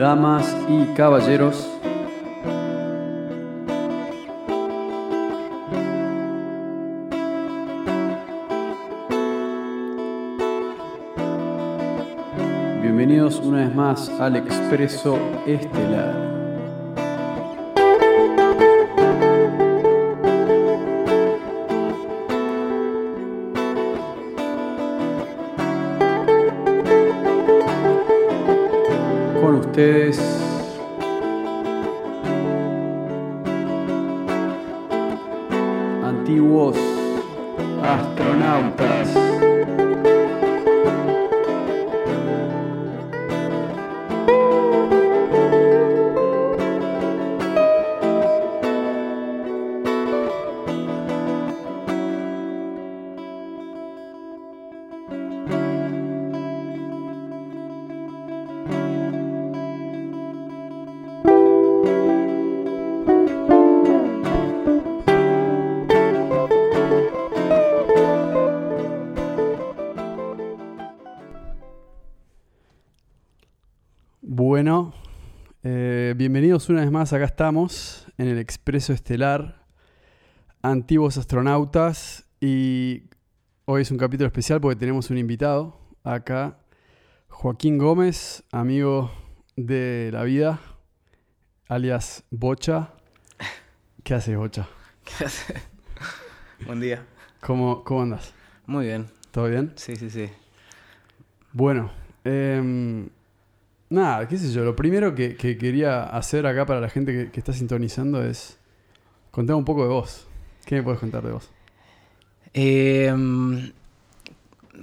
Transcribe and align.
damas 0.00 0.56
y 0.66 0.86
caballeros. 0.94 1.68
Bienvenidos 12.80 13.40
una 13.40 13.58
vez 13.58 13.74
más 13.74 14.08
al 14.18 14.36
Expreso 14.36 15.18
Estelar. 15.46 16.09
Una 76.70 76.82
vez 76.82 76.90
más. 76.90 77.12
Acá 77.12 77.24
estamos 77.24 78.06
en 78.16 78.28
el 78.28 78.38
Expreso 78.38 78.92
Estelar, 78.92 79.66
antiguos 80.62 81.16
astronautas. 81.16 82.24
Y 82.40 83.04
hoy 83.64 83.82
es 83.82 83.90
un 83.90 83.98
capítulo 83.98 84.26
especial 84.28 84.60
porque 84.60 84.78
tenemos 84.78 85.10
un 85.10 85.18
invitado 85.18 85.78
acá, 86.04 86.58
Joaquín 87.28 87.76
Gómez, 87.76 88.44
amigo 88.52 89.10
de 89.56 90.10
la 90.12 90.22
vida, 90.22 90.60
alias 91.68 92.24
Bocha. 92.30 92.92
¿Qué 94.04 94.14
haces, 94.14 94.36
Bocha? 94.36 94.68
¿Qué 95.04 95.24
hace? 95.24 95.54
Buen 96.66 96.80
día. 96.80 97.04
¿Cómo, 97.40 97.82
cómo 97.84 98.02
andas? 98.02 98.32
Muy 98.66 98.86
bien. 98.86 99.06
¿Todo 99.32 99.48
bien? 99.48 99.72
Sí, 99.76 99.96
sí, 99.96 100.08
sí. 100.08 100.28
Bueno, 101.52 101.90
em, 102.24 103.08
nada, 103.90 104.26
qué 104.26 104.38
sé 104.38 104.50
yo, 104.52 104.64
lo 104.64 104.74
primero 104.74 105.14
que, 105.14 105.36
que 105.36 105.58
quería 105.58 106.04
hacer 106.04 106.46
acá 106.46 106.64
para 106.64 106.80
la 106.80 106.88
gente 106.88 107.30
que, 107.30 107.38
está 107.40 107.52
sintonizando 107.52 108.24
es 108.24 108.58
contar 109.30 109.56
un 109.56 109.64
poco 109.64 109.82
de 109.82 109.88
vos. 109.90 110.26
¿Qué 110.64 110.76
me 110.76 110.82
puedes 110.82 111.00
contar 111.00 111.22
de 111.22 111.32
vos? 111.32 111.50
Eh, 112.54 113.12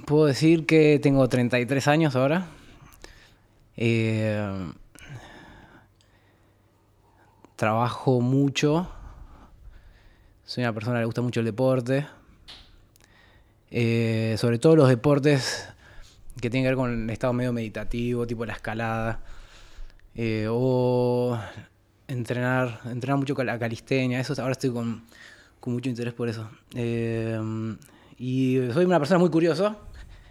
Puedo 0.05 0.25
decir 0.25 0.65
que 0.65 0.99
tengo 0.99 1.27
33 1.27 1.87
años 1.87 2.15
ahora. 2.15 2.47
Eh, 3.75 4.71
trabajo 7.55 8.21
mucho. 8.21 8.89
Soy 10.45 10.63
una 10.63 10.73
persona 10.73 10.97
que 10.97 10.99
le 11.01 11.05
gusta 11.05 11.21
mucho 11.21 11.39
el 11.39 11.45
deporte. 11.45 12.07
Eh, 13.69 14.35
sobre 14.37 14.59
todo 14.59 14.75
los 14.75 14.87
deportes 14.87 15.67
que 16.41 16.49
tienen 16.49 16.63
que 16.63 16.69
ver 16.69 16.75
con 16.75 17.03
el 17.03 17.09
estado 17.09 17.33
medio 17.33 17.53
meditativo, 17.53 18.25
tipo 18.27 18.45
la 18.45 18.53
escalada. 18.53 19.21
eh, 20.17 20.47
o 20.49 21.39
entrenar, 22.07 22.81
entrenar 22.85 23.17
mucho 23.17 23.35
la 23.43 23.59
calistenia. 23.59 24.19
Eso 24.19 24.33
ahora 24.41 24.53
estoy 24.53 24.71
con, 24.71 25.03
con 25.59 25.73
mucho 25.73 25.89
interés 25.89 26.13
por 26.13 26.27
eso. 26.27 26.49
Eh, 26.73 27.39
y 28.17 28.59
soy 28.73 28.85
una 28.85 28.99
persona 28.99 29.19
muy 29.19 29.29
curiosa. 29.29 29.77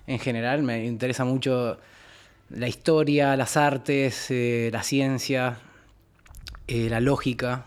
En 0.06 0.19
general, 0.19 0.62
me 0.62 0.84
interesa 0.84 1.25
mucho 1.25 1.78
la 2.50 2.69
historia, 2.69 3.37
las 3.37 3.56
artes, 3.56 4.31
eh, 4.31 4.71
la 4.72 4.83
ciencia, 4.83 5.59
la 6.69 7.00
lógica, 7.00 7.66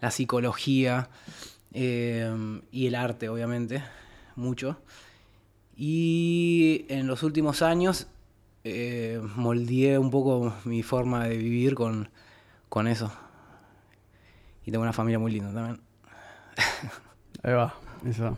la 0.00 0.10
psicología 0.10 1.08
y 1.72 2.86
el 2.86 2.94
arte, 2.94 3.28
obviamente, 3.28 3.82
mucho. 4.36 4.80
Y 5.82 6.84
en 6.90 7.06
los 7.06 7.22
últimos 7.22 7.62
años 7.62 8.06
eh, 8.64 9.18
moldeé 9.36 9.98
un 9.98 10.10
poco 10.10 10.52
mi 10.66 10.82
forma 10.82 11.24
de 11.24 11.38
vivir 11.38 11.74
con, 11.74 12.10
con 12.68 12.86
eso. 12.86 13.10
Y 14.66 14.70
tengo 14.70 14.82
una 14.82 14.92
familia 14.92 15.18
muy 15.18 15.32
linda 15.32 15.54
también. 15.54 15.80
Ahí 17.42 17.54
va, 17.54 17.74
eso. 18.06 18.36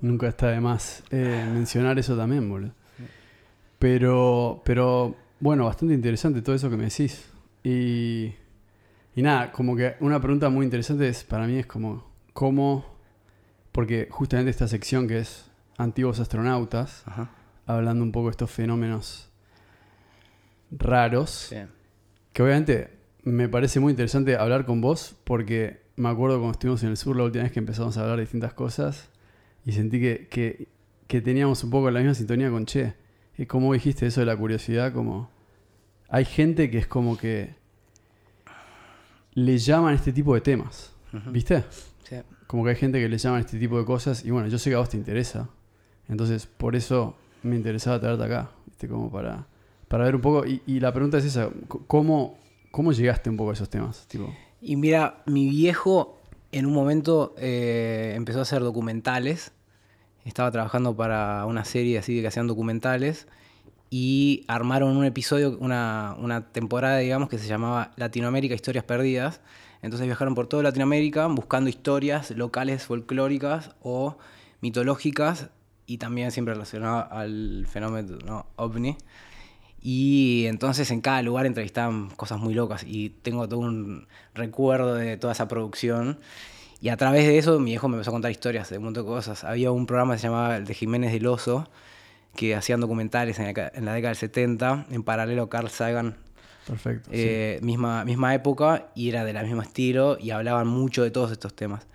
Nunca 0.00 0.26
está 0.28 0.48
de 0.48 0.60
más 0.62 1.02
eh, 1.10 1.46
mencionar 1.52 1.98
eso 1.98 2.16
también, 2.16 2.48
boludo. 2.48 2.72
Pero, 3.78 4.62
pero, 4.64 5.16
bueno, 5.40 5.66
bastante 5.66 5.92
interesante 5.92 6.40
todo 6.40 6.56
eso 6.56 6.70
que 6.70 6.78
me 6.78 6.84
decís. 6.84 7.26
Y, 7.62 8.32
y 9.14 9.20
nada, 9.20 9.52
como 9.52 9.76
que 9.76 9.96
una 10.00 10.18
pregunta 10.18 10.48
muy 10.48 10.64
interesante 10.64 11.10
es, 11.10 11.24
para 11.24 11.46
mí 11.46 11.58
es 11.58 11.66
como, 11.66 12.10
¿cómo? 12.32 12.86
Porque 13.70 14.08
justamente 14.10 14.50
esta 14.50 14.66
sección 14.66 15.06
que 15.06 15.18
es 15.18 15.50
antiguos 15.78 16.20
astronautas, 16.20 17.02
Ajá. 17.06 17.30
hablando 17.66 18.04
un 18.04 18.12
poco 18.12 18.26
de 18.26 18.30
estos 18.32 18.50
fenómenos 18.50 19.30
raros, 20.70 21.30
Sí. 21.50 21.56
que 22.32 22.42
obviamente 22.42 22.98
me 23.22 23.48
parece 23.48 23.80
muy 23.80 23.90
interesante 23.92 24.36
hablar 24.36 24.66
con 24.66 24.80
vos, 24.80 25.16
porque 25.24 25.82
me 25.96 26.08
acuerdo 26.08 26.36
cuando 26.38 26.52
estuvimos 26.52 26.82
en 26.82 26.90
el 26.90 26.96
sur 26.96 27.16
la 27.16 27.24
última 27.24 27.44
vez 27.44 27.52
que 27.52 27.58
empezamos 27.60 27.96
a 27.96 28.02
hablar 28.02 28.16
de 28.16 28.22
distintas 28.22 28.52
cosas, 28.54 29.08
y 29.64 29.72
sentí 29.72 30.00
que, 30.00 30.28
que, 30.28 30.68
que 31.06 31.20
teníamos 31.20 31.62
un 31.64 31.70
poco 31.70 31.90
la 31.90 32.00
misma 32.00 32.14
sintonía 32.14 32.50
con 32.50 32.66
Che. 32.66 32.94
Y 33.38 33.46
como 33.46 33.72
dijiste 33.72 34.06
eso 34.06 34.20
de 34.20 34.26
la 34.26 34.36
curiosidad, 34.36 34.92
como 34.92 35.30
hay 36.08 36.24
gente 36.24 36.70
que 36.70 36.78
es 36.78 36.86
como 36.86 37.16
que 37.16 37.54
le 39.34 39.58
llaman 39.58 39.94
este 39.94 40.12
tipo 40.12 40.34
de 40.34 40.40
temas. 40.40 40.92
¿viste? 41.30 41.64
Sí. 42.04 42.16
Como 42.46 42.64
que 42.64 42.70
hay 42.70 42.76
gente 42.76 43.00
que 43.00 43.08
le 43.08 43.16
llaman 43.18 43.40
este 43.40 43.58
tipo 43.58 43.78
de 43.78 43.84
cosas, 43.84 44.24
y 44.24 44.30
bueno, 44.30 44.48
yo 44.48 44.58
sé 44.58 44.68
que 44.70 44.76
a 44.76 44.80
vos 44.80 44.90
te 44.90 44.96
interesa, 44.96 45.48
entonces 46.08 46.46
por 46.46 46.76
eso 46.76 47.14
me 47.42 47.56
interesaba 47.56 48.00
traerte 48.00 48.24
acá, 48.24 48.50
¿viste? 48.66 48.88
Como 48.88 49.10
para, 49.10 49.46
para 49.88 50.04
ver 50.04 50.16
un 50.16 50.20
poco, 50.20 50.44
y, 50.46 50.80
la 50.80 50.92
pregunta 50.92 51.18
es 51.18 51.24
esa, 51.24 51.50
¿cómo, 51.86 52.38
¿cómo 52.70 52.92
llegaste 52.92 53.30
un 53.30 53.36
poco 53.36 53.50
a 53.50 53.52
esos 53.52 53.68
temas? 53.68 54.06
Tipo, 54.08 54.34
Y 54.60 54.76
mira, 54.76 55.22
mi 55.26 55.48
viejo 55.48 56.20
en 56.52 56.66
un 56.66 56.72
momento 56.72 57.34
eh, 57.38 58.12
empezó 58.16 58.38
a 58.38 58.42
hacer 58.42 58.62
documentales. 58.62 59.52
Estaba 60.24 60.50
trabajando 60.50 60.96
para 60.96 61.44
una 61.46 61.64
serie 61.64 61.98
así 61.98 62.14
de 62.14 62.22
que 62.22 62.28
hacían 62.28 62.46
documentales. 62.46 63.26
Y 63.90 64.44
armaron 64.48 64.96
un 64.96 65.04
episodio, 65.04 65.56
una, 65.60 66.16
una 66.18 66.50
temporada, 66.52 66.98
digamos, 66.98 67.28
que 67.28 67.38
se 67.38 67.46
llamaba 67.46 67.92
Latinoamérica 67.96 68.54
Historias 68.54 68.84
Perdidas. 68.84 69.40
Entonces 69.82 70.06
viajaron 70.06 70.34
por 70.34 70.46
toda 70.46 70.62
Latinoamérica 70.62 71.26
buscando 71.26 71.68
historias 71.68 72.30
locales 72.30 72.84
folclóricas 72.84 73.72
o 73.82 74.16
mitológicas 74.62 75.50
y 75.86 75.98
también 75.98 76.30
siempre 76.30 76.54
relacionadas 76.54 77.08
al 77.10 77.66
fenómeno 77.70 78.18
¿no? 78.24 78.46
ovni. 78.56 78.96
Y 79.82 80.46
entonces 80.46 80.90
en 80.90 81.02
cada 81.02 81.20
lugar 81.20 81.44
entrevistaban 81.44 82.08
cosas 82.10 82.38
muy 82.40 82.54
locas 82.54 82.84
y 82.86 83.10
tengo 83.10 83.46
todo 83.46 83.60
un 83.60 84.06
recuerdo 84.34 84.94
de 84.94 85.18
toda 85.18 85.34
esa 85.34 85.46
producción. 85.46 86.18
Y 86.80 86.88
a 86.88 86.96
través 86.96 87.26
de 87.26 87.36
eso 87.36 87.58
mi 87.60 87.72
viejo 87.72 87.88
me 87.88 87.96
empezó 87.96 88.10
a 88.10 88.14
contar 88.14 88.30
historias 88.30 88.70
de 88.70 88.78
un 88.78 88.84
montón 88.84 89.04
de 89.04 89.08
cosas. 89.10 89.44
Había 89.44 89.70
un 89.72 89.86
programa 89.86 90.14
que 90.14 90.20
se 90.20 90.28
llamaba 90.28 90.56
el 90.56 90.64
de 90.64 90.72
Jiménez 90.72 91.12
del 91.12 91.26
Oso, 91.26 91.68
que 92.34 92.54
hacían 92.54 92.80
documentales 92.80 93.38
en 93.38 93.44
la, 93.44 93.72
en 93.74 93.84
la 93.84 93.92
década 93.92 94.10
del 94.10 94.16
70, 94.16 94.86
en 94.90 95.02
paralelo 95.02 95.44
a 95.44 95.50
Carl 95.50 95.68
Sagan, 95.68 96.16
perfecto. 96.66 97.10
sí. 97.10 97.16
eh, 97.18 97.58
misma, 97.62 98.04
misma 98.06 98.34
época, 98.34 98.88
y 98.94 99.10
era 99.10 99.24
del 99.24 99.42
mismo 99.44 99.62
estilo, 99.62 100.16
y 100.18 100.30
hablaban 100.30 100.66
mucho 100.66 101.02
de 101.02 101.10
todos 101.10 101.30
estos 101.30 101.54
temas. 101.54 101.86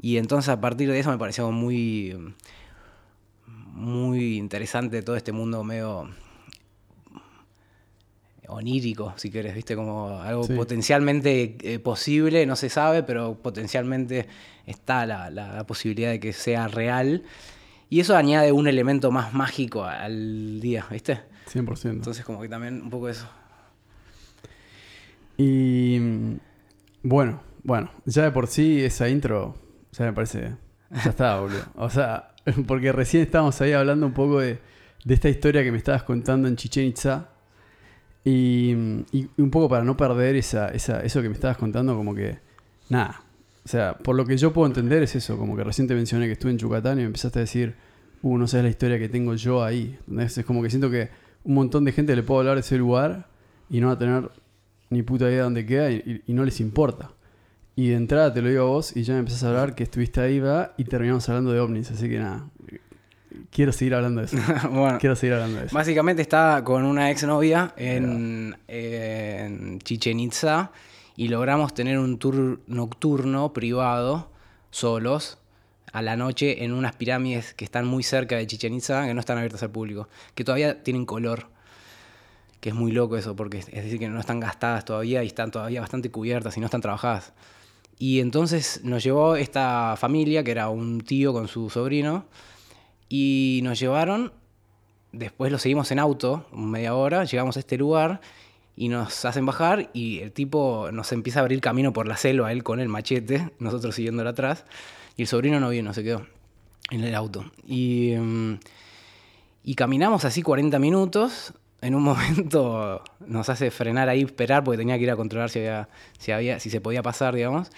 Y 0.00 0.18
entonces 0.18 0.48
a 0.50 0.60
partir 0.60 0.90
de 0.90 1.00
eso 1.00 1.10
me 1.10 1.18
pareció 1.18 1.50
muy, 1.50 2.34
muy 3.74 4.36
interesante 4.38 5.02
todo 5.02 5.16
este 5.16 5.32
mundo 5.32 5.62
medio 5.64 6.08
onírico, 8.46 9.14
si 9.16 9.30
querés, 9.30 9.54
¿viste? 9.54 9.74
Como 9.74 10.20
algo 10.20 10.44
Sí. 10.44 10.52
potencialmente 10.54 11.56
eh, 11.62 11.78
posible, 11.78 12.44
no 12.46 12.56
se 12.56 12.68
sabe, 12.68 13.02
pero 13.02 13.34
potencialmente 13.42 14.28
está 14.66 15.06
la, 15.06 15.30
la- 15.30 15.54
la 15.54 15.66
posibilidad 15.66 16.10
de 16.10 16.20
que 16.20 16.32
sea 16.32 16.68
real. 16.68 17.22
Y 17.90 18.00
eso 18.00 18.16
añade 18.16 18.52
un 18.52 18.68
elemento 18.68 19.10
más 19.10 19.32
mágico 19.32 19.84
al 19.84 20.60
día, 20.60 20.86
¿viste? 20.90 21.20
100%. 21.52 21.90
Entonces 21.90 22.24
como 22.24 22.40
que 22.40 22.48
también 22.48 22.82
un 22.82 22.90
poco 22.90 23.08
eso. 23.08 23.26
Bueno, 27.02 27.40
bueno, 27.62 27.90
ya 28.06 28.22
de 28.24 28.30
por 28.30 28.46
sí 28.46 28.82
esa 28.82 29.08
intro 29.08 29.54
ya 29.92 30.04
me 30.06 30.12
parece. 30.12 30.56
Ya 30.90 31.10
está, 31.10 31.38
boludo. 31.40 31.64
O 31.76 31.90
sea, 31.90 32.33
porque 32.66 32.92
recién 32.92 33.22
estábamos 33.22 33.60
ahí 33.60 33.72
hablando 33.72 34.06
un 34.06 34.12
poco 34.12 34.40
de, 34.40 34.58
esta 35.06 35.28
historia 35.28 35.62
que 35.62 35.72
me 35.72 35.78
estabas 35.78 36.02
contando 36.02 36.48
en 36.48 36.56
Chichen 36.56 36.86
Itza. 36.86 37.28
Y, 38.26 38.72
un 38.72 39.50
poco 39.50 39.68
para 39.68 39.84
no 39.84 39.96
perder 39.96 40.36
esa, 40.36 40.68
esa, 40.68 41.00
eso 41.02 41.20
que 41.20 41.28
me 41.28 41.34
estabas 41.34 41.58
contando, 41.58 41.94
como 41.94 42.14
que. 42.14 42.38
Nada. 42.88 43.22
O 43.64 43.68
sea, 43.68 43.96
por 43.96 44.14
lo 44.14 44.24
que 44.26 44.36
yo 44.36 44.52
puedo 44.52 44.66
entender 44.66 45.02
es 45.02 45.14
eso. 45.14 45.36
Como 45.36 45.56
que 45.56 45.64
recién 45.64 45.86
te 45.86 45.94
mencioné 45.94 46.26
que 46.26 46.32
estuve 46.32 46.50
en 46.52 46.58
Yucatán 46.58 46.98
y 46.98 47.02
me 47.02 47.06
empezaste 47.06 47.38
a 47.38 47.42
decir, 47.42 47.74
uh, 48.22 48.38
no 48.38 48.46
sabes 48.46 48.64
la 48.64 48.70
historia 48.70 48.98
que 48.98 49.08
tengo 49.08 49.34
yo 49.34 49.62
ahí. 49.62 49.96
¿Entendés? 50.00 50.38
Es 50.38 50.44
como 50.44 50.62
que 50.62 50.70
siento 50.70 50.90
que 50.90 51.10
un 51.44 51.54
montón 51.54 51.84
de 51.84 51.92
gente 51.92 52.16
le 52.16 52.22
puedo 52.22 52.40
hablar 52.40 52.54
de 52.56 52.60
ese 52.60 52.78
lugar 52.78 53.28
y 53.68 53.80
no 53.80 53.88
va 53.88 53.94
a 53.94 53.98
tener 53.98 54.30
ni 54.90 55.02
puta 55.02 55.24
idea 55.26 55.36
de 55.38 55.42
dónde 55.42 55.66
queda 55.66 55.90
y- 55.90 56.22
y 56.26 56.32
no 56.32 56.44
les 56.44 56.60
importa. 56.60 57.10
Y 57.76 57.88
de 57.88 57.96
entrada 57.96 58.32
te 58.32 58.40
lo 58.40 58.48
digo 58.48 58.62
a 58.62 58.66
vos 58.66 58.96
y 58.96 59.02
ya 59.02 59.14
me 59.14 59.20
empezás 59.20 59.42
a 59.44 59.48
hablar 59.48 59.74
que 59.74 59.82
estuviste 59.82 60.20
ahí, 60.20 60.38
va, 60.38 60.74
y 60.76 60.84
terminamos 60.84 61.28
hablando 61.28 61.52
de 61.52 61.60
ovnis. 61.60 61.90
Así 61.90 62.08
que 62.08 62.18
nada, 62.18 62.48
quiero 63.50 63.72
seguir 63.72 63.94
hablando 63.94 64.20
de 64.20 64.26
eso. 64.26 64.36
bueno, 64.70 64.98
quiero 64.98 65.16
seguir 65.16 65.34
hablando 65.34 65.60
de 65.60 65.66
eso. 65.66 65.74
básicamente 65.74 66.22
estaba 66.22 66.62
con 66.62 66.84
una 66.84 67.10
exnovia 67.10 67.72
en, 67.76 68.56
en 68.68 69.80
Chichen 69.80 70.20
Itza 70.20 70.70
y 71.16 71.28
logramos 71.28 71.74
tener 71.74 71.98
un 71.98 72.18
tour 72.18 72.60
nocturno 72.66 73.52
privado, 73.52 74.30
solos, 74.70 75.38
a 75.92 76.02
la 76.02 76.16
noche 76.16 76.64
en 76.64 76.72
unas 76.72 76.96
pirámides 76.96 77.54
que 77.54 77.64
están 77.64 77.86
muy 77.86 78.02
cerca 78.02 78.36
de 78.36 78.46
Chichen 78.46 78.74
Itza, 78.74 79.06
que 79.06 79.14
no 79.14 79.20
están 79.20 79.38
abiertas 79.38 79.62
al 79.62 79.70
público, 79.70 80.08
que 80.34 80.42
todavía 80.42 80.82
tienen 80.82 81.06
color. 81.06 81.48
Que 82.60 82.70
es 82.70 82.74
muy 82.74 82.92
loco 82.92 83.16
eso, 83.18 83.36
porque 83.36 83.58
es 83.58 83.66
decir, 83.66 83.98
que 83.98 84.08
no 84.08 84.18
están 84.18 84.40
gastadas 84.40 84.86
todavía 84.86 85.22
y 85.22 85.26
están 85.26 85.50
todavía 85.50 85.82
bastante 85.82 86.10
cubiertas 86.10 86.56
y 86.56 86.60
no 86.60 86.66
están 86.66 86.80
trabajadas. 86.80 87.34
Y 87.98 88.20
entonces 88.20 88.80
nos 88.84 89.02
llevó 89.02 89.36
esta 89.36 89.96
familia, 89.96 90.42
que 90.42 90.50
era 90.50 90.68
un 90.68 91.00
tío 91.00 91.32
con 91.32 91.48
su 91.48 91.70
sobrino, 91.70 92.26
y 93.08 93.60
nos 93.62 93.78
llevaron, 93.78 94.32
después 95.12 95.52
lo 95.52 95.58
seguimos 95.58 95.90
en 95.92 95.98
auto, 95.98 96.46
media 96.52 96.94
hora, 96.94 97.24
llegamos 97.24 97.56
a 97.56 97.60
este 97.60 97.78
lugar 97.78 98.20
y 98.76 98.88
nos 98.88 99.24
hacen 99.24 99.46
bajar 99.46 99.90
y 99.92 100.18
el 100.18 100.32
tipo 100.32 100.88
nos 100.92 101.12
empieza 101.12 101.38
a 101.38 101.42
abrir 101.42 101.60
camino 101.60 101.92
por 101.92 102.08
la 102.08 102.16
selva, 102.16 102.50
él 102.50 102.64
con 102.64 102.80
el 102.80 102.88
machete, 102.88 103.52
nosotros 103.58 103.94
siguiéndolo 103.94 104.30
atrás, 104.30 104.64
y 105.16 105.22
el 105.22 105.28
sobrino 105.28 105.60
no 105.60 105.68
vino, 105.68 105.94
se 105.94 106.02
quedó 106.02 106.26
en 106.90 107.04
el 107.04 107.14
auto. 107.14 107.44
Y, 107.66 108.14
mm, 108.18 108.58
y 109.62 109.74
caminamos 109.74 110.24
así 110.24 110.42
40 110.42 110.78
minutos. 110.78 111.54
En 111.84 111.94
un 111.94 112.02
momento 112.02 113.02
nos 113.26 113.48
hace 113.48 113.70
frenar 113.70 114.08
ahí, 114.08 114.22
esperar, 114.22 114.64
porque 114.64 114.78
tenía 114.78 114.96
que 114.96 115.02
ir 115.04 115.10
a 115.10 115.16
controlar 115.16 115.50
si, 115.50 115.58
había, 115.60 115.88
si, 116.18 116.32
había, 116.32 116.58
si 116.60 116.70
se 116.70 116.80
podía 116.80 117.02
pasar, 117.02 117.34
digamos. 117.34 117.70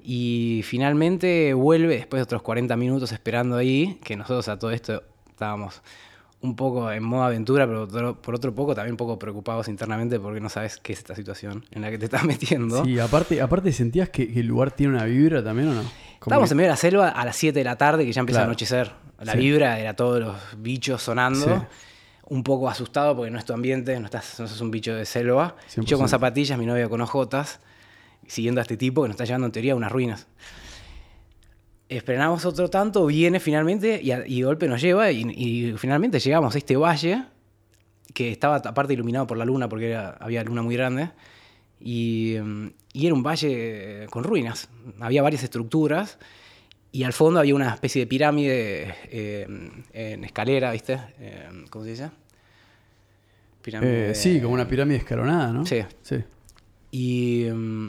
Y 0.00 0.62
finalmente 0.64 1.52
vuelve 1.54 1.96
después 1.96 2.18
de 2.20 2.22
otros 2.24 2.42
40 2.42 2.76
minutos 2.76 3.10
esperando 3.12 3.56
ahí, 3.56 3.98
que 4.04 4.16
nosotros 4.16 4.48
a 4.48 4.58
todo 4.58 4.70
esto 4.70 5.02
estábamos 5.28 5.82
un 6.40 6.54
poco 6.54 6.92
en 6.92 7.02
modo 7.02 7.24
aventura, 7.24 7.66
pero 7.66 8.14
por 8.22 8.34
otro 8.36 8.54
poco 8.54 8.72
también 8.74 8.92
un 8.92 8.96
poco 8.96 9.18
preocupados 9.18 9.66
internamente 9.66 10.20
porque 10.20 10.40
no 10.40 10.48
sabes 10.48 10.76
qué 10.80 10.92
es 10.92 11.00
esta 11.00 11.16
situación 11.16 11.64
en 11.72 11.82
la 11.82 11.90
que 11.90 11.98
te 11.98 12.04
estás 12.04 12.22
metiendo. 12.32 12.84
Sí, 12.84 12.96
aparte, 13.00 13.40
aparte 13.42 13.72
sentías 13.72 14.08
que, 14.10 14.32
que 14.32 14.38
el 14.40 14.46
lugar 14.46 14.70
tiene 14.70 14.94
una 14.94 15.04
vibra 15.04 15.42
también 15.42 15.70
o 15.70 15.74
no? 15.74 15.80
Como 15.82 15.90
Estábamos 16.36 16.48
que- 16.48 16.52
en 16.52 16.56
medio 16.58 16.66
de 16.68 16.72
la 16.72 16.76
selva 16.76 17.08
a 17.08 17.24
las 17.24 17.34
7 17.36 17.58
de 17.58 17.64
la 17.64 17.76
tarde, 17.76 18.04
que 18.06 18.12
ya 18.12 18.20
empieza 18.20 18.38
Claro. 18.38 18.50
a 18.50 18.52
anochecer. 18.52 18.92
La 19.20 19.32
Sí. 19.32 19.38
vibra 19.38 19.80
era 19.80 19.94
todos 19.94 20.20
los 20.20 20.36
bichos 20.58 21.02
sonando. 21.02 21.44
Sí. 21.44 21.52
Un 22.30 22.42
poco 22.42 22.68
asustado 22.68 23.16
porque 23.16 23.30
no 23.30 23.38
es 23.38 23.44
tu 23.44 23.52
ambiente, 23.54 23.98
no, 23.98 24.04
estás, 24.06 24.38
no 24.38 24.46
sos 24.46 24.60
un 24.60 24.70
bicho 24.70 24.94
de 24.94 25.06
selva. 25.06 25.56
100%. 25.74 25.84
Yo 25.84 25.96
con 25.98 26.08
zapatillas, 26.08 26.58
mi 26.58 26.66
novia 26.66 26.88
con 26.88 27.00
ojotas, 27.00 27.60
siguiendo 28.26 28.60
a 28.60 28.62
este 28.62 28.76
tipo 28.76 29.02
que 29.02 29.08
nos 29.08 29.14
está 29.14 29.24
llevando 29.24 29.46
en 29.46 29.52
teoría 29.52 29.72
a 29.72 29.76
unas 29.76 29.90
ruinas. 29.90 30.26
Esperamos 31.88 32.44
otro 32.44 32.68
tanto, 32.68 33.06
viene 33.06 33.40
finalmente 33.40 33.98
y, 34.02 34.10
a- 34.10 34.26
y 34.26 34.40
de 34.40 34.44
golpe 34.44 34.68
nos 34.68 34.80
lleva 34.82 35.10
y, 35.10 35.22
y 35.22 35.72
finalmente 35.78 36.20
llegamos 36.20 36.54
a 36.54 36.58
este 36.58 36.76
valle 36.76 37.24
que 38.12 38.30
estaba 38.30 38.56
aparte 38.56 38.92
iluminado 38.92 39.26
por 39.26 39.38
la 39.38 39.46
luna 39.46 39.68
porque 39.70 39.90
era- 39.90 40.10
había 40.20 40.44
luna 40.44 40.60
muy 40.62 40.76
grande 40.76 41.10
y, 41.80 42.36
mm, 42.42 42.66
y 42.92 43.06
era 43.06 43.14
un 43.14 43.22
valle 43.22 44.06
con 44.10 44.22
ruinas. 44.22 44.68
Había 45.00 45.22
varias 45.22 45.42
estructuras 45.44 46.18
y 46.98 47.04
al 47.04 47.12
fondo 47.12 47.38
había 47.38 47.54
una 47.54 47.72
especie 47.72 48.00
de 48.00 48.06
pirámide 48.08 48.92
eh, 49.04 49.46
en 49.92 50.24
escalera, 50.24 50.72
¿viste? 50.72 50.98
Eh, 51.20 51.48
¿Cómo 51.70 51.84
se 51.84 51.92
dice? 51.92 52.10
Pirámide 53.62 54.10
Eh, 54.10 54.14
sí, 54.16 54.40
como 54.40 54.54
una 54.54 54.66
pirámide 54.66 54.98
escalonada, 54.98 55.52
¿no? 55.52 55.64
Sí. 55.64 55.84
Sí. 56.02 56.24
Y, 56.90 57.46
mm, 57.54 57.88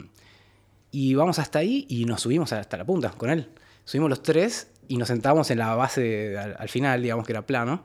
y 0.92 1.14
vamos 1.16 1.40
hasta 1.40 1.58
ahí 1.58 1.86
y 1.88 2.04
nos 2.04 2.20
subimos 2.20 2.52
hasta 2.52 2.76
la 2.76 2.84
punta 2.84 3.10
con 3.10 3.30
él. 3.30 3.48
Subimos 3.84 4.10
los 4.10 4.22
tres 4.22 4.68
y 4.86 4.96
nos 4.96 5.08
sentamos 5.08 5.50
en 5.50 5.58
la 5.58 5.74
base 5.74 6.38
al, 6.38 6.54
al 6.56 6.68
final, 6.68 7.02
digamos 7.02 7.26
que 7.26 7.32
era 7.32 7.44
plano. 7.44 7.82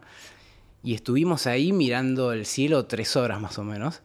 Y 0.84 0.94
estuvimos 0.94 1.48
ahí 1.48 1.74
mirando 1.74 2.34
el 2.34 2.46
cielo 2.46 2.86
tres 2.86 3.16
horas 3.16 3.42
más 3.42 3.58
o 3.58 3.64
menos. 3.64 4.04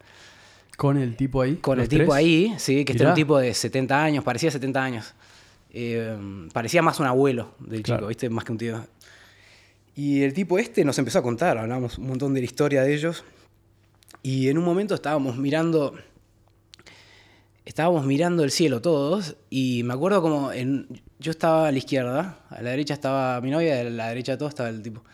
Con 0.78 0.96
el 0.96 1.16
tipo 1.16 1.42
ahí. 1.42 1.56
Con 1.56 1.80
el 1.80 1.88
tipo 1.90 2.14
ahí, 2.14 2.54
sí, 2.56 2.86
que 2.86 2.92
este 2.92 3.02
era 3.02 3.10
un 3.10 3.14
tipo 3.14 3.38
de 3.38 3.52
70 3.52 4.02
años, 4.02 4.24
parecía 4.24 4.50
70 4.50 4.82
años. 4.82 5.14
Eh, 5.72 6.48
parecía 6.52 6.82
más 6.82 6.98
un 7.00 7.06
abuelo 7.06 7.54
del 7.60 7.82
Claro. 7.82 8.00
chico, 8.00 8.08
¿viste? 8.08 8.28
Más 8.30 8.44
que 8.44 8.52
un 8.52 8.58
tío. 8.58 8.86
Y 9.94 10.22
el 10.22 10.32
tipo 10.32 10.58
este 10.58 10.84
nos 10.84 10.98
empezó 10.98 11.18
a 11.18 11.22
contar, 11.22 11.58
hablamos 11.58 11.98
un 11.98 12.08
montón 12.08 12.32
de 12.34 12.40
la 12.40 12.44
historia 12.46 12.82
de 12.82 12.94
ellos. 12.94 13.24
Y 14.22 14.48
en 14.48 14.58
un 14.58 14.64
momento 14.64 14.94
estábamos 14.94 15.36
mirando. 15.36 15.94
Estábamos 17.64 18.04
mirando 18.06 18.42
el 18.42 18.50
cielo 18.50 18.80
todos. 18.80 19.36
Y 19.50 19.82
me 19.84 19.94
acuerdo 19.94 20.22
como. 20.22 20.52
En, 20.52 20.86
yo 21.18 21.30
estaba 21.30 21.68
a 21.68 21.72
la 21.72 21.78
izquierda, 21.78 22.38
a 22.48 22.62
la 22.62 22.70
derecha 22.70 22.94
estaba 22.94 23.40
mi 23.40 23.50
novia, 23.50 23.80
a 23.80 23.84
la 23.84 24.08
derecha 24.08 24.32
de 24.32 24.38
todo 24.38 24.48
estaba 24.48 24.68
el 24.70 24.82
tipo. 24.82 25.04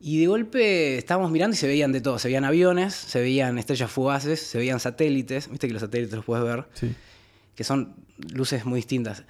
Y 0.00 0.20
de 0.20 0.26
golpe 0.26 0.96
estábamos 0.98 1.30
mirando 1.30 1.54
y 1.54 1.56
se 1.58 1.66
veían 1.66 1.92
de 1.92 2.00
todo. 2.00 2.18
Se 2.18 2.28
veían 2.28 2.44
aviones, 2.44 2.94
se 2.94 3.20
veían 3.20 3.58
estrellas 3.58 3.90
fugaces, 3.90 4.40
se 4.40 4.58
veían 4.58 4.78
satélites. 4.80 5.48
Viste 5.50 5.66
que 5.66 5.72
los 5.72 5.82
satélites 5.82 6.14
los 6.14 6.24
puedes 6.24 6.44
ver, 6.44 6.66
Sí. 6.74 6.94
que 7.54 7.64
son 7.64 7.94
luces 8.32 8.64
muy 8.64 8.78
distintas. 8.78 9.24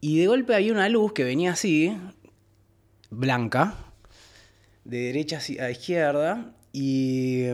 Y 0.00 0.18
de 0.18 0.26
golpe 0.26 0.54
había 0.54 0.72
una 0.72 0.88
luz 0.88 1.12
que 1.12 1.24
venía 1.24 1.52
así, 1.52 1.96
blanca, 3.10 3.74
de 4.84 4.98
derecha 4.98 5.40
a 5.60 5.70
izquierda. 5.70 6.52
Y, 6.72 7.46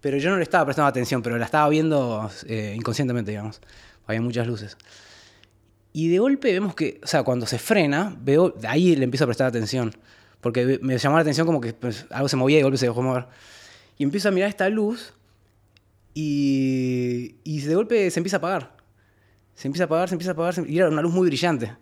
pero 0.00 0.16
yo 0.16 0.30
no 0.30 0.36
le 0.36 0.42
estaba 0.42 0.64
prestando 0.64 0.88
atención, 0.88 1.22
pero 1.22 1.38
la 1.38 1.44
estaba 1.44 1.68
viendo 1.68 2.30
eh, 2.46 2.74
inconscientemente, 2.76 3.30
digamos. 3.30 3.60
Había 4.06 4.20
muchas 4.20 4.46
luces. 4.46 4.76
Y 5.92 6.08
de 6.08 6.18
golpe 6.18 6.52
vemos 6.52 6.74
que, 6.74 7.00
o 7.02 7.06
sea, 7.06 7.22
cuando 7.22 7.46
se 7.46 7.58
frena, 7.58 8.16
veo, 8.20 8.54
ahí 8.66 8.96
le 8.96 9.04
empiezo 9.04 9.24
a 9.24 9.26
prestar 9.26 9.46
atención. 9.46 9.94
Porque 10.40 10.80
me 10.82 10.98
llamó 10.98 11.16
la 11.16 11.22
atención 11.22 11.46
como 11.46 11.60
que 11.60 11.72
pues, 11.74 12.06
algo 12.10 12.28
se 12.28 12.36
movía 12.36 12.56
y 12.56 12.60
de 12.60 12.64
golpe 12.64 12.78
se 12.78 12.86
dejó 12.86 13.02
mover. 13.02 13.26
Y 13.98 14.04
empiezo 14.04 14.28
a 14.28 14.32
mirar 14.32 14.48
esta 14.48 14.68
luz 14.68 15.12
y, 16.14 17.36
y 17.44 17.60
de 17.60 17.74
golpe 17.74 18.10
se 18.10 18.18
empieza 18.18 18.36
a 18.36 18.38
apagar. 18.38 18.81
Se 19.54 19.68
empieza 19.68 19.84
a 19.84 19.86
apagar, 19.86 20.08
se 20.08 20.14
empieza 20.14 20.30
a 20.32 20.34
apagar, 20.34 20.54
se- 20.54 20.68
y 20.68 20.78
era 20.78 20.88
una 20.88 21.02
luz 21.02 21.12
muy 21.12 21.26
brillante. 21.28 21.72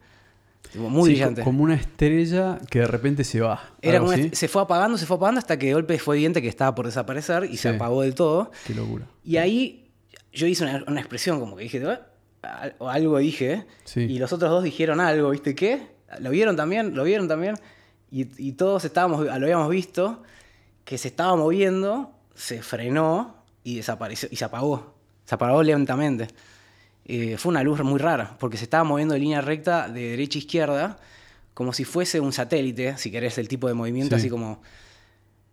Muy 0.75 1.05
Sí, 1.11 1.11
brillante. 1.15 1.41
co- 1.41 1.47
Como 1.47 1.63
una 1.65 1.75
estrella 1.75 2.59
que 2.71 2.81
de 2.81 2.87
repente 2.87 3.25
se 3.25 3.41
va. 3.41 3.61
Era 3.83 4.01
una- 4.03 4.17
se 4.33 4.47
fue 4.49 4.63
apagando, 4.63 4.99
se 4.99 5.07
fue 5.07 5.17
apagando 5.17 5.39
hasta 5.39 5.59
que 5.59 5.67
de 5.67 5.75
golpe 5.75 5.99
fue 5.99 6.17
evidente 6.17 6.43
que 6.43 6.49
estaba 6.49 6.75
por 6.75 6.87
desaparecer 6.87 7.45
y 7.45 7.57
se 7.57 7.71
Sí. 7.71 7.75
apagó 7.77 8.03
del 8.03 8.15
todo. 8.15 8.51
Qué 8.67 8.75
locura. 8.75 9.07
Y 9.25 9.39
ahí 9.39 9.91
yo 10.33 10.47
hice 10.47 10.65
una, 10.65 10.85
una 10.87 11.01
expresión 11.01 11.41
como 11.41 11.57
que 11.57 11.65
dije, 11.65 11.83
o 12.79 12.89
algo 12.89 13.19
dije, 13.19 13.67
Sí. 13.85 14.01
y 14.03 14.19
los 14.19 14.33
otros 14.33 14.51
dos 14.51 14.63
dijeron 14.63 15.01
algo, 15.01 15.31
¿viste 15.31 15.55
qué? 15.55 15.87
¿Lo 16.21 16.31
vieron 16.31 16.57
también? 16.57 16.95
¿Lo 16.95 17.05
vieron 17.05 17.27
también? 17.27 17.57
Y, 18.11 18.27
y 18.39 18.53
todos 18.53 18.85
estábamos, 18.85 19.25
lo 19.25 19.33
habíamos 19.33 19.69
visto, 19.71 20.23
que 20.85 20.99
se 20.99 21.09
estaba 21.09 21.35
moviendo, 21.37 22.13
se 22.35 22.63
frenó 22.63 23.37
y 23.65 23.77
desapareció, 23.77 24.29
y 24.31 24.37
se 24.37 24.45
apagó. 24.45 24.95
Se 25.25 25.35
apagó 25.35 25.63
lentamente. 25.63 26.29
Eh, 27.07 27.37
fue 27.39 27.51
una 27.51 27.63
luz 27.63 27.81
muy 27.83 27.99
rara, 27.99 28.37
porque 28.39 28.57
se 28.57 28.65
estaba 28.65 28.85
moviendo 28.85 29.15
en 29.15 29.21
línea 29.23 29.41
recta 29.41 29.89
de 29.89 30.11
derecha 30.11 30.39
a 30.39 30.41
izquierda, 30.41 30.99
como 31.55 31.73
si 31.73 31.85
fuese 31.85 32.21
un 32.21 32.33
satélite, 32.33 32.97
si 32.99 33.11
querés, 33.11 33.37
el 33.39 33.49
tipo 33.49 33.67
de 33.69 33.75
movimiento, 33.75 34.17
Sí. 34.17 34.21
así 34.23 34.31
como 34.31 34.63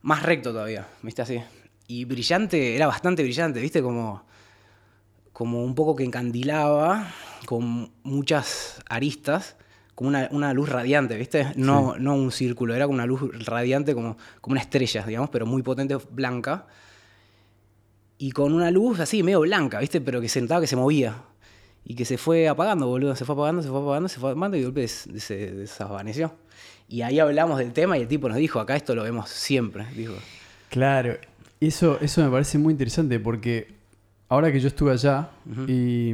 más 0.02 0.24
recto 0.24 0.52
todavía, 0.52 0.88
¿viste? 1.02 1.22
Así. 1.22 1.42
Y 1.88 2.06
brillante, 2.06 2.76
era 2.76 2.86
bastante 2.88 3.24
brillante, 3.24 3.60
¿viste? 3.60 3.82
Como, 3.82 4.24
como 5.34 5.64
un 5.64 5.74
poco 5.74 5.96
que 5.96 6.04
encandilaba, 6.04 7.12
con 7.46 7.92
muchas 8.04 8.80
aristas, 8.90 9.56
como 9.96 10.10
una, 10.10 10.28
una 10.32 10.54
luz 10.54 10.70
radiante, 10.70 11.16
¿viste? 11.18 11.52
No, 11.56 11.96
no 11.98 12.14
un 12.16 12.32
círculo, 12.32 12.76
era 12.76 12.86
como 12.86 12.96
una 12.96 13.06
luz 13.08 13.22
radiante, 13.46 13.96
como, 13.96 14.16
como 14.42 14.52
una 14.54 14.62
estrella, 14.62 15.04
digamos, 15.08 15.30
pero 15.32 15.46
muy 15.48 15.64
potente, 15.64 15.98
blanca. 16.12 16.68
Y 18.20 18.32
con 18.32 18.54
una 18.54 18.70
luz 18.72 19.00
así, 19.00 19.24
medio 19.24 19.42
blanca, 19.42 19.80
¿viste? 19.80 20.02
Pero 20.02 20.22
que 20.22 20.30
se 20.30 20.42
notaba 20.42 20.62
que 20.62 20.68
se 20.68 20.76
movía. 20.76 21.16
Y 21.90 21.96
que 21.96 22.04
se 22.04 22.18
fue 22.18 22.50
apagando, 22.50 22.86
boludo. 22.88 23.16
Se 23.16 23.24
fue 23.24 23.34
apagando, 23.34 23.64
se 23.64 23.70
fue 23.70 23.80
apagando, 23.80 24.10
se 24.10 24.20
fue 24.20 24.32
apagando 24.32 24.58
y 24.58 24.60
de 24.60 24.66
golpe 24.66 24.88
se 24.90 25.52
desvaneció. 25.54 26.34
Y 26.90 27.02
ahí 27.02 27.20
hablamos 27.20 27.60
del 27.60 27.72
tema 27.72 27.98
y 27.98 28.02
el 28.02 28.10
tipo 28.10 28.28
nos 28.28 28.38
dijo, 28.38 28.60
acá 28.60 28.76
esto 28.76 28.94
lo 28.94 29.04
vemos 29.04 29.30
siempre. 29.30 29.86
Dijo, 29.96 30.14
Claro, 30.70 31.18
eso, 31.62 31.98
eso 32.02 32.22
me 32.24 32.30
parece 32.30 32.58
muy 32.58 32.74
interesante 32.74 33.22
porque 33.22 33.74
ahora 34.28 34.52
que 34.52 34.60
yo 34.60 34.68
estuve 34.68 34.92
allá 34.92 35.30
y, 35.68 36.12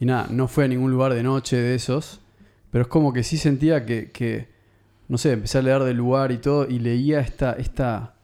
Y 0.00 0.06
nada, 0.06 0.26
no 0.28 0.48
fue 0.48 0.64
a 0.64 0.68
ningún 0.68 0.90
lugar 0.90 1.14
de 1.14 1.22
noche 1.22 1.56
de 1.56 1.76
esos, 1.76 2.20
pero 2.72 2.82
es 2.82 2.88
como 2.88 3.12
que 3.12 3.22
sí 3.22 3.38
sentía 3.38 3.86
que, 3.86 4.10
que 4.10 4.48
no 5.06 5.18
sé, 5.18 5.32
empecé 5.32 5.58
a 5.58 5.62
leer 5.62 5.84
del 5.84 5.98
lugar 5.98 6.32
y 6.32 6.38
todo, 6.38 6.66
y 6.68 6.80
leía 6.80 7.20
esta, 7.20 7.52
esta 7.52 8.14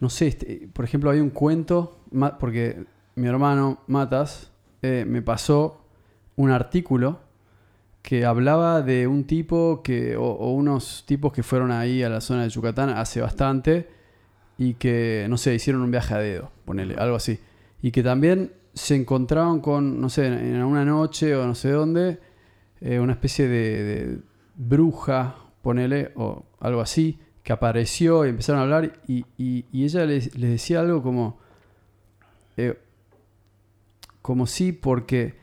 no 0.00 0.10
sé, 0.10 0.26
este, 0.26 0.68
por 0.72 0.84
ejemplo, 0.84 1.10
hay 1.10 1.20
un 1.20 1.30
cuento, 1.30 2.00
porque 2.40 2.84
mi 3.14 3.28
hermano 3.28 3.80
Matas 3.86 4.50
eh, 4.82 5.04
me 5.06 5.22
pasó 5.22 5.84
un 6.36 6.50
artículo 6.50 7.20
que 8.02 8.24
hablaba 8.24 8.82
de 8.82 9.06
un 9.06 9.24
tipo 9.24 9.82
que, 9.82 10.16
o, 10.16 10.22
o 10.24 10.52
unos 10.52 11.04
tipos 11.06 11.32
que 11.32 11.42
fueron 11.42 11.72
ahí 11.72 12.02
a 12.02 12.08
la 12.08 12.20
zona 12.20 12.44
de 12.44 12.50
Yucatán 12.50 12.90
hace 12.90 13.20
bastante 13.20 13.88
y 14.58 14.74
que, 14.74 15.26
no 15.28 15.36
sé, 15.36 15.54
hicieron 15.54 15.82
un 15.82 15.90
viaje 15.90 16.14
a 16.14 16.18
dedo, 16.18 16.50
ponele, 16.64 16.94
algo 16.96 17.16
así. 17.16 17.38
Y 17.82 17.90
que 17.90 18.02
también 18.02 18.52
se 18.74 18.94
encontraron 18.94 19.60
con, 19.60 20.00
no 20.00 20.08
sé, 20.08 20.26
en 20.26 20.62
una 20.62 20.84
noche 20.84 21.34
o 21.34 21.46
no 21.46 21.54
sé 21.54 21.70
dónde, 21.70 22.20
eh, 22.80 23.00
una 23.00 23.12
especie 23.12 23.48
de, 23.48 23.82
de 23.84 24.18
bruja, 24.54 25.36
ponele, 25.62 26.12
o 26.14 26.44
algo 26.60 26.80
así, 26.80 27.18
que 27.42 27.52
apareció 27.52 28.24
y 28.24 28.28
empezaron 28.30 28.60
a 28.60 28.64
hablar 28.64 28.92
y, 29.08 29.24
y- 29.38 29.64
y 29.72 29.84
ella 29.84 30.04
les, 30.06 30.36
les 30.38 30.50
decía 30.50 30.80
algo 30.80 31.02
como, 31.02 31.38
eh, 32.56 32.78
como 34.26 34.46
sí, 34.48 34.72
porque 34.72 35.34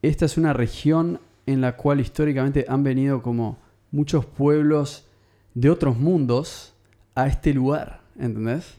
esta 0.00 0.24
es 0.24 0.38
una 0.38 0.54
región 0.54 1.20
en 1.46 1.60
la 1.60 1.76
cual 1.76 2.00
históricamente 2.00 2.64
han 2.68 2.82
venido 2.82 3.20
como 3.20 3.58
muchos 3.92 4.24
pueblos 4.24 5.06
de 5.52 5.68
otros 5.68 5.98
mundos 5.98 6.72
a 7.14 7.26
este 7.26 7.52
lugar, 7.52 8.00
¿entendés? 8.18 8.76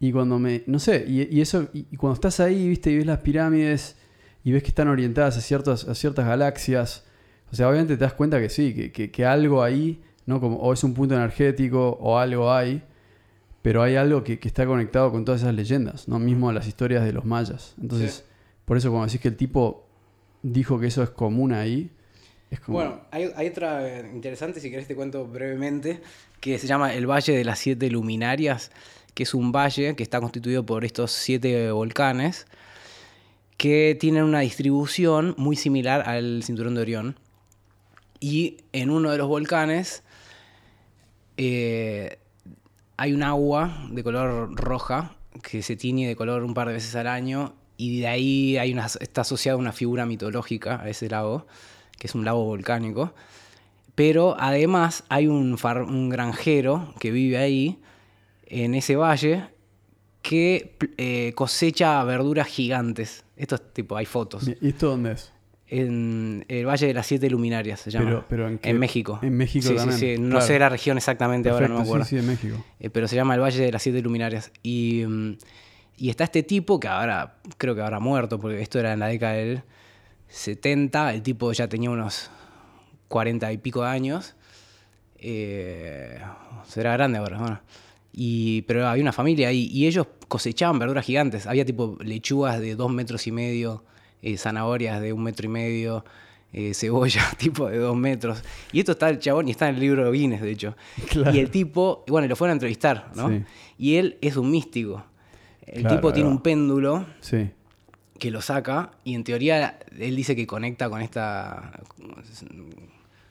Y 0.00 0.10
cuando 0.10 0.38
me, 0.40 0.62
no 0.66 0.80
sé, 0.80 1.04
y, 1.06 1.22
y 1.36 1.40
eso, 1.40 1.68
y, 1.72 1.86
y 1.92 1.96
cuando 1.96 2.14
estás 2.14 2.40
ahí, 2.40 2.68
viste, 2.68 2.90
y 2.90 2.96
ves 2.96 3.06
las 3.06 3.20
pirámides 3.20 3.96
y 4.44 4.50
ves 4.50 4.62
que 4.64 4.68
están 4.70 4.88
orientadas 4.88 5.36
a 5.36 5.40
ciertas, 5.40 5.86
a 5.86 5.94
ciertas 5.94 6.26
galaxias, 6.26 7.04
o 7.52 7.54
sea, 7.56 7.68
obviamente 7.68 7.96
te 7.96 8.04
das 8.04 8.14
cuenta 8.14 8.40
que 8.40 8.48
sí, 8.50 8.74
que, 8.74 8.90
que- 8.92 9.10
que 9.12 9.24
algo 9.24 9.62
ahí, 9.62 10.00
¿no? 10.26 10.40
Como, 10.40 10.56
o 10.56 10.72
es 10.72 10.82
un 10.84 10.92
punto 10.94 11.14
energético 11.14 11.96
o 12.00 12.18
algo 12.18 12.52
hay, 12.52 12.82
pero 13.62 13.80
hay 13.82 13.94
algo 13.96 14.22
que, 14.24 14.38
que 14.40 14.48
está 14.48 14.66
conectado 14.66 15.10
con 15.12 15.24
todas 15.24 15.40
esas 15.42 15.54
leyendas, 15.54 16.08
¿no? 16.08 16.18
Mismo 16.18 16.50
las 16.52 16.66
historias 16.66 17.04
de 17.04 17.12
los 17.12 17.24
mayas. 17.24 17.74
Entonces, 17.80 18.12
Sí. 18.14 18.22
Por 18.68 18.76
eso 18.76 18.90
cuando 18.90 19.06
decís 19.06 19.20
que 19.20 19.28
el 19.28 19.36
tipo 19.36 19.86
dijo 20.42 20.78
que 20.78 20.86
eso 20.86 21.02
es 21.02 21.10
común 21.10 21.52
ahí, 21.52 21.90
es. 22.50 22.60
Bueno, 22.66 23.00
hay, 23.10 23.30
hay 23.34 23.48
otra 23.48 23.88
eh, 23.88 24.10
interesante, 24.14 24.60
si 24.60 24.70
querés 24.70 24.86
te 24.86 24.94
cuento 24.94 25.26
brevemente, 25.26 26.00
que 26.40 26.58
se 26.58 26.66
llama 26.66 26.92
el 26.92 27.06
Valle 27.06 27.32
de 27.32 27.44
las 27.44 27.58
Siete 27.58 27.90
Luminarias, 27.90 28.70
que 29.14 29.22
es 29.22 29.32
un 29.32 29.52
valle 29.52 29.96
que 29.96 30.02
está 30.02 30.20
constituido 30.20 30.64
por 30.64 30.84
estos 30.84 31.10
siete 31.10 31.72
volcanes 31.72 32.46
que 33.56 33.96
tienen 33.98 34.22
una 34.22 34.40
distribución 34.40 35.34
muy 35.36 35.56
similar 35.56 36.08
al 36.08 36.42
cinturón 36.44 36.76
de 36.76 36.82
Orión. 36.82 37.16
Y 38.20 38.58
en 38.72 38.90
uno 38.90 39.10
de 39.10 39.18
los 39.18 39.26
volcanes 39.26 40.04
eh, 41.36 42.18
hay 42.96 43.12
un 43.12 43.22
agua 43.22 43.88
de 43.90 44.04
color 44.04 44.54
roja 44.54 45.16
que 45.42 45.62
se 45.62 45.74
tiñe 45.74 46.06
de 46.06 46.14
color 46.14 46.44
un 46.44 46.54
par 46.54 46.68
de 46.68 46.74
veces 46.74 46.94
al 46.94 47.08
año 47.08 47.54
y 47.78 48.00
de 48.00 48.06
ahí 48.08 48.58
hay 48.58 48.72
una, 48.74 48.84
está 48.86 49.22
asociada 49.22 49.56
una 49.56 49.72
figura 49.72 50.04
mitológica 50.04 50.82
a 50.82 50.88
ese 50.90 51.08
lago, 51.08 51.46
que 51.98 52.06
es 52.08 52.14
un 52.14 52.26
lago 52.26 52.44
volcánico. 52.44 53.14
Pero 53.94 54.36
además 54.38 55.04
hay 55.08 55.26
un, 55.28 55.56
far- 55.58 55.82
un 55.82 56.10
granjero 56.10 56.92
que 57.00 57.10
vive 57.10 57.38
ahí, 57.38 57.78
en 58.46 58.74
ese 58.74 58.96
valle, 58.96 59.44
que 60.22 60.76
eh, 60.98 61.32
cosecha 61.34 62.02
verduras 62.04 62.46
gigantes. 62.48 63.24
Esto 63.36 63.54
es 63.54 63.72
tipo, 63.72 63.96
hay 63.96 64.06
fotos. 64.06 64.48
¿Y 64.60 64.68
esto 64.68 64.88
dónde 64.90 65.12
es? 65.12 65.32
En 65.70 66.44
el 66.48 66.64
Valle 66.66 66.86
de 66.86 66.94
las 66.94 67.06
Siete 67.06 67.28
Luminarias 67.28 67.80
se 67.80 67.90
llama. 67.90 68.06
Pero- 68.06 68.24
pero 68.28 68.48
¿en 68.48 68.58
qué- 68.58 68.72
México. 68.74 69.18
en 69.22 69.36
México 69.36 69.68
sí, 69.68 69.74
también, 69.76 69.98
Sí, 69.98 70.14
sí. 70.16 70.20
No 70.22 70.30
claro. 70.30 70.46
sé 70.46 70.58
la 70.58 70.68
región 70.70 70.96
exactamente 70.96 71.50
ahora, 71.50 71.68
no 71.68 71.76
me 71.76 71.82
acuerdo. 71.82 72.04
sí, 72.06 72.10
sí, 72.16 72.18
en 72.20 72.26
México. 72.26 72.64
Eh, 72.80 72.88
pero 72.90 73.06
se 73.06 73.16
llama 73.16 73.34
el 73.34 73.40
Valle 73.42 73.62
de 73.64 73.70
las 73.72 73.82
Siete 73.82 74.00
Luminarias. 74.00 74.50
Y, 74.62 75.04
mm, 75.06 75.36
y 75.98 76.10
está 76.10 76.24
este 76.24 76.42
tipo 76.42 76.78
que 76.78 76.88
ahora 76.88 77.38
creo 77.56 77.74
que 77.74 77.82
habrá 77.82 77.98
muerto, 77.98 78.38
porque 78.38 78.60
esto 78.62 78.78
era 78.78 78.92
en 78.92 79.00
la 79.00 79.08
década 79.08 79.32
del 79.34 79.62
70. 80.28 81.14
El 81.14 81.22
tipo 81.22 81.52
ya 81.52 81.68
tenía 81.68 81.90
unos 81.90 82.30
40 83.08 83.52
y 83.52 83.58
pico 83.58 83.82
de 83.82 83.88
años. 83.88 84.36
Eh, 85.16 86.20
será 86.66 86.92
grande 86.92 87.18
ahora, 87.18 87.38
bueno. 87.38 87.60
Y, 88.12 88.62
pero 88.62 88.86
había 88.86 89.02
una 89.02 89.12
familia 89.12 89.48
ahí 89.48 89.68
y 89.72 89.86
ellos 89.86 90.06
cosechaban 90.28 90.78
verduras 90.78 91.04
gigantes. 91.04 91.46
Había 91.46 91.64
tipo 91.64 91.98
lechugas 92.00 92.60
de 92.60 92.76
dos 92.76 92.90
metros 92.90 93.26
y 93.26 93.32
medio, 93.32 93.84
eh, 94.22 94.36
zanahorias 94.36 95.00
de 95.00 95.12
un 95.12 95.22
metro 95.22 95.46
y 95.46 95.48
medio, 95.48 96.04
eh, 96.52 96.74
cebolla 96.74 97.22
tipo 97.38 97.68
de 97.68 97.78
dos 97.78 97.96
metros. 97.96 98.42
Y 98.72 98.78
esto 98.78 98.92
está 98.92 99.08
el 99.08 99.18
chabón 99.18 99.48
y 99.48 99.50
está 99.50 99.68
en 99.68 99.74
el 99.74 99.80
libro 99.80 100.10
Guinness, 100.12 100.42
de 100.42 100.50
hecho. 100.50 100.76
Claro. 101.10 101.34
Y 101.34 101.40
el 101.40 101.50
tipo, 101.50 102.04
bueno, 102.06 102.28
lo 102.28 102.36
fueron 102.36 102.52
a 102.52 102.54
entrevistar, 102.54 103.10
¿no? 103.16 103.28
Sí. 103.28 103.44
Y 103.78 103.96
él 103.96 104.18
es 104.20 104.36
un 104.36 104.50
místico. 104.50 105.04
El 105.72 105.82
Claro, 105.82 105.96
tipo 105.96 106.12
tiene 106.12 106.28
un 106.28 106.40
péndulo 106.40 107.06
Sí. 107.20 107.50
que 108.18 108.30
lo 108.30 108.40
saca 108.40 108.90
y 109.04 109.14
en 109.14 109.24
teoría 109.24 109.78
él 109.98 110.16
dice 110.16 110.34
que 110.34 110.46
conecta 110.46 110.88
con 110.90 111.00
esta 111.02 111.72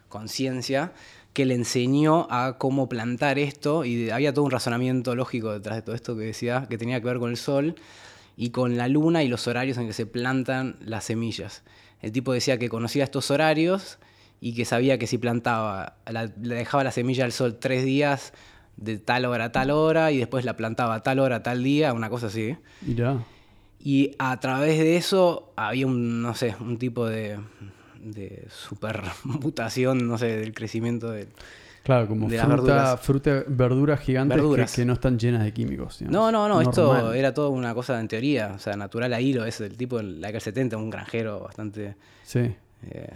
conciencia 0.10 0.94
que 1.34 1.46
le 1.46 1.54
enseñó 1.56 2.28
a 2.32 2.58
cómo 2.58 2.90
plantar 2.90 3.38
esto 3.38 3.86
y 3.86 4.10
había 4.10 4.34
todo 4.34 4.46
un 4.46 4.52
razonamiento 4.52 5.16
lógico 5.16 5.52
detrás 5.54 5.76
de 5.78 5.82
todo 5.84 5.96
esto 5.96 6.16
que 6.16 6.24
decía 6.24 6.66
que 6.70 6.78
tenía 6.78 7.00
que 7.00 7.06
ver 7.06 7.20
con 7.20 7.30
el 7.30 7.38
sol 7.38 7.76
y 8.36 8.50
con 8.52 8.78
la 8.78 8.88
luna 8.88 9.24
y 9.24 9.28
los 9.28 9.48
horarios 9.48 9.78
en 9.78 9.88
que 9.88 9.94
se 9.94 10.06
plantan 10.06 10.78
las 10.80 11.04
semillas. 11.06 11.64
El 12.02 12.12
tipo 12.12 12.34
decía 12.34 12.58
que 12.58 12.70
conocía 12.70 13.04
estos 13.04 13.30
horarios 13.32 13.98
y 14.40 14.54
que 14.54 14.66
sabía 14.66 14.98
que 14.98 15.08
si 15.08 15.18
plantaba, 15.18 15.98
la- 16.10 16.32
le 16.42 16.56
dejaba 16.56 16.84
la 16.84 16.92
semilla 16.92 17.26
al 17.26 17.32
sol 17.32 17.58
tres 17.60 17.84
días 17.84 18.34
de 18.78 18.98
tal 19.00 19.26
hora 19.26 19.46
a 19.46 19.52
tal 19.52 19.72
hora 19.72 20.12
y 20.12 20.18
después 20.20 20.46
la 20.46 20.56
plantaba 20.56 20.96
a 20.96 21.04
tal 21.04 21.20
hora 21.20 21.38
a 21.38 21.44
tal 21.44 21.64
día, 21.64 21.94
una 21.94 22.10
cosa 22.10 22.28
así. 22.28 22.56
Mirá. 22.82 23.18
Y 23.80 24.12
a 24.20 24.40
través 24.40 24.78
de 24.80 24.98
eso 24.98 25.52
había 25.56 25.86
un, 25.88 26.22
no 26.22 26.34
sé, 26.36 26.56
un 26.60 26.78
tipo 26.78 27.06
de, 27.08 27.40
de 28.02 28.48
supermutación, 28.50 30.08
no 30.08 30.18
sé, 30.18 30.38
del 30.38 30.54
crecimiento 30.54 31.12
del... 31.12 31.30
Claro, 31.84 32.08
como 32.10 32.28
De 32.28 32.36
las 32.36 32.46
fruta, 32.48 32.62
verduras. 32.64 33.00
fruta, 33.00 33.44
verduras 33.48 34.00
gigantes 34.02 34.36
que- 34.36 34.42
Verduras. 34.42 34.76
Que, 34.76 34.84
no 34.86 34.94
están 34.94 35.18
llenas 35.18 35.44
de 35.44 35.54
químicos. 35.54 36.00
digamos. 36.00 36.14
No, 36.20 36.32
no, 36.32 36.50
no, 36.50 36.60
esto 36.62 37.14
era 37.14 37.34
todo 37.34 37.50
una 37.52 37.74
cosa 37.74 37.98
en 38.02 38.10
teoría, 38.10 38.52
o 38.56 38.60
sea, 38.60 38.76
natural 38.76 39.14
a 39.14 39.22
hilo, 39.22 39.46
es 39.46 39.62
el 39.62 39.78
tipo 39.78 40.00
en 40.02 40.20
la 40.20 40.30
del 40.32 40.42
70, 40.42 40.76
un 40.76 40.90
granjero 40.90 41.40
bastante 41.40 41.96
Sí, 42.24 42.40
eh, 42.90 43.16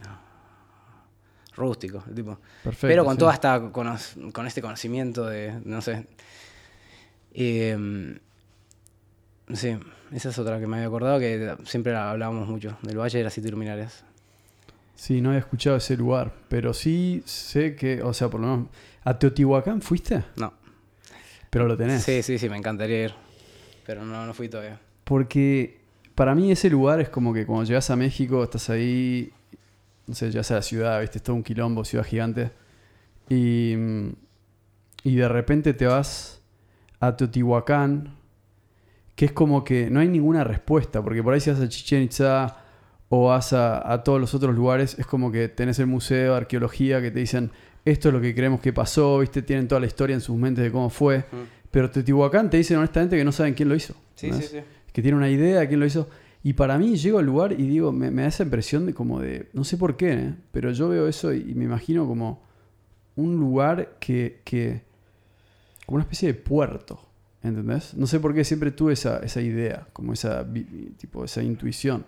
rústico, 1.55 2.03
el 2.07 2.15
tipo. 2.15 2.37
perfecto. 2.63 2.87
Pero 2.87 3.03
con 3.05 3.13
sí. 3.15 3.19
toda 3.19 3.33
esta 3.33 3.59
cono- 3.71 3.97
con 4.33 4.47
este 4.47 4.61
conocimiento 4.61 5.25
de, 5.25 5.59
no 5.65 5.81
sé. 5.81 6.05
Eh, 7.33 8.17
sí, 9.53 9.77
esa 10.11 10.29
es 10.29 10.39
otra 10.39 10.59
que 10.59 10.67
me 10.67 10.77
había 10.77 10.87
acordado, 10.87 11.19
que 11.19 11.55
siempre 11.65 11.95
hablábamos 11.95 12.47
mucho, 12.47 12.77
del 12.81 12.97
Valle 12.97 13.17
de 13.17 13.23
las 13.23 13.33
Siete 13.33 13.49
Luminarias. 13.51 14.03
Sí, 14.95 15.19
no 15.21 15.29
había 15.29 15.39
escuchado 15.39 15.77
ese 15.77 15.97
lugar, 15.97 16.31
pero 16.47 16.73
sí 16.73 17.23
sé 17.25 17.75
que, 17.75 18.01
o 18.03 18.13
sea, 18.13 18.29
por 18.29 18.39
lo 18.41 18.47
menos, 18.47 18.69
¿a 19.03 19.17
Teotihuacán 19.17 19.81
fuiste? 19.81 20.23
No. 20.35 20.53
Pero 21.49 21.67
lo 21.67 21.75
tenés. 21.75 22.03
Sí, 22.03 22.21
sí, 22.23 22.37
sí, 22.37 22.47
me 22.49 22.57
encantaría 22.57 23.05
ir. 23.05 23.13
Pero 23.85 24.05
no, 24.05 24.25
no 24.25 24.33
fui 24.33 24.47
todavía. 24.47 24.79
Porque 25.03 25.79
para 26.13 26.35
mí 26.35 26.51
ese 26.51 26.69
lugar 26.69 27.01
es 27.01 27.09
como 27.09 27.33
que 27.33 27.45
cuando 27.45 27.65
llegas 27.65 27.89
a 27.89 27.95
México, 27.95 28.43
estás 28.43 28.69
ahí, 28.69 29.31
no 30.11 30.15
sé, 30.15 30.29
llegas 30.29 30.51
a 30.51 30.55
la 30.55 30.61
ciudad, 30.61 30.99
viste, 30.99 31.19
es 31.19 31.23
todo 31.23 31.37
un 31.37 31.43
quilombo, 31.43 31.85
ciudad 31.85 32.03
gigante. 32.03 32.51
Y, 33.29 33.75
mm, 33.77 34.09
y 35.05 35.15
de 35.15 35.27
repente 35.29 35.73
te 35.73 35.85
vas 35.85 36.41
a 36.99 37.15
Teotihuacán, 37.15 38.17
que 39.15 39.23
es 39.23 39.31
como 39.31 39.63
que 39.63 39.89
no 39.89 40.01
hay 40.01 40.09
ninguna 40.09 40.43
respuesta, 40.43 41.01
porque 41.01 41.23
por 41.23 41.33
ahí 41.33 41.39
si 41.39 41.49
vas 41.49 41.61
a 41.61 41.69
Chichen 41.69 42.03
Itza 42.03 42.57
o 43.07 43.27
vas 43.27 43.53
a, 43.53 43.89
a 43.89 44.03
todos 44.03 44.19
los 44.19 44.33
otros 44.33 44.53
lugares, 44.53 44.99
es 44.99 45.05
como 45.05 45.31
que 45.31 45.47
tenés 45.47 45.79
el 45.79 45.87
museo 45.87 46.33
de 46.33 46.37
arqueología 46.39 47.01
que 47.01 47.09
te 47.09 47.19
dicen, 47.19 47.51
esto 47.85 48.09
es 48.09 48.13
lo 48.13 48.19
que 48.19 48.35
creemos 48.35 48.59
que 48.59 48.73
pasó, 48.73 49.19
viste, 49.19 49.41
tienen 49.41 49.69
toda 49.69 49.79
la 49.79 49.87
historia 49.87 50.13
en 50.13 50.21
sus 50.21 50.35
mentes 50.35 50.65
de 50.65 50.73
cómo 50.73 50.89
fue. 50.89 51.23
Pero 51.71 51.89
Teotihuacán 51.89 52.49
te 52.49 52.57
dicen 52.57 52.75
honestamente 52.75 53.15
que 53.15 53.23
no 53.23 53.31
saben 53.31 53.53
quién 53.53 53.69
lo 53.69 53.75
hizo. 53.75 53.95
Sí, 54.15 54.29
¿no 54.29 54.35
sí, 54.35 54.43
sí. 54.43 54.59
que 54.91 55.01
tiene 55.01 55.15
una 55.15 55.29
idea 55.29 55.61
de 55.61 55.67
quién 55.69 55.79
lo 55.79 55.85
hizo. 55.85 56.09
Y 56.43 56.53
para 56.53 56.77
mí 56.77 56.95
llego 56.95 57.19
al 57.19 57.25
lugar 57.25 57.53
y 57.53 57.67
digo, 57.67 57.91
me, 57.91 58.09
me 58.09 58.23
da 58.23 58.29
esa 58.29 58.43
impresión 58.43 58.85
de 58.85 58.93
como 58.93 59.19
de, 59.19 59.49
no 59.53 59.63
sé 59.63 59.77
por 59.77 59.95
qué, 59.95 60.13
¿eh? 60.13 60.35
pero 60.51 60.71
yo 60.71 60.89
veo 60.89 61.07
eso 61.07 61.33
y, 61.33 61.51
y 61.51 61.55
me 61.55 61.65
imagino 61.65 62.07
como 62.07 62.41
un 63.15 63.37
lugar 63.37 63.97
que, 63.99 64.41
que, 64.43 64.81
como 65.85 65.97
una 65.97 66.03
especie 66.03 66.29
de 66.29 66.33
puerto, 66.33 66.99
¿entendés? 67.43 67.93
No 67.93 68.07
sé 68.07 68.19
por 68.19 68.33
qué 68.33 68.43
siempre 68.43 68.71
tuve 68.71 68.93
esa, 68.93 69.19
esa 69.19 69.41
idea, 69.41 69.87
como 69.93 70.13
esa, 70.13 70.45
tipo, 70.97 71.23
esa 71.23 71.43
intuición. 71.43 72.05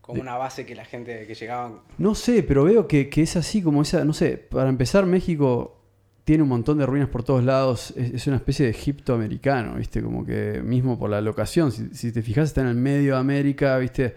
Como 0.00 0.20
una 0.20 0.36
base 0.36 0.66
que 0.66 0.74
la 0.74 0.84
gente 0.84 1.26
que 1.26 1.34
llegaba. 1.34 1.82
No 1.96 2.14
sé, 2.14 2.42
pero 2.42 2.64
veo 2.64 2.86
que, 2.86 3.08
que 3.08 3.22
es 3.22 3.36
así 3.36 3.62
como 3.62 3.80
esa, 3.80 4.04
no 4.04 4.12
sé, 4.12 4.36
para 4.36 4.68
empezar 4.68 5.06
México 5.06 5.83
tiene 6.24 6.42
un 6.42 6.48
montón 6.48 6.78
de 6.78 6.86
ruinas 6.86 7.08
por 7.08 7.22
todos 7.22 7.44
lados, 7.44 7.92
es, 7.96 8.26
una 8.26 8.36
especie 8.36 8.64
de 8.64 8.70
Egipto 8.70 9.14
americano, 9.14 9.74
¿viste? 9.74 10.02
Como 10.02 10.24
que 10.24 10.62
mismo 10.64 10.98
por 10.98 11.10
la 11.10 11.20
locación, 11.20 11.70
si, 11.70 12.12
te 12.12 12.22
fijas 12.22 12.48
está 12.48 12.62
en 12.62 12.68
el 12.68 12.76
medio 12.76 13.14
de 13.14 13.20
América, 13.20 13.76
¿viste? 13.78 14.16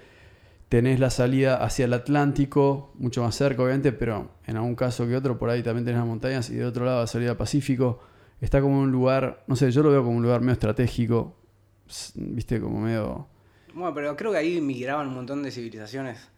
tenés 0.69 0.99
la 0.99 1.09
salida 1.09 1.63
hacia 1.63 1.85
el 1.85 1.93
Atlántico, 1.93 2.91
mucho 2.95 3.23
más 3.23 3.35
cerca 3.35 3.61
obviamente, 3.61 3.93
pero 3.93 4.31
en 4.45 4.57
algún 4.57 4.75
caso 4.75 5.07
que 5.07 5.15
otro, 5.15 5.37
por 5.37 5.49
ahí 5.49 5.63
también 5.63 5.85
tenés 5.85 5.99
las 5.99 6.07
montañas 6.07 6.49
y 6.49 6.55
de 6.55 6.65
otro 6.65 6.85
lado 6.85 7.01
la 7.01 7.07
salida 7.07 7.31
al 7.31 7.37
Pacífico. 7.37 8.01
Está 8.41 8.61
como 8.61 8.79
un 8.81 8.91
lugar, 8.91 9.43
no 9.47 9.55
sé, 9.55 9.71
yo 9.71 9.81
lo 9.81 9.91
veo 9.91 10.03
como 10.03 10.17
un 10.17 10.23
lugar 10.23 10.41
medio 10.41 10.53
estratégico, 10.53 11.35
viste, 12.15 12.59
como 12.59 12.79
medio... 12.81 13.27
Bueno, 13.73 13.93
pero 13.93 14.15
creo 14.15 14.31
que 14.31 14.37
ahí 14.37 14.61
migraban 14.61 15.07
un 15.07 15.15
montón 15.15 15.41
de 15.43 15.51
civilizaciones 15.51 16.29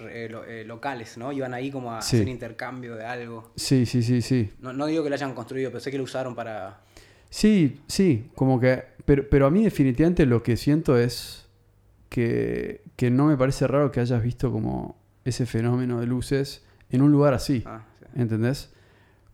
eh, 0.00 0.28
lo- 0.30 0.44
eh, 0.44 0.64
locales, 0.64 1.16
¿no? 1.18 1.32
Iban 1.32 1.54
ahí 1.54 1.70
como 1.70 1.92
a 1.92 2.02
Sí. 2.02 2.16
hacer 2.16 2.28
intercambio 2.28 2.96
de 2.96 3.04
algo. 3.04 3.52
Sí, 3.56 3.86
sí, 3.86 4.02
sí, 4.02 4.22
sí. 4.22 4.50
No, 4.60 4.72
no 4.72 4.86
digo 4.86 5.02
que 5.02 5.08
lo 5.10 5.14
hayan 5.14 5.34
construido, 5.34 5.70
pero 5.70 5.80
sé 5.80 5.90
que 5.90 5.98
lo 5.98 6.04
usaron 6.04 6.34
para... 6.34 6.80
Sí, 7.30 7.80
sí, 7.86 8.30
como 8.34 8.60
que... 8.60 8.84
Pero, 9.04 9.28
pero 9.28 9.46
a 9.46 9.50
mí 9.50 9.64
definitivamente 9.64 10.24
lo 10.26 10.42
que 10.42 10.56
siento 10.56 10.96
es 10.98 11.46
que, 12.08 12.82
que 12.96 13.10
no 13.10 13.26
me 13.26 13.36
parece 13.36 13.66
raro 13.66 13.90
que 13.90 14.00
hayas 14.00 14.22
visto 14.22 14.50
como 14.52 14.96
ese 15.24 15.46
fenómeno 15.46 16.00
de 16.00 16.06
luces 16.06 16.64
en 16.90 17.02
un 17.02 17.10
lugar 17.12 17.34
así. 17.34 17.62
Ah, 17.66 17.84
sí. 17.98 18.20
¿Entendés? 18.20 18.72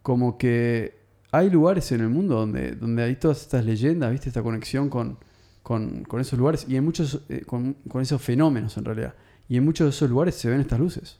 Como 0.02 0.38
que 0.38 0.99
hay 1.31 1.50
lugares 1.50 1.93
en 1.93 2.00
el 2.00 2.09
mundo 2.09 2.37
donde, 2.37 2.73
donde 2.73 3.02
hay 3.02 3.17
todas 3.17 3.43
estas 3.43 3.64
leyendas, 3.64 4.11
¿viste? 4.11 4.29
Esta 4.31 4.43
conexión 4.43 4.88
con, 4.88 5.19
con, 5.62 6.05
con 6.05 6.21
esos 6.21 6.38
lugares 6.38 6.64
y 6.69 6.75
hay 6.75 6.81
muchos, 6.81 7.21
eh, 7.29 7.43
con, 7.47 7.75
con 7.88 8.00
esos 8.02 8.21
fenómenos 8.23 8.76
en 8.76 8.85
realidad. 8.85 9.14
Y 9.50 9.57
en 9.59 9.64
muchos 9.66 9.85
de 9.85 9.90
esos 9.90 10.09
lugares 10.09 10.35
se 10.37 10.49
ven 10.49 10.61
estas 10.61 10.78
luces. 10.80 11.19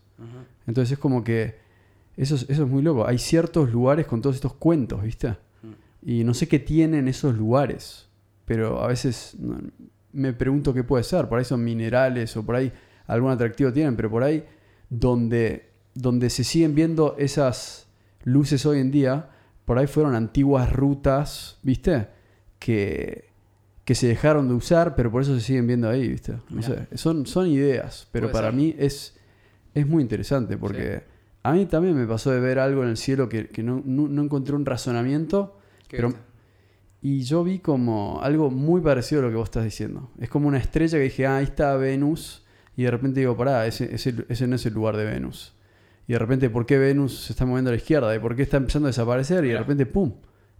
Entonces 0.67 0.93
es 0.93 0.99
como 0.99 1.23
que 1.25 1.57
eso, 2.17 2.35
es- 2.37 2.47
eso 2.49 2.63
es 2.65 2.69
muy 2.71 2.81
loco. 2.83 3.07
Hay 3.07 3.19
ciertos 3.19 3.71
lugares 3.73 4.07
con 4.07 4.23
todos 4.23 4.37
estos 4.37 4.55
cuentos, 4.55 5.03
¿viste? 5.03 5.37
Y 6.03 6.25
no 6.25 6.33
sé 6.33 6.49
qué 6.49 6.59
tienen 6.59 7.09
esos 7.09 7.35
lugares, 7.37 8.07
pero 8.47 8.81
a 8.83 8.87
veces 8.87 9.35
no, 9.39 9.59
me 10.13 10.33
pregunto 10.33 10.73
qué 10.73 10.83
puede 10.85 11.05
ser. 11.05 11.29
Por 11.29 11.39
ahí 11.39 11.45
son 11.45 11.63
minerales 11.63 12.35
o 12.37 12.43
por 12.47 12.55
ahí 12.57 12.73
algún 13.07 13.31
atractivo 13.31 13.71
tienen, 13.73 13.97
pero 13.97 14.09
por 14.11 14.23
ahí 14.23 14.45
donde, 14.89 15.71
donde 15.95 16.31
se 16.31 16.45
siguen 16.45 16.75
viendo 16.75 17.17
esas 17.19 17.87
luces 18.25 18.65
hoy 18.67 18.79
en 18.81 18.91
día, 18.91 19.31
por 19.65 19.79
ahí 19.79 19.87
fueron 19.87 20.15
antiguas 20.15 20.73
rutas, 20.73 21.59
¿viste? 21.63 22.09
Que, 22.59 23.30
que 23.91 23.97
se 23.97 24.07
dejaron 24.07 24.47
de 24.47 24.55
usar, 24.55 24.95
pero 24.95 25.11
por 25.11 25.21
eso 25.21 25.35
se 25.35 25.41
siguen 25.41 25.67
viendo 25.67 25.89
ahí, 25.89 26.07
¿viste? 26.07 26.35
No 26.49 26.63
sé, 26.63 26.87
son, 26.95 27.27
son 27.27 27.49
ideas, 27.49 28.07
pero 28.13 28.31
para 28.31 28.47
ser. 28.47 28.55
mí 28.55 28.73
es, 28.79 29.17
es 29.75 29.85
muy 29.85 30.01
interesante 30.01 30.57
porque 30.57 31.03
a 31.43 31.53
mí 31.53 31.67
también 31.67 31.97
me 31.97 32.07
pasó 32.07 32.31
de 32.31 32.39
ver 32.39 32.61
algo 32.61 32.85
en 32.85 32.91
el 32.91 32.97
cielo 32.97 33.29
que, 33.29 33.49
que 33.49 33.65
no, 33.65 33.83
no- 33.85 34.07
no 34.07 34.23
encontré 34.23 34.55
un 34.55 34.65
razonamiento. 34.65 35.59
¿Qué 35.89 35.97
Pero- 35.97 36.09
viste? 36.11 36.23
Y 37.03 37.23
yo 37.23 37.43
vi 37.43 37.59
como 37.59 38.21
algo 38.23 38.49
muy 38.49 38.81
parecido 38.81 39.23
a 39.23 39.25
lo 39.25 39.31
que 39.31 39.35
vos 39.35 39.49
estás 39.49 39.65
diciendo. 39.65 40.13
Es 40.21 40.29
como 40.29 40.47
una 40.47 40.59
estrella 40.59 40.97
que 40.99 41.03
dije, 41.05 41.27
ah, 41.27 41.39
ahí 41.39 41.45
está 41.47 41.75
Venus. 41.75 42.45
Y 42.77 42.85
de 42.85 42.93
repente 42.93 43.19
digo, 43.19 43.37
pará, 43.37 43.67
ese, 43.67 43.93
ese, 43.93 44.15
ese 44.29 44.47
no 44.47 44.55
es 44.55 44.65
el 44.67 44.75
lugar 44.75 44.97
de 44.97 45.05
Venus. 45.05 45.53
Y 46.07 46.13
de 46.13 46.19
repente, 46.21 46.49
¿por 46.49 46.65
qué 46.65 46.79
Venus 46.79 47.25
se 47.25 47.33
está 47.33 47.45
moviendo 47.45 47.71
a 47.71 47.73
la 47.73 47.79
izquierda? 47.79 48.15
¿Y 48.15 48.21
por 48.21 48.37
qué 48.37 48.43
está 48.43 48.59
empezando 48.59 48.87
a 48.87 48.91
desaparecer? 48.91 49.39
Y 49.39 49.49
de 49.49 49.55
Mirá. 49.55 49.59
repente, 49.61 49.87
¡pum! 49.87 50.13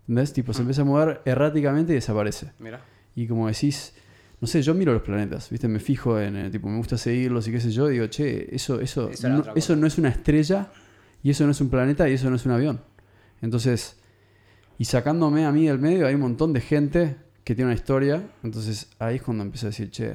¿Entendés? 0.09 0.33
Tipo, 0.33 0.53
se 0.53 0.59
Ah. 0.59 0.63
empieza 0.63 0.83
a 0.83 0.85
mover 0.85 1.21
erráticamente 1.27 1.93
y 1.93 1.95
desaparece. 1.95 2.51
Mira. 2.59 2.81
Y 3.17 3.27
como 3.27 3.49
decís, 3.49 3.93
no 4.41 4.47
sé, 4.49 4.63
yo 4.63 4.73
miro 4.75 4.93
los 4.93 5.03
planetas, 5.03 5.51
¿viste? 5.51 5.69
Me 5.69 5.81
fijo 5.81 6.19
en, 6.21 6.37
eh, 6.37 6.51
tipo, 6.51 6.69
me 6.69 6.79
gusta 6.79 6.97
seguirlos 6.97 7.47
y 7.49 7.53
qué 7.53 7.61
sé 7.61 7.71
yo. 7.71 7.89
Y 7.91 7.95
digo, 7.95 8.07
che, 8.07 8.55
eso, 8.55 8.81
eso, 8.81 9.11
Eso 9.11 9.29
no, 9.29 9.43
eso 9.57 9.75
es 9.87 9.99
una 9.99 10.09
estrella, 10.09 10.71
y 11.23 11.31
eso 11.31 11.45
no 11.45 11.51
es 11.53 11.61
un 11.61 11.69
planeta, 11.71 12.09
y 12.09 12.15
eso 12.15 12.31
no 12.31 12.37
es 12.37 12.47
un 12.47 12.53
avión. 12.53 12.81
Entonces, 13.43 13.97
y 14.79 14.85
sacándome 14.87 15.45
a 15.45 15.53
mí 15.53 15.67
del 15.67 15.79
medio, 15.79 16.07
hay 16.07 16.15
un 16.15 16.21
montón 16.23 16.53
de 16.53 16.61
gente 16.61 17.17
que 17.45 17.55
tiene 17.55 17.71
una 17.71 17.75
historia. 17.75 18.23
Entonces, 18.43 18.89
ahí 18.99 19.17
es 19.17 19.23
cuando 19.23 19.43
empiezo 19.45 19.67
a 19.67 19.71
decir, 19.71 19.91
che, 19.91 20.15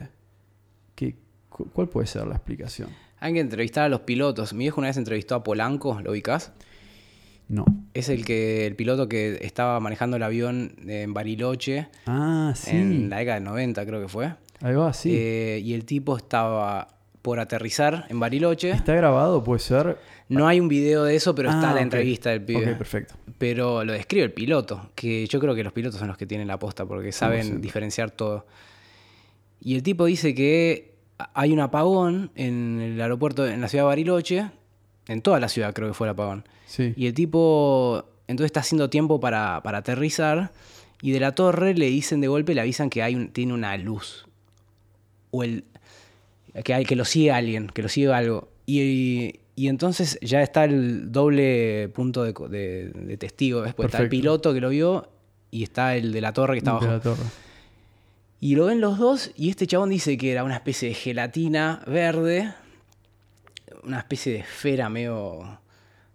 ¿qué, 0.96 1.16
cu- 1.50 1.70
¿cuál 1.72 1.90
puede 1.90 2.08
ser 2.08 2.26
la 2.26 2.36
explicación? 2.36 2.90
Hay 3.20 3.34
que 3.34 3.40
entrevistar 3.40 3.84
a 3.86 3.90
los 3.90 4.02
pilotos. 4.02 4.54
Mi 4.54 4.66
viejo 4.66 4.80
una 4.82 4.88
vez 4.88 4.98
entrevistó 4.98 5.36
a 5.36 5.44
Polanco, 5.44 6.00
¿lo 6.02 6.12
ubicás? 6.12 6.52
No. 7.48 7.66
Es 7.94 8.10
el 8.10 8.26
que 8.26 8.66
el 8.66 8.76
piloto 8.76 9.08
que 9.08 9.38
estaba 9.42 9.80
manejando 9.80 10.18
el 10.18 10.24
avión 10.24 10.76
en 10.88 11.14
Bariloche 11.14 11.88
Ah, 12.08 12.54
sí. 12.56 12.72
en 12.72 13.10
la 13.10 13.18
década 13.20 13.36
del 13.36 13.44
90, 13.46 13.86
creo 13.86 14.02
que 14.02 14.08
fue. 14.08 14.34
Ahí 14.62 14.74
va, 14.74 14.94
sí. 14.94 15.12
Eh, 15.14 15.62
y 15.64 15.74
el 15.74 15.86
tipo 15.86 16.18
estaba 16.18 16.88
por 17.22 17.40
aterrizar 17.40 18.06
en 18.10 18.20
Bariloche. 18.20 18.72
¿Está 18.72 18.94
grabado? 18.96 19.44
¿Puede 19.44 19.60
ser? 19.60 19.98
No 20.30 20.48
hay 20.48 20.60
un 20.60 20.68
video 20.68 21.04
de 21.04 21.16
eso, 21.16 21.36
pero 21.36 21.50
está 21.50 21.70
Ah, 21.72 21.74
la 21.74 21.78
ok. 21.78 21.84
entrevista 21.84 22.30
del 22.32 22.42
pibe. 22.44 22.72
Ok, 22.72 22.78
perfecto. 22.78 23.16
Pero 23.38 23.84
lo 23.84 23.94
describe 23.94 24.24
el 24.26 24.34
piloto, 24.34 24.90
que 24.96 25.28
yo 25.28 25.40
creo 25.40 25.54
que 25.56 25.64
los 25.64 25.74
pilotos 25.74 26.00
son 26.00 26.08
los 26.08 26.18
que 26.18 26.26
tienen 26.26 26.48
la 26.48 26.58
posta 26.58 26.86
porque 26.86 27.12
saben 27.12 27.58
100%. 27.58 27.62
diferenciar 27.62 28.12
todo. 28.12 28.46
Y 29.60 29.76
el 29.76 29.84
tipo 29.84 30.06
dice 30.06 30.34
que 30.34 30.96
hay 31.34 31.52
un 31.54 31.60
apagón 31.60 32.32
en 32.36 32.80
el 32.82 33.02
aeropuerto, 33.02 33.48
en 33.48 33.62
la 33.62 33.68
ciudad 33.68 33.84
de 33.86 33.88
Bariloche, 33.88 34.50
en 35.08 35.22
toda 35.22 35.40
la 35.40 35.50
ciudad 35.50 35.74
creo 35.74 35.88
que 35.88 35.94
fue 35.94 36.08
el 36.08 36.12
apagón. 36.12 36.46
Sí. 36.66 36.94
Y 36.96 37.08
el 37.08 37.14
tipo 37.14 38.06
entonces 38.28 38.48
está 38.48 38.62
haciendo 38.62 38.90
tiempo 38.90 39.20
para, 39.20 39.62
para 39.64 39.80
aterrizar 39.80 40.52
y 41.02 41.12
de 41.12 41.20
la 41.20 41.34
torre 41.36 41.74
le 41.76 41.86
dicen 41.88 42.22
de 42.22 42.28
golpe, 42.28 42.56
le 42.56 42.62
avisan 42.62 42.90
que 42.90 43.04
hay 43.04 43.16
un, 43.16 43.30
tiene 43.30 43.54
una 43.54 43.76
luz. 43.78 44.26
O 45.32 45.44
el, 45.44 45.64
que, 46.64 46.74
hay, 46.74 46.86
que 46.86 46.96
lo 46.96 47.06
sigue 47.06 47.32
alguien, 47.32 47.68
que 47.68 47.82
lo 47.84 47.90
sigue 47.90 48.12
algo. 48.12 48.50
Y, 48.66 49.36
y 49.56 49.68
entonces 49.68 50.18
ya 50.22 50.42
está 50.42 50.64
el 50.64 51.12
doble 51.12 51.90
punto 51.94 52.24
de, 52.24 52.34
de- 52.50 52.90
de 52.90 53.18
testigo. 53.18 53.62
Después 53.62 53.88
está 53.88 53.98
el 54.00 54.04
Perfecto. 54.06 54.22
piloto 54.22 54.54
que 54.54 54.62
lo 54.62 54.70
vio 54.70 55.10
y 55.52 55.64
está 55.64 55.96
el 55.96 56.12
de 56.12 56.22
la 56.22 56.34
torre 56.34 56.54
que 56.54 56.58
está 56.60 56.72
De 56.72 56.78
abajo. 56.78 56.92
la 56.94 57.00
torre. 57.02 57.24
Y 58.40 58.56
lo 58.56 58.66
ven 58.66 58.82
los 58.82 58.98
dos 58.98 59.32
y 59.36 59.50
este 59.50 59.68
chabón 59.68 59.90
dice 59.90 60.18
que 60.18 60.32
era 60.32 60.44
una 60.44 60.56
especie 60.56 60.90
de 60.90 60.96
gelatina 60.96 61.82
verde, 61.88 62.54
una 63.86 64.00
especie 64.00 64.34
de 64.34 64.40
esfera 64.40 64.90
medio 64.90 65.60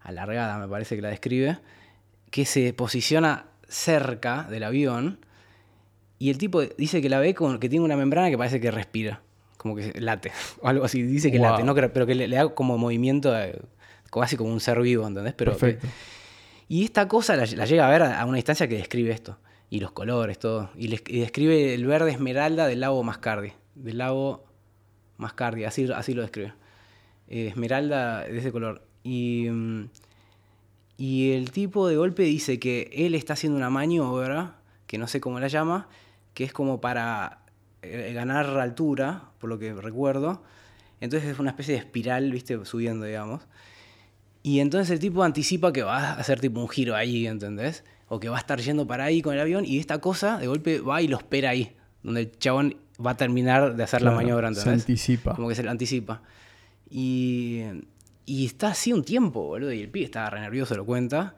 alargada, 0.03 0.59
me 0.59 0.69
parece 0.69 0.97
que 0.97 1.03
la 1.03 1.09
describe, 1.09 1.59
que 2.31 2.45
se 2.45 2.73
posiciona 2.73 3.47
cerca 3.69 4.45
del 4.45 4.65
avión 4.65 5.19
y 6.19 6.31
el 6.31 6.39
tipo 6.39 6.61
dice 6.63 7.01
que 7.01 7.09
la 7.09 7.19
ve 7.21 7.35
como 7.35 7.59
que 7.61 7.69
tiene 7.69 7.85
una 7.85 7.97
membrana 7.97 8.31
que 8.31 8.37
parece 8.39 8.61
que 8.61 8.71
respira, 8.71 9.21
como 9.57 9.75
que 9.77 9.93
late, 10.01 10.33
o 10.63 10.69
algo 10.69 10.85
así, 10.85 11.03
dice 11.03 11.31
que 11.31 11.39
Wow. 11.39 11.51
late, 11.51 11.63
no 11.65 11.75
pero 11.75 12.07
que 12.07 12.15
le, 12.15 12.29
le 12.29 12.37
da 12.37 12.49
como 12.55 12.77
movimiento, 12.79 13.33
de- 13.33 13.61
casi 14.13 14.37
como 14.37 14.51
un 14.53 14.61
ser 14.61 14.81
vivo, 14.81 15.07
¿entendés? 15.07 15.35
Pero 15.35 15.53
que- 15.53 15.59
Perfecto. 15.59 15.87
y 16.69 16.85
esta 16.85 17.07
cosa 17.09 17.37
la, 17.37 17.47
la 17.47 17.65
llega 17.65 17.87
a 17.87 17.91
ver 17.91 18.03
a, 18.03 18.25
una 18.27 18.39
instancia 18.39 18.67
que 18.69 18.77
describe 18.77 19.13
esto. 19.13 19.39
Y 19.73 19.79
los 19.79 19.93
colores, 19.93 20.37
todo. 20.41 20.71
Y, 20.77 20.89
les- 20.89 21.05
y 21.07 21.21
describe 21.21 21.75
el 21.75 21.87
verde 21.87 22.11
esmeralda 22.11 22.67
del 22.67 22.81
lago 22.81 23.05
Mascardi. 23.05 23.53
Del 23.77 23.99
lago 23.99 24.45
Mascardi, 25.17 25.63
así, 25.65 25.89
así 25.95 26.13
lo 26.13 26.23
describe. 26.23 26.55
Eh, 27.31 27.47
esmeralda 27.47 28.25
de 28.25 28.39
ese 28.39 28.53
color. 28.53 28.83
Y, 29.05 29.47
mm, 29.51 29.89
y 30.99 31.33
el 31.33 31.51
tipo 31.53 31.89
de 31.89 31.97
golpe 31.97 32.25
dice 32.25 32.59
que 32.59 32.91
él 32.93 33.15
está 33.15 33.33
haciendo 33.33 33.57
una 33.57 33.71
maniobra, 33.71 34.57
que 34.87 34.99
no 34.99 35.07
sé 35.07 35.21
cómo 35.21 35.41
la 35.41 35.49
llama, 35.49 35.89
que 36.35 36.45
es 36.45 36.53
como 36.53 36.81
para 36.81 37.39
eh, 37.83 38.13
ganar 38.15 38.47
altura, 38.59 39.31
por 39.39 39.49
lo 39.49 39.59
que 39.59 39.73
recuerdo. 39.73 40.43
Entonces 41.01 41.31
es 41.31 41.39
una 41.39 41.51
especie 41.51 41.75
de 41.75 41.81
espiral, 41.81 42.31
viste, 42.31 42.63
subiendo, 42.67 43.07
digamos. 43.07 43.43
Y 44.43 44.61
entonces 44.61 44.91
el 44.91 44.99
tipo 44.99 45.23
anticipa 45.23 45.73
que 45.73 45.83
va 45.83 45.99
a 45.99 46.13
hacer 46.15 46.41
tipo 46.41 46.61
un 46.61 46.69
giro 46.69 46.95
ahí, 46.97 47.27
¿entendés? 47.27 47.85
O 48.09 48.21
que 48.21 48.29
va 48.29 48.37
a 48.37 48.41
estar 48.41 48.61
yendo 48.61 48.87
para 48.87 49.05
ahí 49.05 49.23
con 49.23 49.35
el 49.35 49.41
avión 49.41 49.65
y 49.65 49.79
esta 49.79 49.99
cosa 49.99 50.39
de 50.39 50.47
golpe 50.49 50.81
va 50.81 51.01
y 51.01 51.09
lo 51.09 51.17
espera 51.17 51.51
ahí, 51.51 51.77
donde 52.03 52.23
el 52.23 52.39
chabón 52.39 52.77
va 53.05 53.13
a 53.13 53.17
terminar 53.17 53.77
de 53.77 53.83
hacer 53.85 54.03
la 54.03 54.11
maniobra, 54.11 54.53
Se 54.53 54.61
¿entendés? 54.61 54.83
anticipa. 54.83 55.35
Como 55.35 55.49
que 55.49 55.55
se 55.55 55.63
lo 55.63 55.71
anticipa. 55.71 56.23
Y, 56.91 57.63
y 58.27 58.47
está 58.47 58.69
así 58.69 58.93
un 58.93 59.05
tiempo, 59.05 59.43
boludo, 59.45 59.73
y 59.73 59.81
el 59.81 59.89
pibe 59.89 60.05
estaba 60.07 60.31
re 60.31 60.41
nervioso, 60.41 60.75
lo 60.75 60.85
cuenta. 60.85 61.37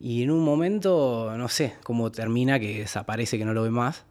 Y 0.00 0.22
en 0.22 0.30
un 0.30 0.44
momento, 0.44 1.32
no 1.36 1.48
sé 1.48 1.74
cómo 1.82 2.10
termina, 2.12 2.58
que 2.60 2.80
desaparece, 2.80 3.38
que 3.38 3.44
no 3.44 3.54
lo 3.54 3.62
ve 3.62 3.70
más. 3.70 4.04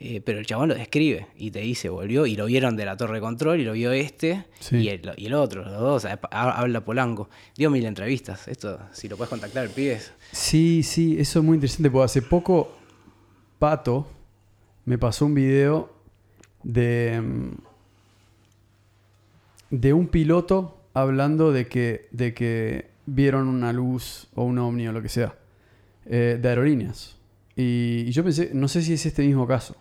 Eh, 0.00 0.20
pero 0.24 0.38
el 0.38 0.46
chabón 0.46 0.68
lo 0.68 0.76
describe 0.76 1.26
y 1.36 1.50
te 1.50 1.58
dice, 1.58 1.88
volvió, 1.88 2.24
y 2.24 2.36
lo 2.36 2.46
vieron 2.46 2.76
de 2.76 2.84
la 2.84 2.96
torre 2.96 3.16
de 3.16 3.20
control, 3.20 3.58
y 3.60 3.64
lo 3.64 3.72
vio 3.72 3.90
este, 3.90 4.44
Sí. 4.60 4.76
y, 4.76 4.88
el, 4.90 5.12
y 5.16 5.26
el 5.26 5.34
otro, 5.34 5.64
los 5.64 5.72
dos, 5.80 6.04
ha- 6.04 6.20
habla 6.30 6.84
Polanco. 6.84 7.28
Dio 7.56 7.68
mil 7.68 7.84
entrevistas, 7.84 8.46
esto, 8.46 8.78
si 8.92 9.08
lo 9.08 9.16
puedes 9.16 9.28
contactar, 9.30 9.64
el 9.64 9.70
pibe 9.70 10.00
Sí, 10.30 10.84
sí, 10.84 11.16
eso 11.18 11.40
es 11.40 11.44
muy 11.44 11.56
interesante 11.56 11.90
porque 11.90 12.04
hace 12.04 12.22
poco 12.22 12.76
Pato 13.58 14.06
me 14.84 14.98
pasó 14.98 15.26
un 15.26 15.34
video 15.34 15.92
de, 16.62 17.20
mm, 17.20 17.50
de 19.70 19.92
un 19.92 20.08
piloto 20.08 20.82
hablando 20.94 21.52
de 21.52 21.66
que, 21.68 22.08
de 22.10 22.34
que 22.34 22.90
vieron 23.06 23.48
una 23.48 23.72
luz 23.72 24.28
o 24.34 24.44
un 24.44 24.58
ovni 24.58 24.86
o 24.88 24.92
lo 24.92 25.02
que 25.02 25.08
sea 25.08 25.34
eh, 26.06 26.38
de 26.40 26.48
aerolíneas. 26.48 27.16
Y, 27.56 28.04
y 28.06 28.10
yo 28.12 28.22
pensé, 28.24 28.50
no 28.54 28.68
sé 28.68 28.82
si 28.82 28.92
es 28.94 29.04
este 29.06 29.22
mismo 29.26 29.46
caso. 29.46 29.76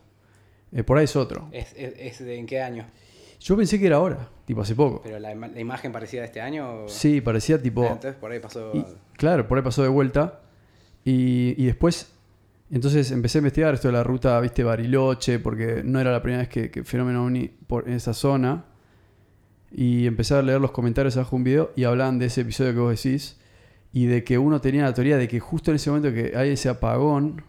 Eh, 0.71 0.84
por 0.84 0.97
ahí 0.97 1.06
es 1.06 1.15
otro. 1.15 1.47
es, 1.52 1.73
es- 1.78 1.93
es 1.97 2.19
de 2.26 2.36
en 2.38 2.45
qué 2.45 2.62
año. 2.62 2.86
Yo 3.39 3.56
pensé 3.56 3.80
que 3.80 3.86
era 3.86 3.97
ahora, 3.97 4.30
tipo 4.45 4.62
hace 4.62 4.73
poco. 4.76 5.02
Pero 5.04 5.19
la, 5.19 5.34
la 5.36 5.60
imagen 5.60 5.91
parecía 5.91 6.21
de 6.21 6.26
este 6.26 6.41
año. 6.41 6.84
o- 6.86 6.89
Sí, 6.89 7.21
parecía 7.21 7.62
tipo... 7.62 7.84
Ah, 7.84 7.88
entonces 7.93 8.15
por 8.15 8.32
ahí 8.32 8.39
pasó. 8.39 8.71
Y, 8.73 8.84
claro, 9.15 9.47
por 9.47 9.58
ahí 9.58 9.63
pasó 9.63 9.84
de 9.84 9.89
vuelta. 9.89 10.41
Y, 11.06 11.54
y 11.62 11.65
después, 11.67 12.12
entonces 12.71 13.12
empecé 13.12 13.38
a 13.38 13.39
investigar 13.39 13.73
esto 13.76 13.88
de 13.88 13.93
la 13.93 14.04
ruta, 14.04 14.39
viste, 14.41 14.63
Bariloche, 14.63 15.39
porque 15.39 15.82
no 15.86 16.00
era 16.02 16.12
la 16.12 16.21
primera 16.21 16.41
vez 16.41 16.50
que, 16.50 16.69
que 16.71 16.84
fenómeno 16.84 17.26
ovni 17.26 17.47
por 17.47 17.88
en 17.88 17.93
esa 17.93 18.13
zona. 18.13 18.65
Y 19.72 20.08
empecé 20.08 20.34
a 20.36 20.42
leer 20.42 20.62
los 20.62 20.72
comentarios 20.72 21.16
abajo 21.18 21.32
de 21.32 21.36
un 21.38 21.44
video 21.44 21.72
y 21.76 21.84
hablaban 21.84 22.20
de 22.20 22.28
ese 22.28 22.42
episodio 22.42 22.74
que 22.74 22.80
vos 22.80 23.04
decís 23.04 23.38
y 23.94 24.06
de 24.06 24.24
que 24.24 24.38
uno 24.38 24.62
tenía 24.62 24.84
la 24.84 24.94
teoría 24.94 25.18
de 25.18 25.28
que 25.28 25.40
justo 25.40 25.72
en 25.72 25.76
ese 25.76 25.90
momento 25.90 26.14
que 26.14 26.36
hay 26.38 26.52
ese 26.52 26.70
apagón, 26.70 27.44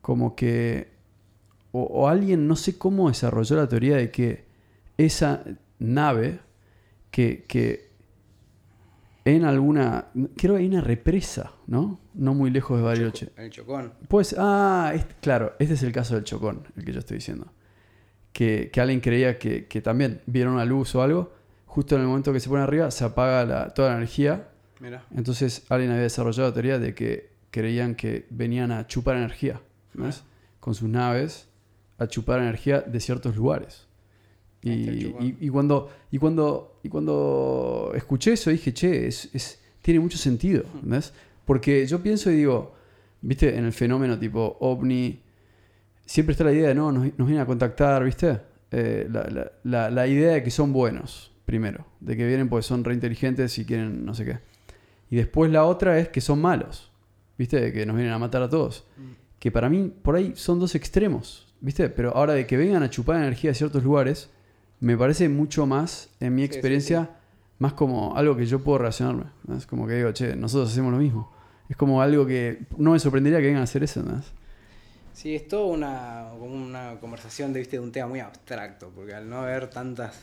como 0.00 0.36
que, 0.36 0.88
o, 1.72 1.82
o 1.82 2.08
alguien, 2.08 2.46
no 2.46 2.56
sé 2.56 2.78
cómo 2.78 3.08
desarrolló 3.08 3.56
la 3.56 3.68
teoría 3.68 3.96
de 3.96 4.10
que 4.10 4.44
esa 4.96 5.42
nave, 5.78 6.38
que, 7.10 7.44
que 7.48 7.86
en 9.24 9.44
alguna, 9.44 10.06
creo 10.36 10.54
que 10.54 10.60
hay 10.60 10.68
una 10.68 10.80
represa, 10.82 11.52
¿no? 11.66 11.98
No 12.14 12.32
muy 12.34 12.50
lejos 12.50 12.78
de 12.78 12.84
Bariloche. 12.84 13.30
El 13.36 13.50
chocón. 13.50 13.92
Pues, 14.08 14.36
ah, 14.38 14.92
este- 14.94 15.16
claro, 15.20 15.54
este 15.58 15.74
es 15.74 15.82
el 15.82 15.90
caso 15.92 16.14
del 16.14 16.22
chocón, 16.24 16.62
el 16.76 16.84
que 16.84 16.92
yo 16.92 17.00
estoy 17.00 17.16
diciendo. 17.16 17.52
Que, 18.36 18.68
que 18.70 18.80
alguien 18.82 19.00
creía 19.00 19.38
que, 19.38 19.64
que 19.66 19.80
también 19.80 20.20
vieron 20.26 20.52
una 20.54 20.66
luz 20.66 20.94
o 20.94 21.00
algo, 21.00 21.32
justo 21.64 21.94
en 21.94 22.02
el 22.02 22.06
momento 22.06 22.34
que 22.34 22.40
se 22.40 22.50
pone 22.50 22.62
arriba 22.62 22.90
se 22.90 23.02
apaga 23.04 23.46
la- 23.46 23.72
toda 23.72 23.88
la 23.90 23.96
energía. 23.96 24.48
Mira. 24.78 25.06
Entonces 25.16 25.64
alguien 25.70 25.90
había 25.90 26.02
desarrollado 26.02 26.48
la 26.50 26.52
teoría 26.52 26.78
de 26.78 26.94
que 26.94 27.30
creían 27.50 27.94
que 27.94 28.26
venían 28.28 28.72
a 28.72 28.86
chupar 28.86 29.16
energía, 29.16 29.62
¿ves? 29.94 30.22
Con 30.60 30.74
sus 30.74 30.86
naves, 30.88 31.48
a 31.96 32.06
chupar 32.08 32.40
energía 32.40 32.82
de 32.82 33.00
ciertos 33.00 33.34
lugares. 33.36 33.86
Y, 34.60 35.48
cuando, 35.48 35.90
y, 36.10 36.18
cuando, 36.18 36.78
y 36.82 36.88
cuando 36.90 37.92
escuché 37.94 38.32
eso 38.34 38.50
dije, 38.50 38.74
che, 38.74 39.06
es, 39.06 39.30
es- 39.32 39.58
tiene 39.80 39.98
mucho 40.00 40.18
sentido. 40.18 40.64
Porque 41.46 41.86
yo 41.86 42.02
pienso 42.02 42.30
y 42.30 42.36
digo, 42.36 42.74
viste, 43.22 43.56
en 43.56 43.64
el 43.64 43.72
fenómeno 43.72 44.18
tipo 44.18 44.58
ovni, 44.60 45.22
siempre 46.06 46.32
está 46.32 46.44
la 46.44 46.52
idea 46.52 46.68
de, 46.68 46.74
no, 46.74 46.90
nos, 46.92 47.04
nos 47.18 47.26
vienen 47.26 47.40
a 47.40 47.46
contactar, 47.46 48.02
viste, 48.04 48.40
Eh, 48.72 49.06
la, 49.10 49.22
la- 49.30 49.52
la- 49.62 49.90
la 49.92 50.06
idea 50.08 50.32
de 50.34 50.42
que 50.42 50.50
son 50.50 50.72
buenos, 50.72 51.30
primero, 51.44 51.86
de 52.00 52.16
que 52.16 52.26
vienen 52.26 52.48
porque 52.48 52.64
son 52.64 52.82
reinteligentes 52.82 53.56
y 53.58 53.64
quieren 53.64 54.04
no 54.04 54.12
sé 54.12 54.24
qué. 54.24 54.38
Y 55.08 55.16
después 55.16 55.52
la 55.52 55.64
otra 55.64 55.98
es 56.00 56.08
que 56.08 56.20
son 56.20 56.40
malos, 56.40 56.90
viste, 57.38 57.60
de 57.60 57.72
que 57.72 57.86
nos 57.86 57.94
vienen 57.94 58.12
a 58.12 58.18
matar 58.18 58.42
a 58.42 58.48
todos. 58.50 58.84
Que 59.38 59.52
para 59.52 59.68
mí, 59.68 59.92
por 60.02 60.16
ahí 60.16 60.32
son 60.34 60.58
dos 60.58 60.74
extremos, 60.74 61.54
viste, 61.60 61.88
pero 61.90 62.10
ahora 62.16 62.32
de 62.34 62.44
que 62.44 62.56
vengan 62.56 62.82
a 62.82 62.90
chupar 62.90 63.16
energía 63.18 63.50
de 63.50 63.54
ciertos 63.54 63.84
lugares, 63.84 64.30
me 64.80 64.96
parece 64.96 65.28
mucho 65.28 65.64
más, 65.66 66.10
en 66.18 66.34
mi 66.34 66.42
Sí, 66.42 66.48
sí, 66.48 66.54
experiencia, 66.54 67.10
más 67.60 67.72
como 67.72 68.16
algo 68.16 68.36
que 68.36 68.46
yo 68.46 68.58
puedo 68.64 68.78
relacionarme. 68.78 69.26
¿no? 69.46 69.56
Es 69.56 69.64
como 69.66 69.86
que 69.86 69.94
digo, 69.94 70.10
che, 70.10 70.34
nosotros 70.34 70.72
hacemos 70.72 70.92
lo 70.92 70.98
mismo. 70.98 71.32
Es 71.68 71.76
como 71.76 72.02
algo 72.02 72.26
que 72.26 72.66
no 72.76 72.90
me 72.90 72.98
sorprendería 72.98 73.38
que 73.38 73.46
vengan 73.46 73.60
a 73.60 73.64
hacer 73.64 73.84
eso, 73.84 74.02
¿no? 74.02 74.20
Sí, 75.16 75.34
es 75.34 75.48
toda 75.48 75.64
una, 75.64 76.26
como 76.38 76.54
una 76.54 77.00
conversación 77.00 77.54
de, 77.54 77.60
¿viste? 77.60 77.78
de 77.78 77.82
un 77.82 77.90
tema 77.90 78.06
muy 78.06 78.20
abstracto, 78.20 78.90
porque 78.94 79.14
al 79.14 79.26
no 79.30 79.38
haber 79.40 79.68
tantas 79.70 80.14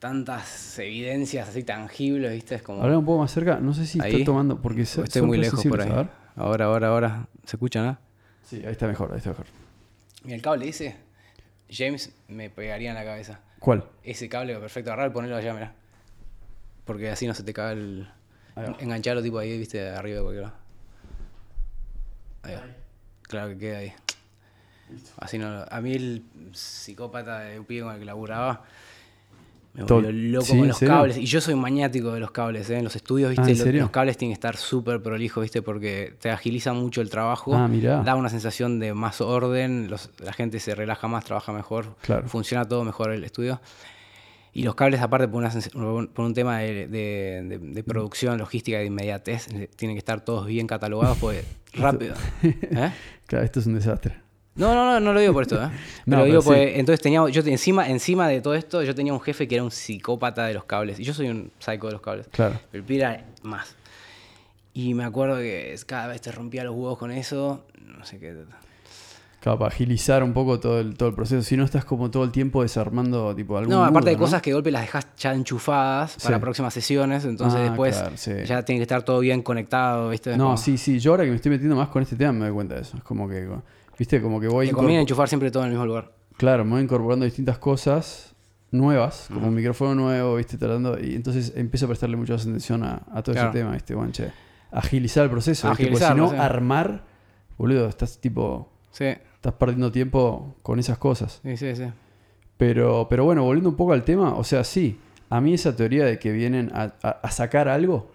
tantas 0.00 0.76
evidencias 0.80 1.48
así 1.48 1.62
tangibles, 1.62 2.32
¿viste? 2.32 2.56
Es 2.56 2.62
como... 2.62 2.82
Hablar 2.82 2.98
un 2.98 3.04
poco 3.04 3.20
más 3.20 3.30
cerca, 3.30 3.60
no 3.60 3.72
sé 3.72 3.86
si 3.86 4.00
Ahí. 4.02 4.10
estoy 4.10 4.24
tomando, 4.24 4.60
porque 4.60 4.84
se- 4.84 5.00
Estoy 5.02 5.20
son 5.20 5.28
muy 5.28 5.38
lejos 5.38 5.64
por 5.64 5.80
ahí. 5.80 5.88
a 5.92 5.94
ver. 5.94 6.08
Ahora, 6.34 6.64
ahora, 6.64 6.88
ahora. 6.88 7.28
¿Se 7.46 7.54
escucha, 7.54 7.84
no? 7.84 7.96
Sí, 8.42 8.56
ahí 8.66 8.72
está 8.72 8.88
mejor, 8.88 9.12
ahí 9.12 9.18
está 9.18 9.30
mejor. 9.30 9.46
Mira, 10.24 10.34
el 10.36 10.42
cable 10.42 10.68
ese, 10.68 10.96
James 11.70 12.12
me 12.26 12.50
pegaría 12.50 12.90
en 12.90 12.96
la 12.96 13.04
cabeza. 13.04 13.38
¿Cuál? 13.60 13.84
Ese 14.02 14.28
cable, 14.28 14.56
perfecto, 14.56 14.90
agarrar 14.90 15.12
y 15.12 15.14
ponerlo 15.14 15.36
allá, 15.36 15.54
mira. 15.54 15.72
Porque 16.84 17.10
así 17.10 17.28
no 17.28 17.32
se 17.34 17.44
te 17.44 17.54
caga 17.54 17.72
el... 17.72 18.08
Engancharlo 18.80 19.22
tipo 19.22 19.38
ahí, 19.38 19.56
viste, 19.56 19.88
arriba 19.88 20.16
de 20.16 20.22
cualquier 20.22 20.42
lado. 20.46 20.56
Ahí 22.42 22.54
va. 22.56 22.83
Claro 23.28 23.48
que 23.50 23.58
queda 23.58 23.78
ahí. 23.78 23.92
Así 25.18 25.38
no... 25.38 25.64
A 25.70 25.80
mí 25.80 25.92
el 25.94 26.22
psicópata 26.52 27.40
de 27.40 27.58
un 27.58 27.64
pibe 27.64 27.82
con 27.82 27.92
el 27.94 27.98
que 28.00 28.04
laburaba 28.04 28.62
me 29.72 29.82
Todo- 29.84 30.02
volvió 30.02 30.12
loco 30.30 30.44
¿Sí? 30.44 30.50
con 30.52 30.58
¿En 30.60 30.68
los 30.68 30.78
cables. 30.78 31.16
Y 31.16 31.26
yo 31.26 31.40
soy 31.40 31.56
maniático 31.56 32.12
de 32.12 32.20
los 32.20 32.30
cables, 32.30 32.70
¿eh? 32.70 32.76
En 32.78 32.84
los 32.84 32.94
estudios, 32.94 33.30
viste, 33.30 33.42
Ah, 33.44 33.48
¿en 33.50 33.56
serio? 33.56 33.80
los 33.82 33.90
cables 33.90 34.16
tienen 34.16 34.30
que 34.32 34.34
estar 34.38 34.56
súper 34.56 35.02
prolijos, 35.02 35.42
viste, 35.42 35.62
porque 35.62 36.14
te 36.20 36.30
agiliza 36.30 36.72
mucho 36.74 37.00
el 37.00 37.10
trabajo. 37.10 37.56
Ah, 37.56 37.66
mirá. 37.66 38.00
Da 38.02 38.14
una 38.14 38.28
sensación 38.28 38.78
de 38.78 38.94
más 38.94 39.20
orden, 39.20 39.88
los- 39.90 40.10
la 40.18 40.32
gente 40.32 40.60
se 40.60 40.76
relaja 40.76 41.08
más, 41.08 41.24
trabaja 41.24 41.52
mejor, 41.52 41.96
Claro. 42.02 42.28
funciona 42.28 42.64
todo 42.68 42.84
mejor 42.84 43.10
el 43.10 43.24
estudio. 43.24 43.60
Y 44.56 44.62
los 44.62 44.74
cables, 44.76 45.00
aparte, 45.02 45.26
por, 45.28 45.42
una 45.42 45.50
por 46.14 46.24
un 46.24 46.32
tema 46.32 46.60
de, 46.60 46.86
de- 46.86 47.42
de- 47.42 47.58
de 47.58 47.82
producción, 47.84 48.38
logística 48.38 48.78
de 48.78 48.84
inmediatez, 48.86 49.48
eh, 49.52 49.68
tienen 49.74 49.96
que 49.96 49.98
estar 49.98 50.24
todos 50.24 50.46
bien 50.46 50.66
catalogados, 50.68 51.18
porque 51.18 51.42
rápido. 51.74 52.14
¿Eh? 52.42 52.92
Claro, 53.26 53.44
esto 53.44 53.58
es 53.60 53.66
un 53.66 53.74
desastre. 53.74 54.14
No, 54.54 54.72
no, 54.72 54.84
no, 54.84 55.00
no 55.00 55.12
lo 55.12 55.18
digo 55.18 55.32
por 55.32 55.42
esto, 55.42 55.56
¿eh? 55.56 55.68
No, 56.06 56.18
Pero 56.18 56.24
digo, 56.26 56.42
pero 56.42 56.42
sí. 56.42 56.46
pues, 56.48 56.78
entonces 56.78 57.00
tenía, 57.02 57.28
yo 57.28 57.42
encima, 57.44 57.88
encima 57.88 58.28
de 58.28 58.40
todo 58.40 58.54
esto, 58.54 58.84
yo 58.84 58.94
tenía 58.94 59.12
un 59.12 59.20
jefe 59.20 59.48
que 59.48 59.56
era 59.56 59.64
un 59.64 59.72
psicópata 59.72 60.46
de 60.46 60.54
los 60.54 60.64
cables. 60.64 61.00
Y 61.00 61.04
yo 61.04 61.12
soy 61.12 61.28
un 61.30 61.50
psycho 61.58 61.86
de 61.86 61.92
los 61.94 62.00
cables. 62.00 62.28
Claro. 62.30 62.60
Pero 62.70 62.84
era 62.88 63.24
más. 63.42 63.74
Y 64.72 64.94
me 64.94 65.02
acuerdo 65.02 65.38
que 65.38 65.74
cada 65.86 66.06
vez 66.06 66.20
te 66.20 66.30
rompía 66.30 66.62
los 66.62 66.74
huevos 66.76 66.96
con 66.98 67.10
eso. 67.10 67.64
No 67.84 68.04
sé 68.04 68.20
qué. 68.20 68.36
Claro, 69.44 69.58
para 69.58 69.68
agilizar 69.68 70.22
un 70.22 70.32
poco 70.32 70.58
todo 70.58 70.80
el, 70.80 70.96
todo 70.96 71.10
el 71.10 71.14
proceso. 71.14 71.42
Si 71.42 71.54
no 71.54 71.64
estás 71.64 71.84
como 71.84 72.10
todo 72.10 72.24
el 72.24 72.32
tiempo 72.32 72.62
desarmando 72.62 73.34
tipo 73.36 73.58
algún 73.58 73.74
No, 73.74 73.84
aparte 73.84 74.08
de 74.08 74.16
cosas 74.16 74.40
que 74.40 74.48
de 74.48 74.54
golpe 74.54 74.70
las 74.70 74.80
dejas 74.80 75.06
ya 75.18 75.34
enchufadas 75.34 76.16
para 76.22 76.36
Sí. 76.36 76.40
próximas 76.40 76.72
sesiones. 76.72 77.26
Entonces 77.26 77.60
Ah, 77.60 77.64
después 77.64 77.94
claro, 77.98 78.16
sí. 78.16 78.32
ya 78.46 78.62
tiene 78.64 78.78
que 78.78 78.84
estar 78.84 79.02
todo 79.02 79.20
bien 79.20 79.42
conectado, 79.42 80.08
¿viste? 80.08 80.34
No, 80.38 80.44
Como- 80.44 80.56
sí, 80.56 80.78
sí. 80.78 80.98
Yo 80.98 81.10
ahora 81.10 81.24
que 81.24 81.30
me 81.30 81.36
estoy 81.36 81.50
metiendo 81.50 81.76
más 81.76 81.88
con 81.90 82.02
este 82.02 82.16
tema 82.16 82.32
me 82.32 82.46
doy 82.46 82.54
cuenta 82.54 82.76
de 82.76 82.80
eso. 82.80 82.96
Es 82.96 83.02
como 83.02 83.28
que, 83.28 83.46
viste, 83.98 84.22
como 84.22 84.40
que 84.40 84.48
voy... 84.48 84.68
Te 84.68 84.72
conviene 84.72 85.02
enchufar 85.02 85.28
siempre 85.28 85.50
todo 85.50 85.62
en 85.64 85.66
el 85.66 85.72
mismo 85.72 85.84
lugar. 85.84 86.10
Claro, 86.38 86.64
me 86.64 86.70
voy 86.72 86.82
incorporando 86.82 87.26
distintas 87.26 87.58
cosas 87.58 88.34
nuevas, 88.70 89.26
como 89.30 89.48
un 89.48 89.54
micrófono 89.54 89.94
nuevo, 89.94 90.36
viste, 90.36 90.56
tratando... 90.56 90.98
Y 90.98 91.14
entonces 91.16 91.52
empiezo 91.54 91.84
a 91.84 91.88
prestarle 91.88 92.16
mucha 92.16 92.32
atención 92.36 92.82
a, 92.82 93.02
a 93.12 93.22
todo 93.22 93.34
Claro. 93.34 93.50
ese 93.50 93.58
tema, 93.58 93.72
viste, 93.72 93.94
bueno, 93.94 94.10
che. 94.10 94.30
Agilizar 94.72 95.24
el 95.24 95.30
proceso, 95.30 95.68
¿viste? 95.68 95.86
Porque 95.88 96.02
si 96.02 96.14
no, 96.14 96.30
sí. 96.30 96.36
armar, 96.36 97.04
boludo, 97.58 97.86
estás 97.88 98.18
tipo... 98.18 98.70
Sí, 98.90 99.06
Estás 99.44 99.58
perdiendo 99.58 99.92
tiempo 99.92 100.56
con 100.62 100.78
esas 100.78 100.96
cosas. 100.96 101.38
sí, 101.44 101.54
sí. 101.58 101.76
sí. 101.76 101.84
Pero, 102.56 103.08
pero 103.10 103.24
bueno, 103.26 103.42
volviendo 103.44 103.68
un 103.68 103.76
poco 103.76 103.92
al 103.92 104.02
tema, 104.02 104.34
o 104.36 104.42
sea, 104.42 104.64
sí, 104.64 104.98
a 105.28 105.38
mí 105.42 105.52
esa 105.52 105.76
teoría 105.76 106.06
de 106.06 106.18
que 106.18 106.32
vienen 106.32 106.70
a, 106.72 106.94
a- 107.02 107.10
a 107.22 107.30
sacar 107.30 107.68
algo, 107.68 108.10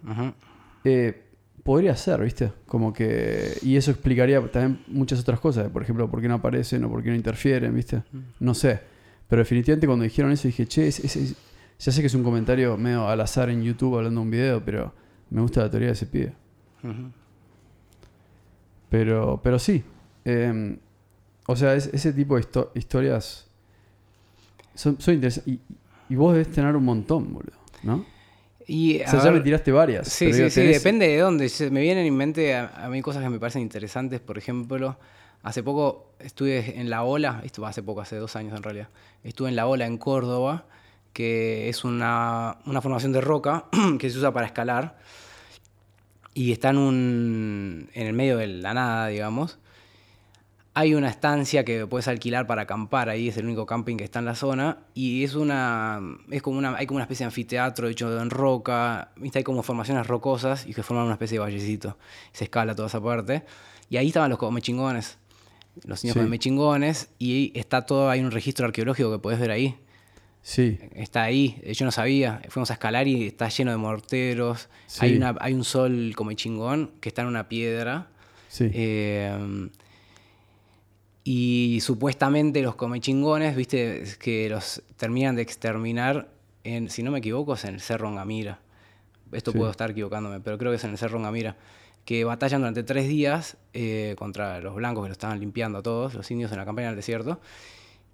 eh, 0.85 1.21
podría 1.61 1.95
ser, 1.95 2.23
¿viste? 2.23 2.51
Como 2.65 2.91
que... 2.93 3.53
Y 3.61 3.75
eso 3.75 3.91
explicaría 3.91 4.41
también 4.49 4.81
muchas 4.87 5.19
otras 5.19 5.39
cosas, 5.39 5.69
por 5.69 5.83
ejemplo, 5.83 6.09
por 6.09 6.19
qué 6.19 6.27
no 6.27 6.33
aparecen 6.33 6.83
o 6.85 6.89
por 6.89 7.03
qué 7.03 7.09
no 7.11 7.15
interfieren, 7.15 7.75
¿viste? 7.75 8.01
No 8.39 8.55
sé. 8.55 8.79
Pero 9.27 9.41
definitivamente 9.41 9.85
cuando 9.85 10.03
dijeron 10.05 10.31
eso 10.31 10.47
dije, 10.47 10.65
che, 10.65 10.87
es- 10.87 10.99
es- 10.99 11.15
es- 11.15 11.35
ya 11.77 11.91
sé 11.91 12.01
que 12.01 12.07
es 12.07 12.15
un 12.15 12.23
comentario 12.23 12.75
medio 12.75 13.07
al 13.07 13.21
azar 13.21 13.51
en 13.51 13.61
YouTube 13.61 13.97
hablando 13.97 14.21
de 14.21 14.25
un 14.25 14.31
video, 14.31 14.65
pero 14.65 14.93
me 15.29 15.41
gusta 15.41 15.61
la 15.61 15.69
teoría 15.69 15.89
de 15.89 15.93
ese 15.93 16.07
pibe. 16.07 16.33
Pero, 18.89 19.39
pero 19.43 19.59
sí. 19.59 19.83
eh, 20.25 20.77
o 21.51 21.55
sea, 21.55 21.73
es- 21.75 21.89
ese 21.93 22.13
tipo 22.13 22.35
de 22.35 22.41
histo- 22.43 22.69
historias 22.75 23.47
son, 24.75 24.99
son 25.01 25.13
interesantes. 25.15 25.53
Y, 25.53 25.59
y 26.13 26.15
vos 26.15 26.33
debes 26.33 26.51
tener 26.51 26.75
un 26.75 26.85
montón, 26.85 27.33
boludo, 27.33 27.57
¿no? 27.83 28.05
Y, 28.67 29.01
O 29.01 29.09
sea, 29.09 29.19
ya 29.19 29.25
ver- 29.25 29.33
me 29.33 29.39
tiraste 29.41 29.71
varias. 29.71 30.07
Sí, 30.07 30.27
sí, 30.31 30.37
digo, 30.37 30.49
sí, 30.49 30.61
tenés- 30.61 30.73
depende 30.77 31.07
de 31.07 31.17
dónde. 31.19 31.51
Me 31.71 31.81
vienen 31.81 32.05
en 32.05 32.15
mente 32.15 32.55
a, 32.55 32.85
a 32.85 32.89
mí 32.89 33.01
cosas 33.01 33.23
que 33.23 33.29
me 33.29 33.39
parecen 33.39 33.61
interesantes. 33.63 34.19
Por 34.19 34.37
ejemplo, 34.37 34.97
hace 35.43 35.63
poco 35.63 36.11
estuve 36.19 36.79
en 36.79 36.89
La 36.89 37.03
Ola, 37.03 37.41
esto 37.43 37.65
hace 37.65 37.81
poco, 37.81 38.01
hace 38.01 38.15
dos 38.17 38.35
años 38.35 38.55
en 38.55 38.61
realidad, 38.63 38.89
estuve 39.23 39.49
en 39.49 39.55
La 39.55 39.65
Ola 39.67 39.85
en 39.87 39.97
Córdoba, 39.97 40.65
que 41.13 41.67
es 41.69 41.83
una, 41.83 42.57
una 42.67 42.81
formación 42.81 43.11
de 43.11 43.21
roca 43.21 43.65
que 43.99 44.09
se 44.11 44.17
usa 44.19 44.31
para 44.31 44.45
escalar 44.45 44.99
y 46.35 46.51
está 46.51 46.69
en, 46.69 46.77
un, 46.77 47.89
en 47.93 48.07
el 48.07 48.13
medio 48.13 48.37
de 48.37 48.47
la 48.47 48.73
nada, 48.75 49.07
digamos. 49.07 49.57
Hay 50.79 50.93
una 50.95 51.09
estancia 51.09 51.65
que 51.65 51.85
puedes 51.87 52.07
alquilar 52.07 52.47
para 52.47 52.61
acampar 52.61 53.09
ahí, 53.09 53.27
es 53.27 53.35
el 53.35 53.45
único 53.45 53.65
camping 53.65 53.97
que 53.97 54.05
está 54.05 54.19
en 54.19 54.25
la 54.25 54.35
zona. 54.35 54.77
Y 54.93 55.25
es 55.25 55.35
una. 55.35 55.99
es 56.31 56.41
como 56.41 56.57
una. 56.57 56.77
hay 56.77 56.85
como 56.87 56.95
una 56.97 57.03
especie 57.03 57.25
de 57.25 57.27
anfiteatro 57.27 57.89
hecho 57.89 58.21
en 58.21 58.29
roca. 58.29 59.11
¿viste? 59.17 59.39
Hay 59.39 59.43
como 59.43 59.61
formaciones 59.61 60.07
rocosas 60.07 60.65
y 60.65 60.73
que 60.73 60.81
forman 60.81 61.03
una 61.05 61.13
especie 61.15 61.35
de 61.35 61.39
vallecito. 61.39 61.97
Se 62.31 62.45
escala 62.45 62.75
toda 62.75 62.87
esa 62.87 63.01
parte. 63.03 63.43
Y 63.89 63.97
ahí 63.97 64.07
estaban 64.07 64.29
los 64.29 64.39
comechingones. 64.39 65.17
Los 65.83 66.01
niños 66.03 66.13
Sí. 66.15 66.21
comechingones. 66.23 67.09
Y 67.19 67.51
está 67.55 67.85
todo, 67.85 68.09
hay 68.09 68.21
un 68.21 68.31
registro 68.31 68.65
arqueológico 68.65 69.11
que 69.11 69.19
puedes 69.19 69.39
ver 69.39 69.51
ahí. 69.51 69.75
Sí, 70.41 70.79
Está 70.93 71.23
ahí, 71.23 71.59
eh, 71.63 71.73
yo 71.73 71.83
no 71.85 71.91
sabía. 71.91 72.41
Fuimos 72.47 72.69
a 72.71 72.73
escalar 72.75 73.07
y 73.09 73.27
está 73.27 73.49
lleno 73.49 73.71
de 73.71 73.77
morteros. 73.77 74.69
Sí. 74.87 74.99
Hay, 75.05 75.17
una, 75.17 75.35
hay 75.41 75.53
un 75.53 75.65
sol 75.65 76.13
como 76.15 76.31
chingón 76.31 76.91
que 77.01 77.09
está 77.09 77.23
en 77.23 77.27
una 77.27 77.49
piedra. 77.49 78.07
sí. 78.47 78.69
Eh, 78.73 79.69
y 81.31 81.79
supuestamente 81.81 82.63
los 82.63 82.73
comechingones, 82.73 83.55
viste, 83.55 84.03
que 84.19 84.49
los 84.49 84.81
terminan 84.97 85.35
de 85.35 85.43
exterminar 85.43 86.27
en, 86.63 86.89
si 86.89 87.03
no 87.03 87.11
me 87.11 87.19
equivoco, 87.19 87.53
es 87.53 87.65
en 87.65 87.75
el 87.75 87.81
Cerro 87.81 88.09
Ngamira. 88.09 88.57
Esto 89.31 89.51
Sí. 89.51 89.59
puedo 89.59 89.69
estar 89.69 89.91
equivocándome, 89.91 90.39
pero 90.39 90.57
creo 90.57 90.71
que 90.71 90.77
es 90.77 90.83
en 90.85 90.89
el 90.89 90.97
Cerro 90.97 91.19
Ngamira. 91.19 91.55
Que 92.03 92.23
batallan 92.23 92.61
durante 92.61 92.81
tres 92.81 93.07
días 93.07 93.57
eh, 93.75 94.15
contra 94.17 94.59
los 94.59 94.73
blancos 94.73 95.03
que 95.03 95.09
lo 95.09 95.11
estaban 95.11 95.39
limpiando 95.39 95.77
a 95.77 95.83
todos, 95.83 96.15
los 96.15 96.31
indios 96.31 96.51
en 96.51 96.57
la 96.57 96.65
campaña 96.65 96.87
del 96.87 96.95
desierto. 96.95 97.39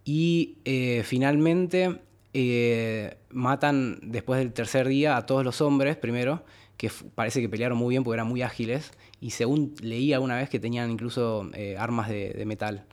Y 0.03 0.57
eh, 0.65 1.03
finalmente 1.05 2.01
eh, 2.33 3.15
matan 3.29 3.97
después 4.01 4.39
del 4.39 4.51
tercer 4.51 4.89
día 4.89 5.15
a 5.15 5.25
todos 5.25 5.45
los 5.45 5.61
hombres 5.61 5.95
primero, 5.95 6.43
que 6.75 6.91
parece 7.15 7.39
que 7.39 7.47
pelearon 7.47 7.77
muy 7.77 7.93
bien 7.93 8.03
porque 8.03 8.15
eran 8.15 8.27
muy 8.27 8.41
ágiles, 8.41 8.91
y 9.21 9.29
según 9.29 9.73
leí 9.79 10.11
alguna 10.11 10.35
vez 10.35 10.49
que 10.49 10.59
tenían 10.59 10.91
incluso 10.91 11.49
armas 11.77 12.09
de, 12.09 12.33
de 12.33 12.45
metal. 12.45 12.83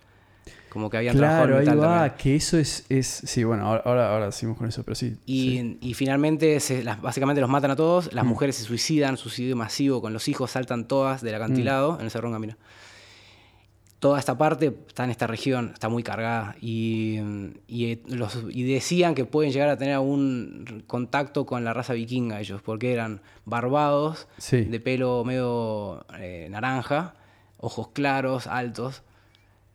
Como 0.72 0.88
que 0.88 0.96
habían 0.96 1.16
trabajado 1.18 1.44
Claro, 1.48 1.60
el 1.60 1.68
ahí 1.68 1.74
metal 1.76 1.90
va, 1.90 1.94
también. 2.08 2.14
que 2.22 2.36
eso 2.36 2.56
es, 2.56 2.86
es 2.88 3.06
sí, 3.06 3.44
bueno, 3.44 3.66
ahora, 3.66 3.82
ahora, 3.84 4.12
ahora 4.14 4.32
seguimos 4.32 4.56
con 4.56 4.68
eso, 4.68 4.82
pero 4.84 4.94
sí. 4.94 5.16
Y, 5.26 5.58
sí. 5.58 5.78
y 5.82 5.92
finalmente, 5.94 6.58
se- 6.60 6.82
las- 6.82 7.02
básicamente 7.02 7.42
los 7.42 7.50
matan 7.50 7.72
a 7.72 7.76
todos, 7.76 8.10
las 8.14 8.24
mujeres 8.24 8.56
se 8.56 8.62
suicidan, 8.64 9.18
suicidio 9.18 9.54
masivo 9.54 10.00
con 10.00 10.14
los 10.14 10.28
hijos, 10.28 10.50
saltan 10.52 10.88
todas 10.88 11.20
del 11.20 11.34
acantilado 11.34 11.98
en 11.98 12.06
el 12.06 12.10
Cerro 12.10 12.32
Camino. 12.32 12.56
Toda 13.98 14.18
esta 14.18 14.36
parte 14.36 14.74
está 14.88 15.04
en 15.04 15.10
esta 15.10 15.28
región, 15.28 15.70
está 15.74 15.88
muy 15.88 16.02
cargada. 16.02 16.56
Y, 16.60 17.20
y, 17.68 17.92
eh, 17.92 18.02
los, 18.08 18.36
y 18.50 18.64
decían 18.64 19.14
que 19.14 19.24
pueden 19.24 19.52
llegar 19.52 19.68
a 19.68 19.76
tener 19.76 19.94
algún 19.94 20.82
contacto 20.88 21.46
con 21.46 21.62
la 21.64 21.72
raza 21.72 21.92
vikinga 21.92 22.40
ellos, 22.40 22.62
porque 22.62 22.92
eran 22.92 23.20
barbados, 23.44 24.26
Sí. 24.38 24.62
de 24.62 24.80
pelo 24.80 25.22
medio 25.24 26.04
eh, 26.18 26.48
naranja, 26.50 27.14
ojos 27.58 27.90
claros, 27.92 28.48
altos. 28.48 29.02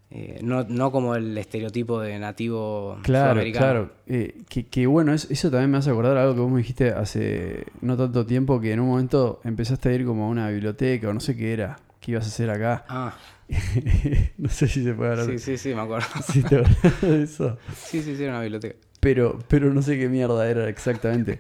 Eh, 0.10 0.40
no, 0.42 0.64
no 0.64 0.92
como 0.92 1.16
el 1.16 1.38
estereotipo 1.38 2.00
de 2.02 2.18
nativo 2.18 2.98
Claro, 3.04 3.32
sudamericano. 3.32 3.66
claro. 3.66 3.92
Eh, 4.08 4.42
que, 4.48 4.66
que 4.68 4.88
bueno, 4.88 5.14
es- 5.14 5.30
eso 5.30 5.52
también 5.52 5.70
me 5.72 5.78
hace 5.78 5.90
acordar 5.90 6.16
algo 6.18 6.34
que 6.36 6.40
vos 6.42 6.52
me 6.52 6.60
dijiste 6.60 6.92
hace 6.92 7.66
no 7.82 7.98
tanto 7.98 8.26
tiempo, 8.26 8.60
que 8.62 8.72
en 8.72 8.80
un 8.80 8.88
momento 8.88 9.42
empezaste 9.44 9.90
a 9.90 9.94
ir 9.94 10.06
como 10.06 10.26
a 10.26 10.30
una 10.30 10.50
biblioteca 10.50 11.10
o 11.10 11.14
no 11.14 11.20
sé 11.20 11.36
qué 11.36 11.52
era, 11.54 11.78
qué 12.00 12.12
ibas 12.12 12.26
a 12.26 12.28
hacer 12.30 12.50
acá. 12.50 12.86
Ah, 12.88 13.18
no 14.38 14.50
sé 14.50 14.68
si 14.68 14.84
se 14.84 14.94
puede 14.94 15.12
hablar. 15.12 15.26
sí, 15.28 15.40
sí, 15.40 15.58
sí, 15.58 15.74
me 15.76 15.82
acuerdo. 15.82 16.08
si 16.32 16.42
te 16.44 16.56
acordás 16.58 17.02
de 17.02 17.24
eso. 17.24 17.58
Sí, 17.76 18.02
sí, 18.02 18.16
sí, 18.16 18.24
era 18.24 18.34
una 18.34 18.42
biblioteca. 18.42 18.76
Pero, 19.00 19.40
pero 19.48 19.74
no 19.74 19.82
sé 19.82 19.98
qué 19.98 20.10
mierda 20.10 20.50
era 20.50 20.68
exactamente. 20.70 21.40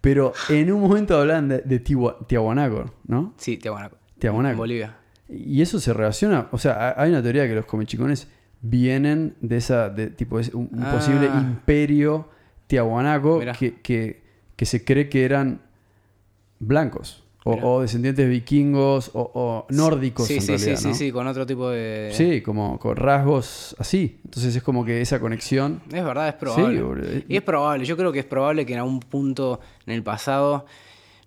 Pero 0.00 0.32
en 0.48 0.70
un 0.72 0.80
momento 0.80 1.18
hablaban 1.18 1.48
de, 1.48 1.58
de 1.58 1.82
Tiwa- 1.84 2.26
Tiahuanaco, 2.26 2.90
¿no? 3.06 3.34
Sí, 3.36 3.56
Tiahuanaco. 3.56 3.96
Tiahuanaco. 4.18 4.52
En 4.52 4.58
Bolivia. 4.58 4.96
Y 5.28 5.60
eso 5.62 5.78
se 5.80 5.92
relaciona, 5.92 6.48
o 6.52 6.58
sea, 6.58 6.72
ha- 6.90 7.02
hay 7.02 7.10
una 7.10 7.22
teoría 7.22 7.46
que 7.46 7.54
los 7.54 7.66
comichicones 7.66 8.28
vienen 8.62 9.34
de 9.40 9.56
esa, 9.58 9.88
de 9.90 10.08
tipo, 10.08 10.36
un, 10.54 10.68
un 10.72 10.82
Ah. 10.84 10.92
posible 10.92 11.26
imperio 11.26 12.28
tiahuanaco 12.66 13.40
que, 13.58 13.74
que, 13.80 14.22
que 14.56 14.64
se 14.66 14.84
cree 14.84 15.08
que 15.08 15.24
eran 15.24 15.60
blancos, 16.58 17.24
o, 17.44 17.80
descendientes 17.80 18.28
vikingos, 18.28 19.10
o, 19.14 19.30
o 19.32 19.66
nórdicos 19.70 20.26
Sí, 20.26 20.34
en 20.34 20.40
sí, 20.42 20.48
realidad, 20.48 20.76
sí, 20.76 20.88
¿no? 20.88 20.94
sí, 20.94 21.06
sí, 21.06 21.12
con 21.12 21.26
otro 21.26 21.46
tipo 21.46 21.70
de... 21.70 22.10
Sí, 22.12 22.42
como 22.42 22.78
con 22.78 22.94
rasgos 22.94 23.74
así. 23.78 24.20
Entonces 24.22 24.54
es 24.54 24.62
como 24.62 24.84
que 24.84 25.00
esa 25.00 25.18
conexión. 25.18 25.80
Es 25.90 26.04
verdad, 26.04 26.28
es 26.28 26.34
probable. 26.34 26.82
Sí. 27.20 27.24
Y 27.28 27.36
es 27.36 27.42
probable, 27.42 27.86
yo 27.86 27.96
creo 27.96 28.12
que 28.12 28.18
es 28.18 28.26
probable 28.26 28.66
que 28.66 28.74
en 28.74 28.80
algún 28.80 29.00
punto 29.00 29.60
en 29.86 29.94
el 29.94 30.02
pasado, 30.02 30.66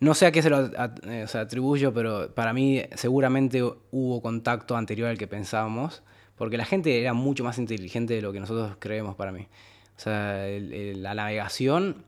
no 0.02 0.16
sé 0.16 0.26
a 0.26 0.32
qué 0.32 0.42
se 0.42 0.50
lo 0.50 0.66
eh, 1.06 1.28
atribuyo, 1.34 1.94
pero 1.94 2.34
para 2.34 2.54
mí 2.54 2.82
seguramente 2.96 3.64
hubo 3.64 4.22
contacto 4.22 4.76
anterior 4.76 5.08
al 5.08 5.18
que 5.18 5.28
pensábamos, 5.28 6.02
porque 6.36 6.58
la 6.58 6.66
gente 6.66 7.00
era 7.00 7.14
mucho 7.14 7.44
más 7.44 7.60
inteligente 7.60 8.16
de 8.16 8.22
lo 8.24 8.34
que 8.34 8.40
nosotros 8.40 8.76
creemos 8.80 9.16
para 9.16 9.32
mí. 9.32 9.48
O 9.96 10.00
sea, 10.00 10.48
la 10.50 11.14
navegación 11.14 12.04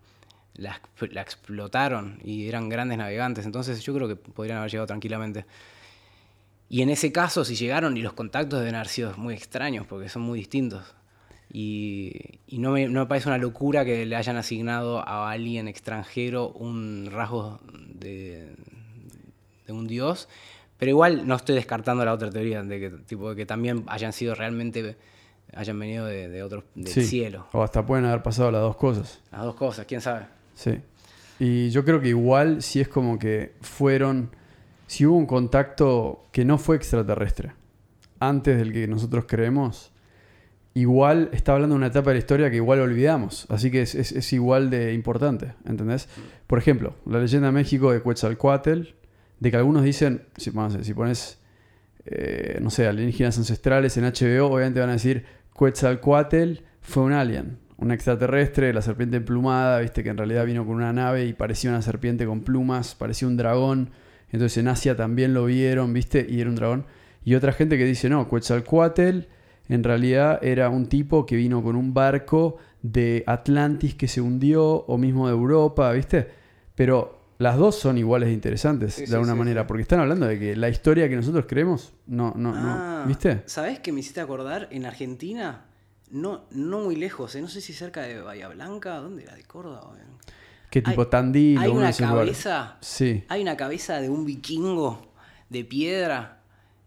la, 0.56 0.82
la 1.12 1.22
explotaron 1.22 2.20
y 2.24 2.48
eran 2.48 2.68
grandes 2.68 2.98
navegantes, 2.98 3.46
entonces 3.46 3.82
yo 3.84 3.94
creo 3.94 4.08
que 4.08 4.16
podrían 4.16 4.58
haber 4.58 4.72
llegado 4.72 4.88
tranquilamente. 4.88 5.46
Y 6.70 6.82
en 6.82 6.90
ese 6.90 7.12
caso, 7.12 7.46
si 7.46 7.56
llegaron 7.56 7.96
y 7.96 8.02
los 8.02 8.14
contactos 8.14 8.60
deben 8.60 8.74
haber 8.74 8.88
sido 8.88 9.16
muy 9.18 9.36
extraños, 9.36 9.86
porque 9.86 10.10
son 10.10 10.24
muy 10.24 10.40
distintos. 10.40 10.96
Y, 11.56 12.40
y 12.48 12.58
no, 12.58 12.72
me, 12.72 12.88
no 12.88 13.02
me 13.02 13.06
parece 13.06 13.30
una 13.30 13.38
locura 13.38 13.86
que 13.86 14.06
le 14.08 14.16
hayan 14.16 14.38
asignado 14.38 15.08
a 15.08 15.30
alguien 15.30 15.68
extranjero 15.68 16.50
un 16.50 17.10
rasgo 17.12 17.60
de, 17.94 18.56
de 19.68 19.72
un 19.74 19.86
dios. 19.88 20.28
Pero 20.80 20.90
igual 20.90 21.28
no 21.28 21.36
estoy 21.36 21.54
descartando 21.56 22.04
la 22.04 22.12
otra 22.14 22.32
teoría, 22.32 22.64
de 22.64 22.80
que, 22.80 22.90
tipo, 22.90 23.30
de 23.30 23.36
que 23.36 23.46
también 23.46 23.84
hayan 23.88 24.12
sido 24.14 24.34
realmente, 24.34 24.98
hayan 25.56 25.80
venido 25.80 26.06
de, 26.08 26.28
de 26.28 26.42
otro, 26.44 26.64
del 26.74 26.88
Sí. 26.92 27.04
cielo. 27.04 27.46
O 27.54 27.62
hasta 27.62 27.86
pueden 27.86 28.06
haber 28.06 28.24
pasado 28.24 28.52
las 28.52 28.62
dos 28.62 28.76
cosas. 28.76 29.22
Las 29.32 29.44
dos 29.44 29.56
cosas, 29.56 29.86
quién 29.86 30.02
sabe. 30.02 30.26
Sí. 30.56 30.80
Y 31.40 31.70
yo 31.70 31.86
creo 31.86 32.02
que 32.02 32.10
igual 32.10 32.64
si 32.64 32.82
es 32.82 32.88
como 32.88 33.20
que 33.20 33.54
fueron, 33.62 34.32
si 34.88 35.06
hubo 35.06 35.16
un 35.16 35.28
contacto 35.28 36.26
que 36.32 36.44
no 36.46 36.58
fue 36.58 36.76
extraterrestre, 36.78 37.54
antes 38.20 38.58
del 38.58 38.74
que 38.74 38.88
nosotros 38.88 39.26
creemos, 39.28 39.92
igual 40.76 41.30
está 41.34 41.54
hablando 41.54 41.76
de 41.76 41.78
una 41.78 41.88
etapa 41.88 42.10
de 42.10 42.16
la 42.16 42.20
historia 42.20 42.50
que 42.50 42.56
igual 42.58 42.80
olvidamos. 42.80 43.46
Así 43.50 43.70
que 43.72 43.82
es, 43.84 43.94
es- 43.96 44.34
igual 44.34 44.70
de 44.70 44.94
importante, 44.94 45.54
¿entendés? 45.66 46.10
Por 46.48 46.58
ejemplo, 46.60 46.96
la 47.06 47.20
leyenda 47.20 47.48
de 47.48 47.54
México 47.54 47.92
de 47.92 48.02
Quetzalcoatl, 48.02 48.82
de 49.40 49.52
que 49.52 49.58
algunos 49.58 49.84
dicen, 49.84 50.24
si, 50.38 50.50
vamos 50.50 50.74
a 50.74 50.78
ver, 50.78 50.86
si 50.86 50.94
pones, 50.94 51.38
eh, 52.06 52.60
no 52.62 52.70
sé, 52.70 52.88
alienígenas 52.88 53.38
ancestrales 53.38 53.98
en 53.98 54.06
HBO, 54.06 54.48
obviamente 54.48 54.80
van 54.80 54.90
a 54.90 54.94
decir, 54.94 55.26
Quetzalcoatl 55.58 56.54
fue 56.82 57.04
un 57.04 57.14
alien, 57.14 57.58
un 57.78 57.92
extraterrestre, 57.92 58.74
la 58.74 58.82
serpiente 58.82 59.18
emplumada, 59.18 59.80
viste 59.80 60.04
que 60.04 60.10
en 60.10 60.18
realidad 60.18 60.46
vino 60.46 60.66
con 60.66 60.76
una 60.76 60.94
nave 60.94 61.26
y 61.26 61.34
parecía 61.34 61.70
una 61.70 61.82
serpiente 61.82 62.26
con 62.26 62.42
plumas, 62.42 62.96
parecía 62.96 63.28
un 63.28 63.38
dragón. 63.38 63.92
Entonces 64.32 64.58
en 64.58 64.68
Asia 64.70 64.96
también 64.96 65.34
lo 65.34 65.46
vieron, 65.46 65.94
viste, 65.94 66.26
y 66.28 66.42
era 66.42 66.50
un 66.50 66.56
dragón. 66.56 66.86
Y 67.26 67.36
otra 67.36 67.52
gente 67.54 67.78
que 67.78 67.86
dice, 67.86 68.10
no, 68.10 68.28
Quetzalcoatl 68.30 69.20
en 69.70 69.84
realidad 69.84 70.40
era 70.44 70.70
un 70.70 70.88
tipo 70.88 71.26
que 71.26 71.36
vino 71.36 71.64
con 71.64 71.76
un 71.76 71.94
barco 71.94 72.58
de 72.82 73.24
Atlantis 73.28 73.96
que 73.96 74.08
se 74.08 74.20
hundió, 74.22 74.66
o 74.66 74.98
mismo 74.98 75.28
de 75.28 75.34
Europa, 75.34 75.92
viste. 75.94 76.28
Pero 76.76 77.20
las 77.40 77.58
dos 77.58 77.76
son 77.76 77.98
iguales 77.98 78.28
de 78.30 78.34
interesantes, 78.34 78.94
Sí, 78.96 79.06
de 79.06 79.14
alguna 79.16 79.34
sí, 79.34 79.40
manera, 79.40 79.62
sí. 79.62 79.68
porque 79.68 79.82
están 79.84 80.00
hablando 80.00 80.26
de 80.28 80.38
que 80.40 80.56
la 80.56 80.70
historia 80.70 81.08
que 81.10 81.16
nosotros 81.16 81.46
creemos, 81.48 81.94
no, 82.08 82.34
no, 82.36 82.54
Ah, 82.56 83.00
no, 83.04 83.08
¿viste? 83.08 83.44
¿Sabés 83.46 83.80
qué 83.80 83.92
me 83.92 84.00
hiciste 84.02 84.22
acordar? 84.22 84.68
En 84.72 84.86
Argentina, 84.86 85.66
no, 86.12 86.44
no 86.52 86.82
muy 86.82 86.96
lejos, 86.96 87.36
eh, 87.36 87.42
no 87.42 87.48
sé 87.48 87.62
si 87.62 87.74
cerca 87.74 88.02
de 88.02 88.22
Bahía 88.22 88.48
Blanca, 88.50 88.98
¿dónde 89.00 89.24
era? 89.24 89.36
¿De 89.36 89.44
Córdoba? 89.44 89.92
Que 90.70 90.82
tipo 90.82 91.02
hay- 91.04 91.08
Tandil 91.10 91.58
Hay 91.60 91.70
una 91.70 91.92
cabeza, 91.94 92.78
Sí. 92.82 93.24
hay 93.30 93.42
una 93.42 93.56
cabeza 93.56 94.02
de 94.02 94.10
un 94.10 94.26
vikingo 94.26 95.12
de 95.50 95.64
piedra 95.64 96.42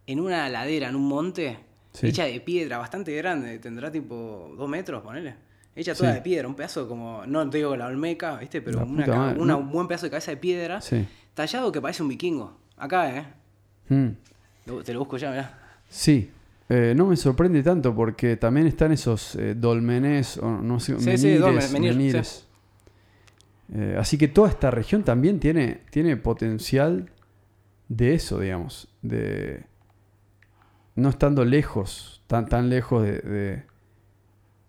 en 0.07 0.21
una 0.21 0.49
ladera, 0.49 0.89
en 0.89 0.97
un 0.97 1.07
monte, 1.09 1.59
Sí. 1.97 2.09
hecha 2.09 2.25
de 2.25 2.41
piedra, 2.41 2.79
bastante 2.79 3.15
grande, 3.17 3.59
tendrá 3.59 3.91
tipo 3.91 4.53
dos 4.57 4.69
metros, 4.69 5.03
ponele. 5.03 5.35
Hecha 5.75 5.95
toda 5.95 6.11
Sí. 6.11 6.17
de 6.17 6.23
piedra, 6.23 6.49
un 6.49 6.55
pedazo 6.55 6.89
como, 6.89 7.27
no 7.27 7.49
te 7.51 7.59
digo 7.59 7.77
la 7.77 7.87
olmeca, 7.87 8.37
¿viste? 8.39 8.63
Pero 8.63 8.81
un 8.85 9.71
buen 9.71 9.87
pedazo 9.89 10.07
de 10.07 10.11
cabeza 10.11 10.31
de 10.31 10.37
piedra, 10.39 10.81
Sí. 10.81 11.07
tallado 11.35 11.71
que 11.73 11.81
parece 11.81 12.03
un 12.03 12.09
vikingo. 12.09 12.57
Acá, 12.77 13.17
¿eh? 13.17 13.27
Mm. 13.89 14.09
Lo- 14.67 14.83
Te 14.83 14.93
lo 14.93 15.01
busco 15.01 15.17
ya, 15.17 15.31
mirá. 15.31 15.59
Sí. 15.89 16.31
Eh, 16.69 16.95
no 16.97 17.07
me 17.07 17.17
sorprende 17.17 17.63
tanto 17.63 17.95
porque 17.95 18.37
también 18.37 18.67
están 18.67 18.91
esos 18.93 19.37
eh, 19.37 19.55
dolmenes, 19.55 20.37
o 20.39 20.51
no 20.51 20.81
sé, 20.81 20.99
Sí, 20.99 21.17
sí, 21.17 21.27
menires, 21.29 21.41
dolmen- 21.41 21.73
menir, 21.73 21.93
sí. 21.93 21.97
menires. 21.99 22.47
Eh, 23.75 23.97
así 23.99 24.17
que 24.19 24.29
toda 24.29 24.49
esta 24.49 24.71
región 24.71 25.03
también 25.03 25.41
tiene, 25.41 25.81
tiene 25.91 26.17
potencial 26.17 27.11
de 27.89 28.15
eso, 28.15 28.41
digamos. 28.41 28.89
De 29.03 29.65
no 30.97 31.09
estando 31.11 31.45
lejos, 31.45 32.23
tan, 32.27 32.47
tan 32.49 32.69
lejos 32.69 33.03
de, 33.03 33.19
de, 33.21 33.63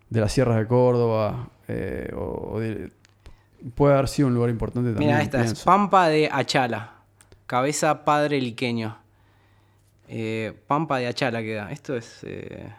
de 0.09 0.19
las 0.21 0.31
sierras 0.31 0.57
de 0.57 0.67
Córdoba. 0.67 1.49
eh, 1.67 2.11
o, 2.15 2.51
o 2.53 2.59
de- 2.59 2.91
puede 3.75 3.93
haber 3.95 4.07
sido 4.07 4.27
un 4.27 4.35
lugar 4.35 4.49
importante 4.49 4.91
también. 4.91 5.11
Mira, 5.11 5.21
esta 5.23 5.41
es. 5.43 5.63
Pampa 5.63 6.07
de 6.09 6.29
Achala. 6.31 6.93
Cabeza 7.47 8.05
padre 8.05 8.39
liqueño. 8.39 8.97
Eh, 10.09 10.53
Pampa 10.67 10.99
de 10.99 11.07
Achala 11.07 11.41
queda. 11.41 11.71
Esto 11.71 11.95
es. 11.97 12.19
Eh... 12.23 12.71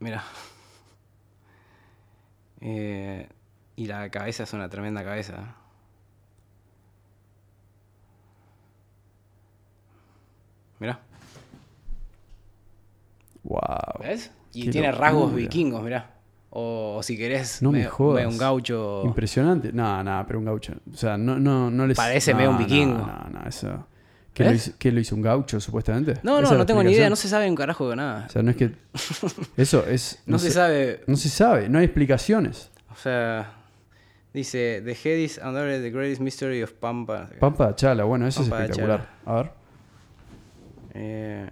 Mira. 0.00 0.24
Eh, 2.60 3.28
y 3.76 3.86
la 3.86 4.08
cabeza 4.10 4.44
es 4.44 4.52
una 4.52 4.68
tremenda 4.68 5.04
cabeza. 5.04 5.56
Mira. 10.82 10.98
Wow. 13.44 13.60
¿Ves? 14.00 14.32
Y 14.52 14.64
Qué 14.64 14.70
tiene 14.72 14.90
rasgos 14.90 15.32
vikingos, 15.32 15.80
mirá. 15.80 16.10
O, 16.50 17.00
si 17.04 17.16
querés, 17.16 17.62
No 17.62 17.70
me 17.70 17.84
jodas. 17.84 18.26
un 18.26 18.36
gaucho. 18.36 19.02
Impresionante. 19.04 19.72
No, 19.72 20.02
no, 20.02 20.24
pero 20.26 20.40
un 20.40 20.44
gaucho. 20.44 20.74
O 20.92 20.96
sea, 20.96 21.16
no, 21.16 21.38
no, 21.38 21.70
no 21.70 21.86
les. 21.86 21.96
Parece 21.96 22.32
no, 22.32 22.38
medio 22.38 22.50
un 22.50 22.58
vikingo. 22.58 22.98
No, 22.98 23.28
no, 23.30 23.48
eso. 23.48 23.86
¿Qué 24.34 24.44
lo, 24.44 24.52
hizo, 24.52 24.72
qué 24.76 24.90
lo 24.90 24.98
hizo 24.98 25.14
un 25.14 25.22
gaucho, 25.22 25.60
supuestamente? 25.60 26.14
No, 26.24 26.40
¿Esa 26.40 26.52
no, 26.52 26.58
no 26.58 26.66
tengo 26.66 26.82
ni 26.82 26.90
idea, 26.90 27.08
no 27.08 27.16
se 27.16 27.28
sabe 27.28 27.48
un 27.48 27.54
carajo 27.54 27.88
de 27.90 27.96
nada. 27.96 28.26
O 28.28 28.32
sea, 28.32 28.42
no 28.42 28.50
es 28.50 28.56
que. 28.56 28.72
Eso 29.56 29.86
es. 29.86 30.20
No, 30.26 30.40
se, 30.40 30.50
sabe. 30.50 31.04
No 31.06 31.16
se 31.16 31.28
sabe, 31.28 31.68
no 31.68 31.78
hay 31.78 31.84
explicaciones. 31.84 32.72
O 32.90 32.96
sea, 32.96 33.52
dice: 34.34 34.82
The 34.84 34.92
head 34.92 35.18
is 35.18 35.38
under 35.38 35.80
the 35.80 35.90
greatest 35.90 36.20
mystery 36.20 36.60
of 36.60 36.72
Pampa. 36.72 37.30
Pampa 37.38 37.68
de 37.68 37.74
Chala, 37.76 38.02
bueno, 38.02 38.26
eso 38.26 38.40
Pampa 38.40 38.64
es 38.64 38.70
espectacular. 38.70 39.08
A 39.24 39.34
ver. 39.34 39.61
Eh, 40.94 41.48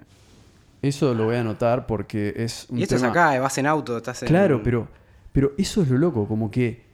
Eso 0.83 1.13
lo 1.15 1.25
voy 1.27 1.37
a 1.37 1.41
anotar 1.41 1.87
porque 1.87 2.33
es 2.37 2.67
un 2.71 2.79
y 2.79 2.83
esto 2.85 2.97
tema- 2.97 3.09
es 3.09 3.11
acá, 3.11 3.41
vas 3.41 3.59
en 3.59 3.67
auto, 3.67 3.97
estás 3.97 4.23
en. 4.23 4.29
Claro, 4.29 4.63
pero, 4.63 4.89
Pero 5.33 5.53
eso 5.59 5.83
es 5.83 5.89
lo 5.89 5.99
loco, 5.99 6.27
como 6.27 6.51
que. 6.51 6.89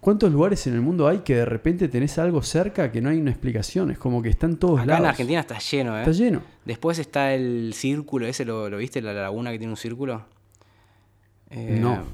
¿Cuántos 0.00 0.32
lugares 0.32 0.64
en 0.68 0.74
el 0.74 0.80
mundo 0.80 1.08
hay 1.08 1.18
que 1.18 1.34
de 1.34 1.44
repente 1.44 1.88
tenés 1.88 2.18
algo 2.18 2.40
cerca 2.40 2.92
que 2.92 3.00
no 3.00 3.08
hay 3.10 3.18
una 3.18 3.30
explicación? 3.32 3.90
Es 3.90 3.98
como 3.98 4.22
que 4.22 4.28
están 4.28 4.56
todos 4.56 4.78
Acá 4.78 4.86
lados. 4.86 5.00
en 5.00 5.06
Argentina 5.08 5.40
está 5.40 5.58
lleno, 5.58 5.96
¿eh? 5.96 6.00
Está 6.02 6.12
lleno. 6.12 6.42
Después 6.64 7.00
está 7.00 7.34
el 7.34 7.72
círculo, 7.74 8.26
ese 8.26 8.44
lo, 8.44 8.70
lo 8.70 8.76
viste, 8.76 9.02
la 9.02 9.12
laguna 9.12 9.50
que 9.50 9.58
tiene 9.58 9.72
un 9.72 9.76
círculo. 9.76 10.24
Eh, 11.50 11.78
No. 11.80 12.04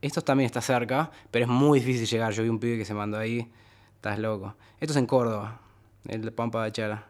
Esto 0.00 0.22
también 0.22 0.46
está 0.46 0.60
cerca, 0.60 1.10
pero 1.30 1.44
es 1.44 1.50
muy 1.50 1.80
difícil 1.80 2.06
llegar. 2.06 2.32
Yo 2.32 2.42
vi 2.42 2.48
un 2.48 2.58
pibe 2.58 2.78
que 2.78 2.84
se 2.84 2.94
mandó 2.94 3.18
ahí. 3.18 3.50
Estás 3.96 4.18
loco. 4.18 4.54
Esto 4.80 4.92
es 4.92 4.96
en 4.98 5.06
Córdoba, 5.06 5.60
el 6.08 6.32
Pampa 6.32 6.64
de 6.64 6.72
Chara. 6.72 7.06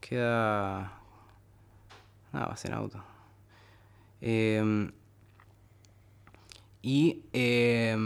Queda. 0.00 0.92
Ah, 2.32 2.46
vas 2.46 2.64
en 2.64 2.72
auto. 2.74 3.02
Eh, 4.20 4.90
y 6.82 7.24
eh, 7.32 7.96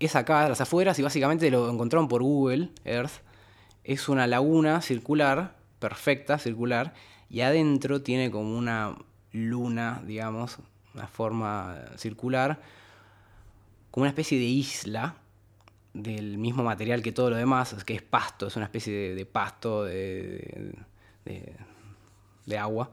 es 0.00 0.16
acá, 0.16 0.48
las 0.48 0.60
afueras, 0.60 0.98
y 0.98 1.02
básicamente 1.02 1.50
lo 1.50 1.70
encontraron 1.70 2.08
por 2.08 2.22
Google 2.22 2.70
Earth. 2.84 3.22
Es 3.84 4.08
una 4.08 4.26
laguna 4.26 4.80
circular, 4.82 5.56
perfecta, 5.78 6.38
circular, 6.38 6.94
y 7.30 7.40
adentro 7.42 8.02
tiene 8.02 8.30
como 8.30 8.56
una 8.56 8.96
luna, 9.32 10.02
digamos, 10.06 10.58
una 10.94 11.06
forma 11.06 11.76
circular, 11.96 12.60
como 13.90 14.02
una 14.02 14.10
especie 14.10 14.38
de 14.38 14.44
isla 14.44 15.16
del 15.94 16.38
mismo 16.38 16.64
material 16.64 17.02
que 17.02 17.12
todo 17.12 17.30
lo 17.30 17.36
demás, 17.36 17.74
que 17.84 17.94
es 17.94 18.02
pasto, 18.02 18.48
es 18.48 18.56
una 18.56 18.66
especie 18.66 19.14
de, 19.14 19.26
pasto 19.26 19.84
de- 19.84 20.74
de 21.24 22.58
agua, 22.58 22.90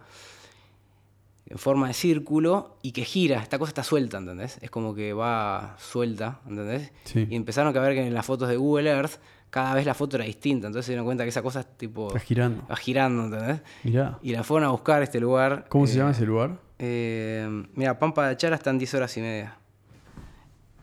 en 1.48 1.58
forma 1.58 1.88
de 1.88 1.94
círculo 1.94 2.78
y 2.82 2.94
que 2.94 3.04
gira. 3.04 3.42
Esta 3.42 3.60
cosa 3.60 3.70
está 3.72 3.84
suelta, 3.84 4.18
¿entendés? 4.18 4.58
Es 4.62 4.70
como 4.72 4.96
que 4.96 5.14
va 5.14 5.76
suelta, 5.80 6.40
¿entendés? 6.48 6.92
Sí. 7.04 7.28
Y 7.30 7.36
empezaron 7.36 7.76
a 7.76 7.82
ver 7.82 7.94
que 7.94 8.06
en 8.06 8.14
las 8.14 8.26
fotos 8.26 8.48
de 8.50 8.58
Google 8.58 8.90
Earth 8.90 9.20
cada 9.50 9.74
vez 9.76 9.86
la 9.86 9.94
foto 9.94 10.16
era 10.16 10.24
distinta, 10.24 10.68
entonces 10.68 10.86
se 10.86 10.94
dieron 10.94 11.06
cuenta 11.06 11.24
que 11.26 11.30
esa 11.30 11.42
cosa 11.42 11.60
es 11.60 11.78
tipo... 11.78 12.08
Está 12.08 12.20
girando. 12.22 12.66
va 12.72 12.76
girando, 12.78 13.26
¿entendés? 13.26 13.62
Mirá. 13.84 14.18
Y 14.22 14.32
la 14.32 14.44
fueron 14.44 14.70
a 14.70 14.72
buscar 14.72 15.02
a 15.02 15.04
este 15.04 15.20
lugar. 15.20 15.66
¿Cómo 15.68 15.86
se 15.86 15.94
eh, 15.94 15.98
llama 15.98 16.12
ese 16.12 16.26
lugar? 16.26 16.58
eh, 16.80 17.66
mira, 17.76 18.00
Pampa 18.00 18.30
de 18.30 18.38
Chara 18.38 18.56
está 18.56 18.70
en 18.70 18.78
10 18.78 18.94
horas 18.94 19.18
y 19.18 19.22
media. 19.22 19.58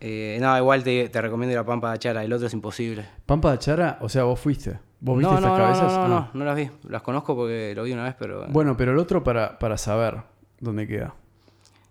Eh, 0.00 0.37
no, 0.40 0.56
igual 0.58 0.84
te, 0.84 1.08
te 1.08 1.20
recomiendo 1.22 1.52
ir 1.54 1.58
a 1.58 1.64
Pampa 1.64 1.92
de 1.92 1.98
Chara, 1.98 2.22
el 2.22 2.32
otro 2.32 2.46
es 2.46 2.52
imposible. 2.52 3.06
Pampa 3.24 3.52
de 3.52 3.58
Chara, 3.58 3.98
o 4.02 4.08
sea, 4.11 4.24
vos 4.24 4.38
fuiste. 4.38 4.78
¿Vos 5.00 5.18
viste 5.18 5.30
No, 5.32 5.38
estas 5.38 5.50
no, 5.52 5.56
cabezas? 5.56 5.92
no, 5.92 6.08
no, 6.08 6.16
Ah. 6.16 6.30
no, 6.32 6.38
no 6.40 6.44
las 6.44 6.56
vi. 6.56 6.70
Las 6.88 7.02
conozco 7.02 7.37
porque 7.37 7.72
lo 7.76 7.84
vi 7.84 7.92
una 7.92 8.04
vez, 8.04 8.14
pero. 8.18 8.46
Bueno, 8.48 8.76
pero 8.76 8.92
el 8.92 8.98
otro 8.98 9.22
para, 9.22 9.58
para 9.58 9.76
saber 9.78 10.22
dónde 10.61 10.87
queda. 10.87 11.14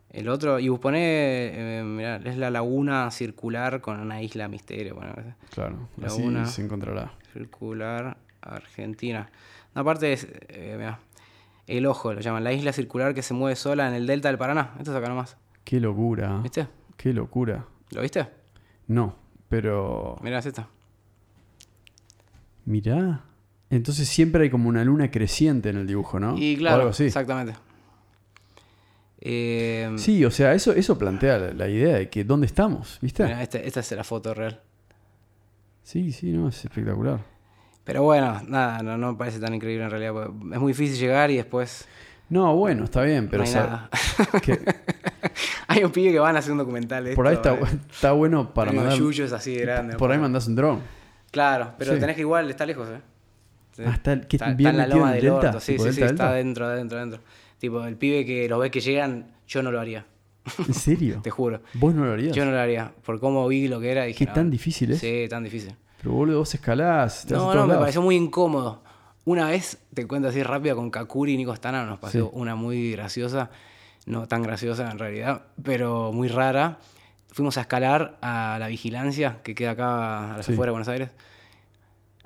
El 0.09 0.29
otro, 0.29 0.57
y 0.59 0.69
vos 0.69 0.79
ponés, 0.79 1.01
eh, 1.03 1.83
mirá, 1.85 2.15
es 2.17 2.37
la 2.37 2.49
laguna 2.49 3.11
circular 3.11 3.81
con 3.81 3.99
una 3.99 4.21
isla 4.21 4.47
misterio. 4.47 4.95
Bueno, 4.95 5.13
Claro, 5.53 5.89
así 6.03 6.19
Laguna. 6.21 6.45
se 6.45 6.61
encontrará. 6.63 7.11
circular 7.33 8.17
Argentina. 8.41 9.29
No, 9.75 9.81
aparte 9.81 10.13
es, 10.13 10.27
eh, 10.47 10.75
mirá, 10.77 10.99
el 11.67 11.85
ojo 11.85 12.13
lo 12.13 12.21
llaman, 12.21 12.43
la 12.43 12.53
isla 12.53 12.71
circular 12.73 13.13
que 13.13 13.21
se 13.21 13.33
mueve 13.33 13.55
sola 13.55 13.87
en 13.87 13.93
el 13.93 14.07
delta 14.07 14.29
del 14.29 14.37
Paraná. 14.37 14.71
Esto 14.79 14.91
es 14.91 14.97
acá 14.97 15.09
nomás. 15.09 15.37
Qué 15.63 15.79
locura. 15.79 16.39
¿Viste? 16.41 16.67
Qué 16.95 17.13
locura. 17.13 17.65
¿Lo 17.91 18.01
viste? 18.01 18.27
No, 18.87 19.15
pero 19.49 20.15
Mirá, 20.21 20.39
es 20.39 20.45
esta. 20.45 20.67
Mirá. 22.67 23.23
Entonces 23.71 24.07
siempre 24.07 24.43
hay 24.43 24.49
como 24.49 24.69
una 24.69 24.83
luna 24.83 25.09
creciente 25.11 25.69
en 25.69 25.77
el 25.77 25.87
dibujo, 25.87 26.19
¿no? 26.19 26.37
Y 26.37 26.55
O 26.55 26.57
claro, 26.59 26.75
algo 26.77 26.89
así. 26.91 27.05
exactamente. 27.05 27.53
Eh, 29.19 29.91
Sí, 29.97 30.23
o 30.23 30.31
sea, 30.31 30.53
eso, 30.53 30.73
eso 30.73 30.97
plantea 30.97 31.37
la, 31.39 31.53
la 31.53 31.67
idea 31.67 31.95
de 31.97 32.09
que 32.09 32.23
dónde 32.23 32.45
estamos, 32.45 32.99
¿viste? 33.01 33.23
mirá, 33.23 33.41
esta, 33.41 33.57
esta 33.57 33.79
es 33.79 33.91
la 33.93 34.03
foto 34.03 34.33
real. 34.33 34.61
Sí, 35.83 36.11
sí, 36.11 36.31
no, 36.31 36.49
es 36.49 36.63
espectacular. 36.63 37.19
Pero 37.83 38.03
bueno, 38.03 38.41
nada, 38.47 38.83
no, 38.83 38.97
no 38.97 39.13
me 39.13 39.17
parece 39.17 39.39
tan 39.39 39.53
increíble 39.53 39.85
en 39.85 39.89
realidad. 39.91 40.13
Es 40.53 40.59
muy 40.59 40.73
difícil 40.73 40.97
llegar 40.99 41.31
y 41.31 41.37
después 41.37 41.87
No, 42.29 42.55
bueno, 42.55 42.83
está 42.83 43.01
bien, 43.03 43.27
pero 43.29 43.39
no 43.43 43.47
hay 43.47 43.53
sa- 43.53 43.59
nada. 43.65 43.89
que 44.43 44.59
hay 45.67 45.83
un 45.83 45.91
pibe 45.91 46.11
que 46.11 46.19
van 46.19 46.35
a 46.35 46.39
hacer 46.39 46.51
un 46.51 46.57
documental. 46.59 47.05
de 47.05 47.15
por 47.15 47.27
ahí 47.27 47.35
está, 47.35 47.53
eh. 47.53 47.59
está 47.89 48.11
bueno 48.11 48.53
para 48.53 48.71
mandar. 48.73 48.97
yuyos 48.97 49.31
así 49.31 49.55
de 49.55 49.61
grandes. 49.61 49.95
Por 49.95 50.11
ahí 50.11 50.19
mandás 50.19 50.47
un 50.47 50.55
dron. 50.55 50.96
Claro, 51.37 51.73
pero 51.77 51.93
Sí. 51.93 51.99
tenés 51.99 52.15
que 52.15 52.21
igual, 52.23 52.49
está 52.49 52.65
lejos, 52.65 52.89
¿eh? 52.89 52.99
Ah, 53.85 53.91
está- 53.93 54.19
que 54.21 54.37
está, 54.37 54.53
bien 54.53 54.69
está 54.71 54.83
en 54.83 54.89
la 54.89 54.95
loma 54.95 55.11
del 55.13 55.21
delta, 55.21 55.47
orto. 55.49 55.59
Sí, 55.59 55.73
tipo 55.73 55.83
sí, 55.85 55.93
sí, 55.93 56.01
está 56.01 56.29
adentro, 56.29 56.65
adentro, 56.65 56.97
adentro. 56.97 57.19
Tipo, 57.59 57.85
el 57.85 57.95
pibe 57.95 58.25
que 58.25 58.49
lo 58.49 58.57
ve 58.57 58.71
que 58.71 58.79
llegan, 58.79 59.27
yo 59.47 59.61
no 59.61 59.71
lo 59.71 59.79
haría. 59.79 60.03
¿En 60.67 60.73
serio? 60.73 61.19
Te 61.23 61.29
juro. 61.29 61.61
¿Vos 61.75 61.93
no 61.93 62.05
lo 62.05 62.13
harías? 62.13 62.35
Yo 62.35 62.43
no 62.43 62.51
lo 62.51 62.59
haría. 62.59 62.91
Por 63.05 63.19
cómo 63.19 63.47
vi 63.47 63.67
lo 63.67 63.79
que 63.79 63.91
era. 63.91 64.05
Dije, 64.05 64.17
¿Qué 64.17 64.25
no. 64.25 64.33
tan 64.33 64.49
difícil 64.49 64.91
es? 64.93 64.99
Sí, 64.99 65.27
tan 65.29 65.43
difícil. 65.43 65.75
Pero 66.01 66.11
boludo, 66.15 66.39
vos 66.39 66.53
escalás. 66.55 67.25
te 67.27 67.35
No, 67.35 67.53
no, 67.53 67.67
me 67.67 67.75
pareció 67.75 68.01
muy 68.01 68.15
incómodo. 68.15 68.81
Una 69.25 69.49
vez, 69.49 69.77
te 69.93 70.07
cuento 70.07 70.29
así 70.29 70.41
rápido, 70.41 70.75
con 70.75 70.89
Kakuri 70.89 71.33
y 71.33 71.37
Nico 71.37 71.55
Stana 71.55 71.85
nos 71.85 71.99
pasó 71.99 72.17
Sí. 72.25 72.29
una 72.33 72.55
muy 72.55 72.93
graciosa, 72.93 73.51
no 74.07 74.27
tan 74.27 74.41
graciosa 74.41 74.89
en 74.89 74.97
realidad, 74.97 75.43
pero 75.61 76.11
muy 76.13 76.29
rara. 76.29 76.79
Fuimos 77.37 77.55
a 77.59 77.61
escalar 77.61 78.17
a 78.23 78.57
la 78.59 78.67
vigilancia, 78.67 79.37
que 79.43 79.53
queda 79.53 79.71
acá 79.71 80.33
a 80.33 80.37
las 80.37 80.45
Sí. 80.47 80.53
afueras 80.53 80.69
de 80.69 80.71
Buenos 80.71 80.87
Aires. 80.87 81.11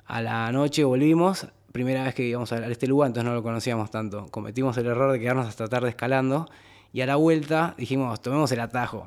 A 0.06 0.22
la 0.22 0.50
noche 0.52 0.84
volvimos, 0.84 1.48
primera 1.70 2.02
vez 2.04 2.14
que 2.14 2.22
íbamos 2.22 2.50
a 2.50 2.66
este 2.66 2.86
lugar, 2.86 3.08
entonces 3.08 3.28
no 3.28 3.34
lo 3.34 3.42
conocíamos 3.42 3.90
tanto. 3.90 4.28
Cometimos 4.30 4.74
el 4.78 4.86
error 4.86 5.12
de 5.12 5.20
quedarnos 5.20 5.46
hasta 5.46 5.68
tarde 5.68 5.90
escalando 5.90 6.48
y 6.94 7.02
a 7.02 7.06
la 7.06 7.16
vuelta 7.16 7.74
dijimos, 7.76 8.22
tomemos 8.22 8.50
el 8.52 8.60
atajo. 8.60 9.06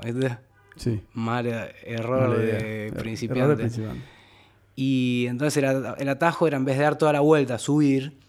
Sí. 0.75 1.01
Mal 1.15 1.47
eh, 1.47 1.73
error 1.85 2.37
idea. 2.39 2.53
de 2.59 2.59
Er- 2.59 2.87
error 2.91 3.01
principiante. 3.01 3.55
principiante. 3.55 4.01
Y 4.75 5.25
entonces 5.27 5.63
el 5.63 6.09
atajo 6.09 6.45
era 6.45 6.57
en 6.57 6.65
vez 6.65 6.77
de 6.77 6.83
dar 6.83 6.99
toda 6.99 7.13
la 7.13 7.21
vuelta, 7.21 7.57
subir 7.57 8.19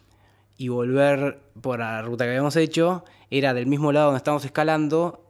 y 0.56 0.68
volver 0.68 1.40
por 1.60 1.80
la 1.80 2.00
ruta 2.00 2.24
que 2.24 2.30
habíamos 2.30 2.56
hecho, 2.56 3.04
era 3.30 3.52
del 3.52 3.66
mismo 3.66 3.92
lado 3.92 4.06
donde 4.06 4.16
estábamos 4.16 4.46
escalando, 4.46 5.25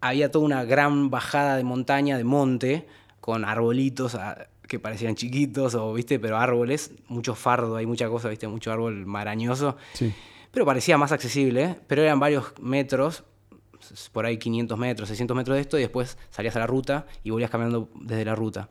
había 0.00 0.30
toda 0.30 0.44
una 0.44 0.64
gran 0.64 1.10
bajada 1.10 1.56
de 1.56 1.64
montaña, 1.64 2.16
de 2.16 2.24
monte, 2.24 2.86
con 3.20 3.44
arbolitos 3.44 4.14
ah, 4.14 4.46
que 4.66 4.78
parecían 4.78 5.14
chiquitos, 5.16 5.74
o 5.74 5.92
viste, 5.92 6.18
pero 6.18 6.38
árboles, 6.38 6.92
mucho 7.08 7.34
fardo, 7.34 7.76
hay 7.76 7.86
mucha 7.86 8.08
cosa, 8.08 8.28
viste, 8.28 8.46
mucho 8.48 8.72
árbol 8.72 9.04
marañoso, 9.06 9.76
Sí. 9.94 10.12
pero 10.52 10.64
parecía 10.64 10.96
más 10.96 11.12
accesible, 11.12 11.76
pero 11.86 12.02
eran 12.02 12.20
varios 12.20 12.52
metros, 12.60 13.24
por 14.12 14.26
ahí 14.26 14.38
500 14.38 14.78
metros, 14.78 15.08
600 15.08 15.36
metros 15.36 15.56
de 15.56 15.60
esto, 15.62 15.76
y 15.78 15.82
después 15.82 16.18
salías 16.30 16.54
a 16.56 16.60
la 16.60 16.66
ruta 16.66 17.06
y 17.24 17.30
volvías 17.30 17.50
caminando 17.50 17.90
desde 18.00 18.24
la 18.24 18.34
ruta. 18.34 18.68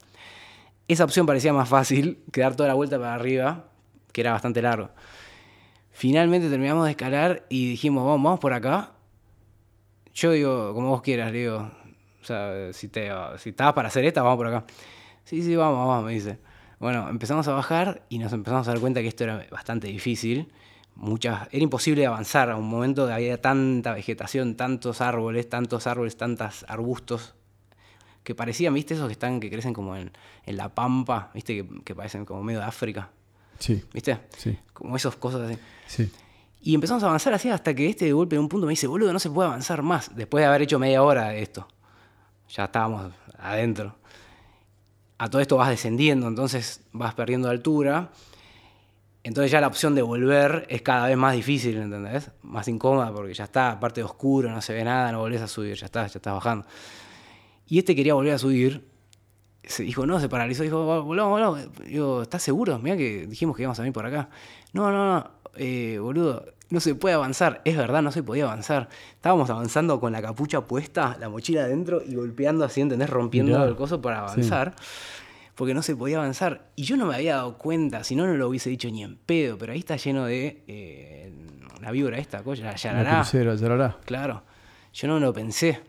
Esa 0.88 1.04
opción 1.04 1.26
parecía 1.26 1.52
más 1.54 1.68
fácil 1.70 2.20
que 2.32 2.42
dar 2.42 2.56
toda 2.56 2.68
la 2.70 2.76
vuelta 2.76 2.98
para 2.98 3.14
arriba, 3.14 3.66
que 4.14 4.22
era 4.22 4.32
bastante 4.32 4.62
largo. 4.62 4.90
Finalmente 5.92 6.50
terminamos 6.50 6.86
de 6.86 6.92
escalar 6.92 7.46
y 7.50 7.70
dijimos, 7.72 8.06
vamos, 8.06 8.24
vamos 8.24 8.40
por 8.40 8.54
acá. 8.54 8.94
Yo 10.20 10.32
digo, 10.32 10.74
como 10.74 10.90
vos 10.90 11.02
quieras, 11.02 11.32
le 11.32 11.40
digo, 11.40 11.72
o 12.22 12.26
sea, 12.26 12.74
si, 12.74 12.90
te, 12.90 13.10
si 13.38 13.52
estabas 13.52 13.74
para 13.74 13.88
hacer 13.88 14.04
esta, 14.04 14.22
vamos 14.22 14.36
por 14.38 14.48
acá. 14.48 14.66
Sí, 15.24 15.42
sí, 15.42 15.56
vamos, 15.56 15.88
vamos, 15.88 16.04
me 16.06 16.12
dice. 16.14 16.40
Bueno, 16.80 17.08
empezamos 17.10 17.48
a 17.48 17.54
bajar 17.54 18.04
y 18.10 18.20
nos 18.20 18.34
empezamos 18.34 18.68
a 18.68 18.72
dar 18.72 18.82
cuenta 18.82 19.02
que 19.02 19.08
esto 19.08 19.24
era 19.24 19.46
bastante 19.50 19.88
difícil. 19.88 20.52
Muchas, 20.96 21.48
era 21.54 21.64
imposible 21.64 22.06
avanzar 22.06 22.50
a 22.52 22.58
un 22.58 22.68
momento 22.68 23.08
que 23.08 23.14
había 23.14 23.40
tanta 23.42 23.94
vegetación, 23.94 24.56
tantos 24.56 25.00
árboles, 25.00 25.48
tantos 25.48 25.88
árboles, 25.88 26.18
tantos 26.18 26.66
arbustos, 26.68 27.36
que 28.24 28.36
parecían, 28.36 28.74
¿viste? 28.74 28.96
Esos 28.96 29.08
que 29.08 29.14
están, 29.14 29.40
que 29.40 29.50
crecen 29.50 29.74
como 29.74 29.96
en, 29.96 30.12
en 30.46 30.58
la 30.58 30.68
pampa, 30.76 31.32
¿viste? 31.34 31.56
Que, 31.56 31.84
que 31.86 31.96
parecen 31.96 32.26
como 32.26 32.44
medio 32.44 32.60
de 32.60 32.66
África, 32.66 33.10
Sí. 33.60 33.82
¿viste? 33.94 34.18
Sí. 34.38 34.58
Como 34.74 34.96
esas 34.98 35.16
cosas 35.16 35.42
así. 35.50 35.58
Sí. 35.88 36.12
Y 36.62 36.76
empezamos 36.76 37.04
a 37.04 37.08
avanzar 37.08 37.34
así 37.34 37.50
hasta 37.50 37.74
que 37.74 37.90
este 37.90 38.06
de 38.06 38.14
golpe 38.14 38.36
en 38.36 38.42
un 38.42 38.50
punto 38.50 38.66
me 38.66 38.72
dice, 38.72 38.88
boludo, 38.88 39.14
no 39.14 39.20
se 39.20 39.30
puede 39.30 39.48
avanzar 39.48 39.82
más. 39.82 40.16
Después 40.16 40.42
de 40.42 40.48
haber 40.48 40.64
hecho 40.64 40.78
media 40.78 41.02
hora 41.04 41.30
de 41.30 41.42
esto. 41.42 41.68
Ya 42.50 42.66
estábamos 42.66 43.14
adentro. 43.38 43.96
A 45.18 45.30
todo 45.30 45.42
esto 45.42 45.58
vas 45.58 45.70
descendiendo, 45.70 46.28
entonces 46.28 46.82
vas 46.92 47.14
perdiendo 47.14 47.50
altura. 47.50 48.10
Entonces 49.24 49.52
ya 49.52 49.62
la 49.62 49.68
opción 49.68 49.96
de 49.96 50.02
volver 50.02 50.66
es 50.70 50.82
cada 50.82 51.08
vez 51.08 51.18
más 51.18 51.34
difícil, 51.34 51.78
¿entendés? 51.78 52.32
Más 52.42 52.68
incómoda 52.68 53.14
porque 53.14 53.34
ya 53.34 53.44
está, 53.44 53.72
aparte 53.72 54.02
oscuro, 54.02 54.50
no 54.50 54.62
se 54.62 54.74
ve 54.74 54.84
nada, 54.84 55.12
no 55.12 55.20
volvés 55.20 55.42
a 55.42 55.48
subir, 55.48 55.76
ya 55.76 55.86
está, 55.86 56.08
ya 56.08 56.18
estás 56.18 56.34
bajando. 56.34 56.66
Y 57.68 57.80
este 57.80 57.96
quería 57.96 58.14
volver 58.14 58.34
a 58.34 58.38
subir. 58.38 58.88
Se 59.64 59.84
dijo, 59.84 60.06
no, 60.06 60.20
se 60.20 60.30
paralizó, 60.30 60.64
dijo, 60.64 61.04
volvamos, 61.04 61.32
volvamos. 61.32 61.86
Digo, 61.86 62.24
¿estás 62.24 62.42
seguro? 62.42 62.80
Mira 62.80 62.98
que 62.98 63.28
dijimos 63.28 63.56
que 63.56 63.64
íbamos 63.64 63.78
a 63.78 63.84
venir 63.84 63.94
por 63.94 64.06
acá. 64.06 64.30
No, 64.74 64.90
no, 64.92 65.14
no, 65.14 65.32
eh, 65.60 66.00
boludo, 66.00 66.46
no 66.70 66.80
se 66.80 66.96
puede 66.96 67.16
avanzar. 67.16 67.62
Es 67.66 67.76
verdad, 67.78 68.02
no 68.02 68.12
se 68.12 68.24
podía 68.24 68.46
avanzar. 68.46 68.90
Estábamos 69.12 69.50
avanzando 69.50 70.00
con 70.00 70.12
la 70.12 70.22
capucha 70.22 70.62
puesta, 70.62 71.18
la 71.20 71.30
mochila 71.30 71.62
adentro 71.64 72.02
y 72.06 72.16
golpeando 72.16 72.66
así, 72.66 72.82
¿entendés? 72.82 73.10
Rompiendo 73.10 73.52
Mirá. 73.58 73.66
el 73.70 73.76
coso 73.76 74.02
para 74.02 74.20
avanzar. 74.20 74.76
Porque 75.56 75.74
no 75.74 75.82
se 75.82 75.96
podía 75.96 76.18
avanzar. 76.18 76.70
Y 76.76 76.84
yo 76.84 76.96
no 76.96 77.06
me 77.06 77.16
había 77.16 77.36
dado 77.36 77.58
cuenta, 77.58 78.04
si 78.06 78.16
no, 78.16 78.26
no 78.26 78.34
lo 78.36 78.48
hubiese 78.48 78.70
dicho 78.70 78.90
ni 78.90 79.04
en 79.04 79.18
pedo. 79.18 79.58
Pero 79.58 79.74
ahí 79.74 79.80
está 79.80 79.98
lleno 79.98 80.26
de 80.26 80.64
eh, 80.68 81.34
la 81.82 81.92
víbora 81.92 82.18
esta, 82.18 82.42
la 82.42 82.56
La 82.56 82.76
yarará. 82.76 83.16
crucera, 83.18 83.56
yarará. 83.56 83.98
Claro. 84.06 84.44
Yo 84.94 85.08
no 85.10 85.20
lo 85.20 85.34
pensé. 85.34 85.82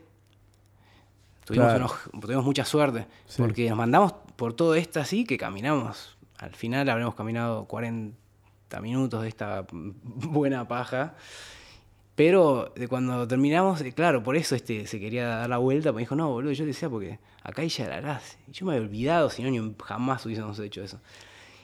Tuvimos, 1.45 1.67
Claro. 1.67 1.85
unos- 2.11 2.21
tuvimos 2.21 2.45
mucha 2.45 2.65
suerte, 2.65 3.07
Sí. 3.25 3.41
porque 3.41 3.67
nos 3.69 3.77
mandamos 3.77 4.13
por 4.35 4.53
todo 4.53 4.75
esto 4.75 4.99
así 4.99 5.25
que 5.25 5.37
caminamos. 5.37 6.17
Al 6.37 6.53
final 6.55 6.87
habremos 6.89 7.15
caminado 7.15 7.65
40 7.65 8.17
minutos 8.79 9.21
de 9.23 9.27
esta 9.27 9.65
buena 9.71 10.67
paja. 10.67 11.15
Pero 12.15 12.71
de 12.75 12.87
cuando 12.87 13.27
terminamos, 13.27 13.81
eh, 13.81 13.93
claro, 13.93 14.21
por 14.21 14.35
eso 14.35 14.53
este 14.55 14.85
se 14.85 14.99
quería 14.99 15.27
dar 15.27 15.49
la 15.49 15.57
vuelta, 15.57 15.91
me 15.91 16.01
dijo, 16.01 16.15
no, 16.15 16.29
boludo, 16.29 16.51
yo 16.51 16.65
decía 16.65 16.89
porque 16.89 17.19
acá 17.41 17.61
hay 17.61 17.69
Yararás. 17.69 18.37
Y 18.47 18.51
yo 18.51 18.65
me 18.65 18.73
había 18.73 18.85
olvidado, 18.85 19.29
si 19.29 19.41
no, 19.43 19.49
ni 19.49 19.75
jamás 19.83 20.25
hubiésemos 20.25 20.59
hecho 20.59 20.83
eso. 20.83 20.99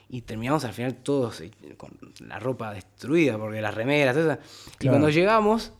Y 0.10 0.22
terminamos 0.22 0.64
al 0.64 0.72
final 0.74 0.96
todos 0.96 1.42
eh, 1.42 1.52
con 1.76 1.92
la 2.20 2.40
ropa 2.40 2.74
destruida, 2.74 3.38
porque 3.38 3.62
las 3.62 3.76
remeras, 3.76 4.16
todo 4.16 4.32
eso. 4.32 4.42
Y 4.42 4.78
Claro. 4.78 4.94
cuando 4.96 5.10
llegamos, 5.10 5.74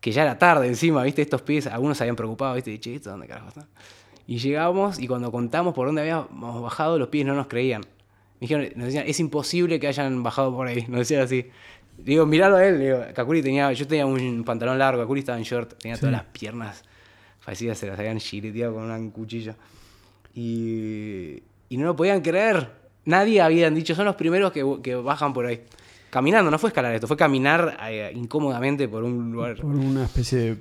que 0.00 0.12
ya 0.12 0.22
era 0.22 0.38
tarde 0.38 0.68
encima, 0.68 1.02
¿viste? 1.02 1.22
Estos 1.22 1.40
pies, 1.42 1.66
algunos 1.66 1.96
se 1.96 2.04
habían 2.04 2.16
preocupado, 2.16 2.54
¿viste? 2.54 2.70
Y, 2.70 2.78
che, 2.78 2.94
¿esto 2.94 3.10
dónde 3.10 3.26
carajo 3.26 3.48
está? 3.48 3.66
Y 4.26 4.38
llegamos 4.38 4.98
y 5.00 5.06
cuando 5.08 5.32
contamos 5.32 5.72
por 5.72 5.86
dónde 5.86 6.02
habíamos 6.02 6.62
bajado, 6.62 6.98
los 6.98 7.08
pies 7.08 7.24
no 7.24 7.34
nos 7.34 7.46
creían. 7.46 7.82
Me 8.40 8.46
dijeron, 8.46 8.68
nos 8.76 8.86
decían, 8.86 9.04
es 9.06 9.18
imposible 9.20 9.80
que 9.80 9.88
hayan 9.88 10.22
bajado 10.22 10.54
por 10.54 10.66
ahí. 10.66 10.84
Nos 10.88 11.00
decían 11.00 11.22
así. 11.22 11.46
Digo, 11.98 12.26
miralo 12.26 12.56
a 12.56 12.66
él. 12.66 12.78
Digo, 12.78 13.02
Kakuri 13.14 13.42
tenía, 13.42 13.72
yo 13.72 13.86
tenía 13.86 14.06
un 14.06 14.44
pantalón 14.44 14.78
largo, 14.78 15.02
Kakuri 15.02 15.20
estaba 15.20 15.38
en 15.38 15.44
short, 15.44 15.78
tenía 15.78 15.96
todas 15.96 16.12
las 16.12 16.24
piernas 16.24 16.82
parecidas, 17.44 17.78
se 17.78 17.86
las 17.86 17.98
habían 17.98 18.18
gileteado 18.18 18.74
con 18.74 18.90
un 18.90 19.10
cuchillo. 19.10 19.54
Y, 20.34 21.42
y 21.68 21.76
no 21.76 21.86
lo 21.86 21.96
podían 21.96 22.20
creer. 22.20 22.68
Nadie 23.06 23.40
habían 23.40 23.74
dicho, 23.74 23.94
son 23.94 24.04
los 24.04 24.16
primeros 24.16 24.52
que, 24.52 24.64
que 24.82 24.94
bajan 24.96 25.32
por 25.32 25.46
ahí. 25.46 25.62
Caminando, 26.10 26.50
no 26.50 26.58
fue 26.58 26.70
escalar 26.70 26.94
esto, 26.94 27.06
fue 27.06 27.16
caminar 27.16 27.76
eh, 27.88 28.12
incómodamente 28.14 28.88
por 28.88 29.04
un 29.04 29.32
lugar. 29.32 29.56
Por 29.56 29.70
una 29.70 30.04
especie 30.04 30.38
de. 30.38 30.56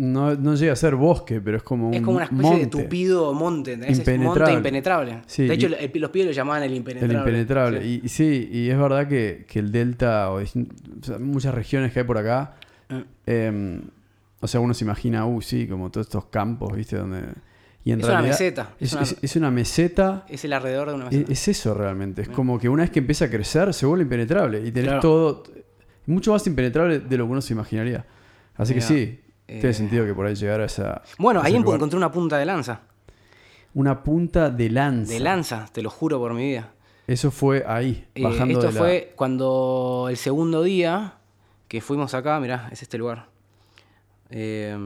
No, 0.00 0.36
no 0.36 0.54
llega 0.54 0.72
a 0.72 0.76
ser 0.76 0.94
bosque, 0.94 1.40
pero 1.40 1.56
es 1.56 1.64
como 1.64 1.88
un. 1.88 1.94
Es 1.94 2.02
como 2.02 2.16
una 2.18 2.24
especie 2.26 2.42
monte. 2.50 2.64
de 2.78 2.84
tupido 2.84 3.34
monte, 3.34 3.72
¿entendés? 3.72 3.98
Es 3.98 4.06
monte 4.06 4.12
Impenetrable. 4.14 4.54
impenetrable. 4.54 5.18
Sí, 5.26 5.46
de 5.48 5.54
hecho, 5.54 5.66
y- 5.68 5.74
el- 5.74 6.00
los 6.00 6.10
pies 6.10 6.26
lo 6.26 6.30
llamaban 6.32 6.62
el 6.62 6.70
El 6.70 6.76
impenetrable. 6.76 7.18
impenetrable. 7.18 7.82
Sí. 7.82 8.00
Y, 8.04 8.08
sí, 8.08 8.48
y 8.52 8.70
es 8.70 8.78
verdad 8.78 9.08
que, 9.08 9.44
que 9.48 9.58
el 9.58 9.72
delta, 9.72 10.30
o, 10.30 10.40
sea, 10.46 11.18
muchas 11.18 11.52
regiones 11.52 11.92
que 11.92 11.98
hay 12.00 12.04
por 12.06 12.16
acá, 12.18 12.54
Eh, 12.90 13.04
eh, 13.26 13.80
o 14.40 14.46
sea, 14.46 14.60
uno 14.60 14.72
se 14.72 14.84
imagina, 14.84 15.26
uh, 15.26 15.42
sí, 15.42 15.66
como 15.66 15.90
todos 15.90 16.06
estos 16.06 16.26
campos, 16.26 16.74
¿viste? 16.76 16.96
Donde. 16.96 17.22
Y 17.84 17.90
en 17.92 18.00
Es 18.00 18.06
una 18.06 18.22
meseta, 18.22 18.70
Es, 18.78 18.88
es 18.88 18.92
una- 18.92 19.02
es- 19.02 19.16
es 19.20 19.36
una 19.36 19.50
meseta. 19.50 20.24
Es 20.28 20.44
el 20.44 20.52
alrededor 20.52 20.88
de 20.90 20.94
una 20.94 21.04
Es, 21.06 21.12
meseta. 21.12 21.32
es 21.32 21.48
eso 21.48 21.74
realmente. 21.74 22.22
Es 22.22 22.28
como 22.28 22.58
que 22.60 22.68
una 22.68 22.82
vez 22.84 22.90
que 22.90 23.00
empieza 23.00 23.24
a 23.24 23.30
crecer, 23.30 23.74
se 23.74 23.84
vuelve 23.84 24.04
impenetrable. 24.04 24.60
Y 24.64 24.70
tenés 24.70 24.90
Claro. 24.90 25.00
todo. 25.00 25.42
Mucho 26.06 26.32
más 26.32 26.46
impenetrable 26.46 27.00
de 27.00 27.18
lo 27.18 27.26
que 27.26 27.32
uno 27.32 27.40
se 27.40 27.52
imaginaría. 27.52 28.06
Así 28.54 28.72
que 28.74 28.80
Mira, 28.80 28.86
sí, 29.48 29.54
tiene 29.54 29.70
eh, 29.70 29.74
sentido 29.74 30.06
que 30.06 30.14
por 30.14 30.26
ahí 30.26 30.34
llegara 30.34 30.62
a 30.62 30.66
esa. 30.66 31.02
Bueno, 31.18 31.40
a 31.40 31.44
ahí 31.46 31.54
lugar. 31.58 31.76
encontré 31.76 31.96
una 31.96 32.12
punta 32.12 32.38
de 32.38 32.44
lanza. 32.46 32.80
Una 33.74 34.02
punta 34.02 34.50
de 34.50 34.70
lanza. 34.70 35.12
De 35.12 35.20
lanza, 35.20 35.66
te 35.72 35.82
lo 35.82 35.90
juro 35.90 36.18
por 36.18 36.34
mi 36.34 36.44
vida. 36.48 36.72
Eso 37.06 37.30
fue 37.30 37.64
ahí, 37.66 38.06
Eh, 38.14 38.22
bajando 38.22 38.54
esto 38.54 38.66
de 38.68 38.72
la. 38.74 38.78
fue 38.80 39.12
cuando 39.16 40.06
el 40.10 40.16
segundo 40.18 40.62
día 40.62 41.14
que 41.66 41.80
fuimos 41.80 42.12
acá, 42.14 42.38
mirá, 42.40 42.68
es 42.70 42.82
este 42.82 42.98
lugar. 42.98 43.26
Eh, 44.30 44.76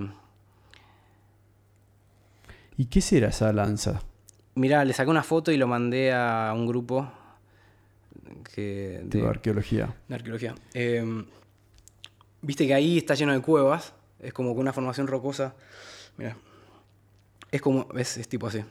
¿Y 2.76 2.86
qué 2.86 3.00
será 3.00 3.28
esa 3.28 3.52
lanza? 3.52 4.02
mirá, 4.54 4.84
le 4.84 4.92
saqué 4.92 5.10
una 5.10 5.22
foto 5.22 5.50
y 5.50 5.56
lo 5.56 5.66
mandé 5.66 6.12
a 6.12 6.52
un 6.54 6.66
grupo 6.66 7.10
que, 8.54 9.00
De 9.04 9.20
de, 9.22 9.28
arqueología. 9.28 9.94
de 10.08 10.14
arqueología. 10.14 10.54
Eh, 10.74 11.24
Viste 12.44 12.66
que 12.66 12.74
ahí 12.74 12.98
está 12.98 13.14
lleno 13.14 13.32
de 13.32 13.40
cuevas, 13.40 13.94
es 14.22 14.32
como 14.32 14.54
que 14.54 14.60
una 14.60 14.72
formación 14.72 15.06
rocosa. 15.06 15.54
Mira, 16.16 16.36
es 17.50 17.60
como, 17.60 17.86
ves, 17.86 18.16
es 18.16 18.28
tipo 18.28 18.46
así. 18.46 18.64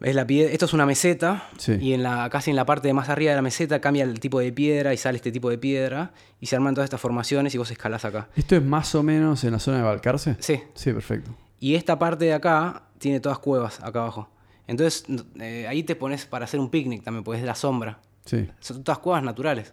¿Ves 0.00 0.14
la 0.14 0.26
piedra? 0.26 0.52
Esto 0.52 0.66
es 0.66 0.72
una 0.72 0.86
meseta 0.86 1.48
Sí. 1.56 1.72
y 1.80 1.92
en 1.92 2.02
la, 2.02 2.28
casi 2.28 2.50
en 2.50 2.56
la 2.56 2.66
parte 2.66 2.88
de 2.88 2.94
más 2.94 3.08
arriba 3.08 3.30
de 3.30 3.36
la 3.36 3.42
meseta 3.42 3.80
cambia 3.80 4.02
el 4.04 4.18
tipo 4.20 4.40
de 4.40 4.52
piedra 4.52 4.92
y 4.92 4.96
sale 4.96 5.16
este 5.16 5.30
tipo 5.32 5.48
de 5.50 5.56
piedra 5.58 6.12
y 6.40 6.46
se 6.46 6.56
arman 6.56 6.74
todas 6.74 6.86
estas 6.86 7.00
formaciones 7.00 7.54
y 7.54 7.58
vos 7.58 7.70
escalás 7.70 8.04
acá. 8.04 8.28
¿Esto 8.36 8.56
es 8.56 8.62
más 8.62 8.94
o 8.94 9.02
menos 9.02 9.44
en 9.44 9.52
la 9.52 9.58
zona 9.60 9.78
de 9.78 9.82
Balcarce? 9.84 10.36
Sí, 10.40 10.60
Sí, 10.74 10.92
perfecto. 10.92 11.34
y 11.60 11.74
esta 11.76 11.98
parte 11.98 12.24
de 12.26 12.34
acá 12.34 12.82
tiene 12.98 13.20
todas 13.20 13.38
cuevas 13.38 13.80
acá 13.82 14.00
abajo. 14.00 14.28
Entonces 14.66 15.04
eh, 15.40 15.66
ahí 15.68 15.82
te 15.84 15.94
pones 15.94 16.26
para 16.26 16.44
hacer 16.46 16.58
un 16.58 16.70
picnic 16.70 17.02
también, 17.04 17.22
porque 17.22 17.40
es 17.40 17.46
la 17.46 17.54
sombra. 17.54 18.00
Sí. 18.24 18.48
Son 18.60 18.82
todas 18.82 18.98
cuevas 18.98 19.22
naturales. 19.22 19.72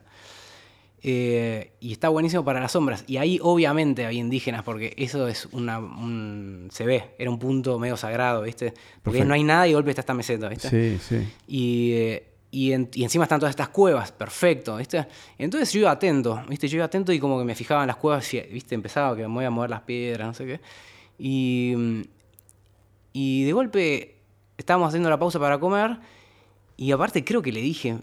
Eh, 1.04 1.72
y 1.80 1.92
está 1.94 2.10
buenísimo 2.10 2.46
para 2.46 2.60
las 2.60 2.74
sombras. 2.74 3.04
Y 3.08 3.18
ahí 3.18 3.40
obviamente 3.42 4.06
había 4.06 4.20
indígenas, 4.20 4.62
porque 4.64 4.94
eso 4.98 5.28
es 5.28 5.48
una. 5.52 5.80
un- 5.80 6.68
se 6.72 6.86
ve, 6.86 7.16
era 7.18 7.30
un 7.32 7.40
punto 7.40 7.80
medio 7.80 7.98
sagrado, 7.98 8.44
¿viste? 8.44 8.72
Porque 8.72 9.20
Perfecto. 9.20 9.28
no 9.28 9.34
hay 9.34 9.44
nada 9.44 9.66
y 9.68 9.72
de 9.72 9.76
golpe 9.76 9.90
está 9.90 10.02
esta 10.02 10.14
meseta, 10.14 10.48
¿viste? 10.48 10.70
Sí, 10.70 11.00
sí. 11.04 11.28
Y, 11.48 11.92
eh, 11.94 12.28
y, 12.52 12.72
en- 12.74 12.90
y 12.94 13.04
encima 13.04 13.24
están 13.24 13.40
todas 13.40 13.52
estas 13.52 13.70
cuevas, 13.70 14.12
perfecto, 14.12 14.76
¿viste? 14.78 15.08
Entonces 15.40 15.72
yo 15.74 15.80
iba 15.80 15.92
atento, 15.92 16.44
¿viste? 16.48 16.68
Yo 16.68 16.76
iba 16.78 16.86
atento 16.86 17.12
y 17.14 17.20
como 17.20 17.40
que 17.40 17.46
me 17.46 17.56
fijaba 17.56 17.82
en 17.82 17.88
las 17.88 17.96
cuevas 17.96 18.32
y, 18.36 18.40
¿viste? 18.42 18.76
Empezaba 18.76 19.16
que 19.16 19.24
me 19.28 19.34
voy 19.34 19.46
a 19.46 19.50
mover 19.50 19.70
las 19.72 19.82
piedras, 19.82 20.28
no 20.28 20.34
sé 20.36 20.46
qué. 20.46 20.60
Y, 21.18 21.74
y 23.14 23.44
de 23.44 23.54
golpe 23.54 24.16
estábamos 24.58 24.90
haciendo 24.90 25.10
la 25.10 25.18
pausa 25.18 25.40
para 25.40 25.60
comer 25.60 25.98
y 26.78 26.92
aparte 26.92 27.24
creo 27.24 27.42
que 27.42 27.52
le 27.52 27.62
dije, 27.62 27.98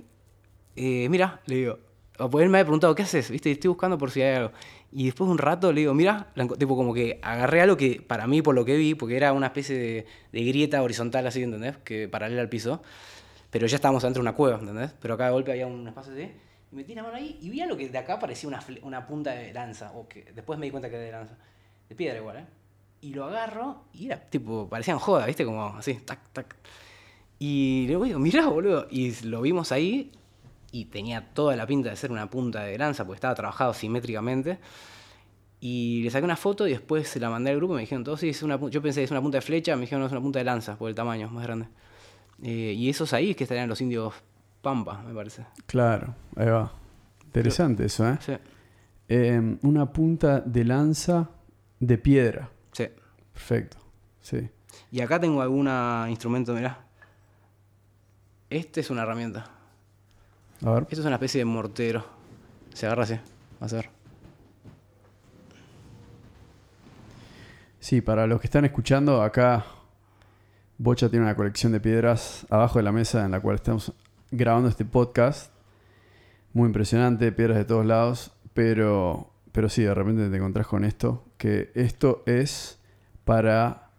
eh, 0.76 1.08
mira, 1.08 1.40
le 1.46 1.54
digo, 1.56 1.78
o 2.18 2.40
él 2.40 2.48
me 2.48 2.58
había 2.58 2.64
preguntado, 2.64 2.94
¿qué 2.94 3.02
haces? 3.02 3.30
¿Viste? 3.30 3.50
Estoy 3.50 3.68
buscando 3.68 3.96
por 3.96 4.10
si 4.10 4.22
hay 4.22 4.36
algo. 4.36 4.52
Y 4.90 5.06
después 5.06 5.28
de 5.28 5.32
un 5.32 5.38
rato 5.38 5.72
le 5.72 5.80
digo, 5.80 5.94
mira, 5.94 6.28
tipo 6.58 6.76
como 6.76 6.92
que 6.92 7.20
agarré 7.22 7.60
algo 7.60 7.76
que 7.76 8.02
para 8.06 8.26
mí, 8.26 8.42
por 8.42 8.54
lo 8.54 8.64
que 8.64 8.76
vi, 8.76 8.94
porque 8.94 9.16
era 9.16 9.32
una 9.32 9.46
especie 9.46 9.76
de, 9.76 10.06
de 10.32 10.44
grieta 10.44 10.82
horizontal 10.82 11.26
así, 11.26 11.42
¿entendés? 11.42 11.76
Que 11.78 12.08
paralela 12.08 12.40
al 12.40 12.48
piso. 12.48 12.82
Pero 13.50 13.66
ya 13.66 13.76
estábamos 13.76 14.02
dentro 14.02 14.20
de 14.20 14.28
una 14.28 14.34
cueva, 14.34 14.58
¿entendés? 14.58 14.92
Pero 15.00 15.14
acá 15.14 15.26
de 15.26 15.32
golpe 15.32 15.52
había 15.52 15.66
un 15.66 15.86
espacio 15.86 16.12
así. 16.12 16.30
Y 16.70 16.76
metí 16.76 16.94
la 16.94 17.02
mano 17.02 17.16
ahí 17.16 17.38
y 17.40 17.48
vi 17.50 17.60
algo 17.60 17.76
que 17.76 17.88
de 17.88 17.98
acá 17.98 18.18
parecía 18.18 18.48
una, 18.48 18.60
una 18.82 19.06
punta 19.06 19.32
de 19.32 19.52
lanza. 19.52 19.92
O 19.92 20.08
que 20.08 20.32
después 20.34 20.58
me 20.58 20.66
di 20.66 20.70
cuenta 20.70 20.90
que 20.90 20.96
era 20.96 21.04
de 21.04 21.12
lanza. 21.12 21.38
De 21.88 21.94
piedra 21.94 22.18
igual, 22.18 22.38
¿eh? 22.38 22.44
Y 23.00 23.14
lo 23.14 23.26
agarro 23.26 23.84
y 23.92 24.06
era 24.06 24.18
tipo, 24.18 24.68
parecían 24.68 24.98
joda, 24.98 25.24
¿viste? 25.26 25.44
Como 25.44 25.64
así, 25.64 25.94
tac, 25.94 26.18
tac. 26.32 26.56
Y 27.38 27.86
le 27.86 27.96
digo, 27.96 28.18
mirá, 28.18 28.48
boludo. 28.48 28.88
Y 28.90 29.14
lo 29.24 29.40
vimos 29.40 29.70
ahí 29.70 30.10
y 30.70 30.86
tenía 30.86 31.32
toda 31.34 31.56
la 31.56 31.66
pinta 31.66 31.90
de 31.90 31.96
ser 31.96 32.10
una 32.12 32.28
punta 32.28 32.62
de 32.62 32.76
lanza 32.78 33.04
porque 33.04 33.16
estaba 33.16 33.34
trabajado 33.34 33.72
simétricamente. 33.74 34.58
Y 35.60 36.02
le 36.04 36.10
saqué 36.10 36.24
una 36.24 36.36
foto 36.36 36.66
y 36.68 36.70
después 36.70 37.08
se 37.08 37.18
la 37.18 37.30
mandé 37.30 37.50
al 37.50 37.56
grupo 37.56 37.74
y 37.74 37.76
me 37.76 37.80
dijeron, 37.82 38.04
todo 38.04 38.16
sí, 38.16 38.28
es 38.28 38.42
una 38.42 38.60
pu-". 38.60 38.68
yo 38.70 38.80
pensé 38.80 39.00
que 39.00 39.04
es 39.04 39.10
una 39.10 39.20
punta 39.22 39.38
de 39.38 39.42
flecha, 39.42 39.74
me 39.74 39.82
dijeron, 39.82 40.00
no, 40.00 40.06
es 40.06 40.12
una 40.12 40.20
punta 40.20 40.38
de 40.38 40.44
lanza 40.44 40.76
por 40.76 40.88
el 40.88 40.94
tamaño, 40.94 41.26
es 41.26 41.32
más 41.32 41.42
grande. 41.44 41.66
Eh, 42.42 42.74
y 42.76 42.88
esos 42.88 43.12
ahí 43.12 43.30
es 43.30 43.36
que 43.36 43.44
estarían 43.44 43.68
los 43.68 43.80
indios 43.80 44.14
Pampa, 44.62 45.02
me 45.02 45.12
parece. 45.14 45.46
Claro, 45.66 46.14
ahí 46.36 46.46
va. 46.46 46.72
Interesante 47.24 47.84
eso, 47.86 48.08
¿eh? 48.08 48.18
Sí, 48.20 48.32
Eh, 49.08 49.56
Una 49.62 49.92
punta 49.92 50.40
de 50.40 50.64
lanza 50.64 51.30
de 51.80 51.98
piedra. 51.98 52.50
sí. 52.72 52.86
Perfecto. 53.32 53.76
Sí. 54.20 54.48
Y 54.90 55.00
acá 55.00 55.18
tengo 55.20 55.40
algún 55.40 55.68
instrumento, 56.08 56.52
mirá. 56.54 56.84
Este 58.50 58.80
es 58.80 58.90
una 58.90 59.02
herramienta. 59.02 59.50
A 60.64 60.70
ver. 60.72 60.82
Esto 60.84 61.00
es 61.00 61.06
una 61.06 61.14
especie 61.16 61.38
de 61.40 61.44
mortero. 61.44 62.04
Se 62.74 62.86
agarra 62.86 63.04
así, 63.04 63.18
vas 63.60 63.72
a 63.72 63.76
ver. 63.76 63.90
Sí, 67.80 68.00
para 68.00 68.26
los 68.26 68.40
que 68.40 68.46
están 68.48 68.64
escuchando, 68.64 69.22
acá 69.22 69.64
Bocha 70.78 71.08
tiene 71.08 71.24
una 71.24 71.36
colección 71.36 71.72
de 71.72 71.80
piedras 71.80 72.46
abajo 72.50 72.78
de 72.78 72.82
la 72.82 72.92
mesa 72.92 73.24
en 73.24 73.30
la 73.30 73.40
cual 73.40 73.56
estamos 73.56 73.92
grabando 74.30 74.68
este 74.68 74.84
podcast. 74.84 75.52
Muy 76.52 76.66
impresionante, 76.66 77.30
piedras 77.32 77.56
de 77.58 77.64
todos 77.64 77.86
lados, 77.86 78.32
pero, 78.52 79.30
pero 79.52 79.68
sí, 79.68 79.82
de 79.82 79.94
repente 79.94 80.28
te 80.28 80.36
encontrás 80.36 80.66
con 80.66 80.84
esto, 80.84 81.24
que 81.36 81.70
esto 81.74 82.22
es 82.26 82.78
para 83.24 83.90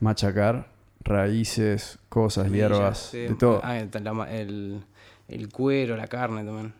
machacar 0.00 0.70
raíces, 1.00 1.98
cosas, 2.08 2.50
hierbas, 2.52 2.98
Sí. 3.10 3.18
de 3.18 3.34
todo. 3.34 3.60
Ah, 3.64 3.78
el, 3.78 3.90
el- 4.30 4.84
el 5.28 5.48
cuero, 5.50 5.96
la 5.96 6.06
carne 6.08 6.44
también. 6.44 6.72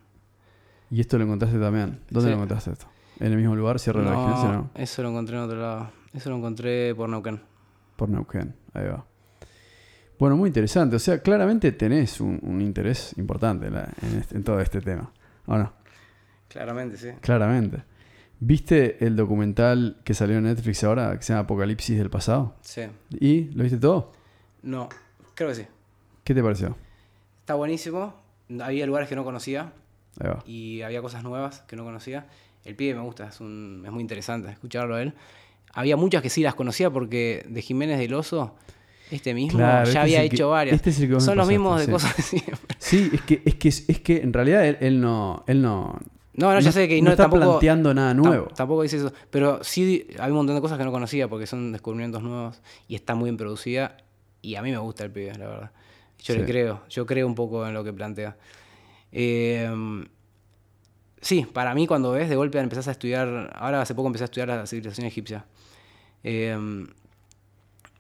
Y 0.91 1.01
esto 1.01 1.19
lo 1.19 1.25
encontraste 1.25 1.59
también. 1.59 2.01
¿Dónde 2.11 2.29
Sí. 2.29 2.31
lo 2.31 2.35
encontraste 2.37 2.73
esto? 2.73 2.87
¿En 3.21 3.33
el 3.33 3.37
mismo 3.39 3.55
lugar, 3.57 3.79
Sierra 3.79 4.01
de 4.01 4.07
la 4.07 4.13
No, 4.13 4.19
Vigilancia? 4.27 4.53
No, 4.53 4.71
eso 4.75 5.03
lo 5.03 5.11
encontré 5.11 5.37
en 5.37 5.43
otro 5.43 5.61
lado. 5.61 5.91
Eso 6.13 6.31
lo 6.31 6.37
encontré 6.37 6.95
por 6.95 7.09
Neuquén. 7.09 7.41
por 7.97 8.09
Neuquén. 8.09 8.55
Ahí 8.75 8.87
va. 8.87 9.05
Bueno, 10.19 10.37
muy 10.37 10.49
interesante. 10.49 10.97
O 10.97 10.99
sea, 10.99 11.21
claramente 11.21 11.73
tenés 11.73 12.21
un, 12.21 12.39
un 12.43 12.61
interés 12.61 13.13
importante 13.19 13.67
en, 13.67 13.75
la- 13.75 13.93
en 14.03 14.19
este- 14.19 14.37
en 14.37 14.45
todo 14.45 14.61
este 14.61 14.81
tema. 14.81 15.13
¿O 15.47 15.57
no? 15.57 15.73
Claramente, 16.49 16.97
sí. 16.97 17.09
Claramente. 17.21 17.83
¿Viste 18.41 19.05
el 19.05 19.17
documental 19.17 20.01
que 20.05 20.15
salió 20.15 20.39
en 20.39 20.45
Netflix 20.45 20.83
ahora, 20.85 21.17
que 21.17 21.23
se 21.25 21.33
llama 21.33 21.43
Apocalipsis 21.43 21.99
del 21.99 22.09
pasado? 22.09 22.55
Sí. 22.63 22.83
¿Y 23.21 23.45
lo 23.51 23.65
viste 23.65 23.79
todo? 23.79 24.13
No, 24.63 24.89
creo 25.35 25.49
que 25.51 25.55
sí. 25.57 25.67
¿Qué 26.25 26.35
te 26.35 26.43
pareció? 26.43 26.77
Está 27.41 27.55
buenísimo. 27.55 28.15
Había 28.61 28.87
lugares 28.87 29.09
que 29.09 29.17
no 29.17 29.25
conocía 29.25 29.73
y 30.47 30.83
había 30.83 31.01
cosas 31.03 31.23
nuevas 31.23 31.61
que 31.69 31.77
no 31.77 31.85
conocía. 31.85 32.27
El 32.65 32.75
pibe 32.75 32.95
me 32.95 33.03
gusta, 33.03 33.29
es, 33.29 33.41
un, 33.41 33.83
es 33.85 33.91
muy 33.93 34.01
interesante 34.01 34.51
escucharlo 34.51 34.97
a 34.97 35.03
él. 35.03 35.13
había 35.75 35.97
muchas 35.97 36.23
que 36.23 36.31
sí 36.31 36.43
las 36.43 36.55
conocía 36.55 36.91
porque 36.91 37.45
de 37.49 37.63
Jiménez 37.63 37.99
del 37.99 38.15
Oso, 38.15 38.55
este 39.11 39.33
mismo, 39.33 39.59
Claro, 39.59 39.85
ya 39.85 39.89
este 39.91 39.99
había 40.01 40.23
el 40.23 40.29
que- 40.29 40.37
hecho 40.37 40.51
varias. 40.51 40.77
este 40.77 40.91
es 40.91 41.01
el 41.01 41.09
que 41.09 41.15
vos 41.15 41.23
me 41.23 41.27
Son 41.27 41.37
los 41.37 41.47
pasaste, 41.47 41.59
mismos 41.59 41.79
de 41.81 41.85
sí. 41.87 41.91
cosas 41.93 42.17
de 42.17 42.23
siempre. 42.23 42.77
Sí, 42.79 43.11
es 43.13 43.21
que, 43.23 43.43
es 43.45 43.55
que, 43.55 43.69
es 43.69 44.01
que 44.01 44.17
en 44.19 44.33
realidad 44.33 44.67
él, 44.67 44.77
él 44.81 45.01
no, 45.01 45.45
él 45.47 45.63
no, 45.63 45.99
No, 46.35 46.53
no, 46.53 46.61
ya 46.61 46.73
sé 46.73 46.89
que 46.89 46.99
no 47.01 47.07
no, 47.07 47.11
está 47.13 47.25
tampoco, 47.25 47.43
planteando 47.53 47.95
nada 47.95 48.13
nuevo. 48.15 48.47
Tampoco 48.49 48.83
dice 48.83 48.97
eso. 48.99 49.13
Pero 49.31 49.63
sí 49.65 50.07
hay 50.19 50.31
un 50.31 50.37
montón 50.37 50.55
de 50.57 50.61
cosas 50.63 50.79
que 50.79 50.85
no 50.85 50.93
conocía 50.93 51.27
porque 51.29 51.47
son 51.47 51.73
descubrimientos 51.73 52.23
nuevos 52.23 52.61
y 52.87 52.95
está 52.97 53.15
muy 53.15 53.25
bien 53.31 53.37
producida. 53.37 53.97
Y 54.43 54.55
a 54.57 54.63
mí 54.63 54.71
me 54.71 54.79
gusta 54.79 55.05
el 55.05 55.11
pibe, 55.11 55.33
la 55.39 55.47
verdad. 55.49 55.71
Yo 56.23 56.35
Sí. 56.35 56.41
le 56.41 56.47
creo, 56.47 56.83
yo 56.89 57.07
creo 57.07 57.27
un 57.27 57.35
poco 57.35 57.67
en 57.67 57.75
lo 57.75 57.85
que 57.85 57.93
plantea. 57.93 58.37
Eh, 59.13 59.71
sí, 61.21 61.47
para 61.53 61.75
mí 61.75 61.87
cuando 61.87 62.13
ves, 62.13 62.29
de 62.29 62.37
golpe 62.37 62.59
empezás 62.59 62.89
a 62.89 62.93
estudiar, 62.93 63.53
ahora 63.57 63.81
hace 63.83 63.95
poco 63.95 64.09
empecé 64.09 64.25
a 64.25 64.27
estudiar 64.27 64.49
la 64.49 64.67
civilización 64.67 65.07
egipcia. 65.07 65.45
Eh, 66.25 66.57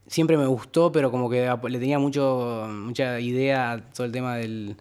siempre 0.06 0.36
me 0.36 0.46
gustó, 0.46 0.90
pero 0.90 1.10
como 1.10 1.30
que 1.30 1.48
le 1.68 1.78
tenía 1.78 1.98
mucho, 1.98 2.66
mucha 2.70 3.20
idea 3.20 3.72
a 3.72 3.78
todo 3.78 4.06
el 4.06 4.12
tema 4.12 4.36
del, 4.36 4.76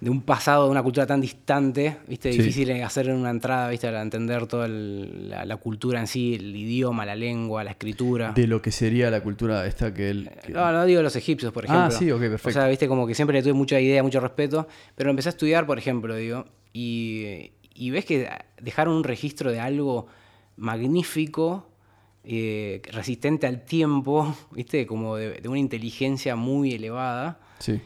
de 0.00 0.10
un 0.10 0.22
pasado, 0.22 0.66
de 0.66 0.70
una 0.70 0.82
cultura 0.82 1.06
tan 1.06 1.20
distante, 1.20 1.96
¿viste? 2.06 2.30
Sí. 2.32 2.38
Difícil 2.38 2.70
hacer 2.84 3.10
una 3.10 3.30
entrada, 3.30 3.68
¿viste? 3.68 3.88
Para 3.88 4.00
entender 4.02 4.46
toda 4.46 4.66
el- 4.66 5.28
la, 5.30 5.44
la 5.44 5.56
cultura 5.56 5.98
en 5.98 6.06
sí, 6.06 6.34
el 6.36 6.54
idioma, 6.54 7.04
la 7.04 7.16
lengua, 7.16 7.64
la 7.64 7.70
escritura. 7.72 8.30
De 8.32 8.46
lo 8.46 8.62
que 8.62 8.70
sería 8.70 9.10
la 9.10 9.20
cultura 9.22 9.66
esta 9.66 9.92
que 9.92 10.10
él... 10.10 10.30
que- 10.46 10.52
No, 10.52 10.70
no 10.70 10.84
digo 10.86 11.02
los 11.02 11.16
egipcios, 11.16 11.52
por 11.52 11.64
Ah, 11.68 11.74
ejemplo. 11.88 11.98
sí, 11.98 12.10
ok, 12.12 12.18
O 12.18 12.28
perfecto. 12.30 12.60
sea, 12.60 12.68
viste, 12.68 12.86
como 12.86 13.06
que 13.08 13.14
siempre 13.14 13.36
le 13.38 13.42
tuve 13.42 13.54
mucha 13.54 13.80
idea, 13.80 14.02
mucho 14.04 14.20
respeto, 14.20 14.68
pero 14.94 15.10
empecé 15.10 15.30
a 15.30 15.30
estudiar, 15.30 15.66
por 15.66 15.78
ejemplo, 15.78 16.14
digo, 16.14 16.44
y, 16.72 17.50
y 17.74 17.90
ves 17.90 18.04
que 18.04 18.28
dejaron 18.62 18.94
un 18.94 19.02
registro 19.04 19.50
de 19.50 19.58
algo 19.58 20.06
magnífico, 20.56 21.66
eh, 22.24 22.82
resistente 22.92 23.46
al 23.46 23.64
tiempo, 23.64 24.36
viste, 24.52 24.86
como 24.86 25.16
de, 25.16 25.40
de 25.40 25.48
una 25.48 25.58
inteligencia 25.58 26.36
muy 26.36 26.72
elevada, 26.72 27.40
Sí, 27.58 27.80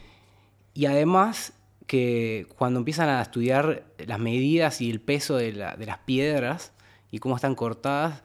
y 0.75 0.85
además 0.85 1.53
que 1.87 2.47
cuando 2.57 2.79
empiezan 2.79 3.09
a 3.09 3.21
estudiar 3.21 3.83
las 4.05 4.19
medidas 4.19 4.81
y 4.81 4.89
el 4.89 5.01
peso 5.01 5.35
de, 5.37 5.53
la- 5.53 5.75
de 5.75 5.85
las 5.85 5.97
piedras 5.99 6.71
y 7.11 7.19
cómo 7.19 7.35
están 7.35 7.55
cortadas, 7.55 8.23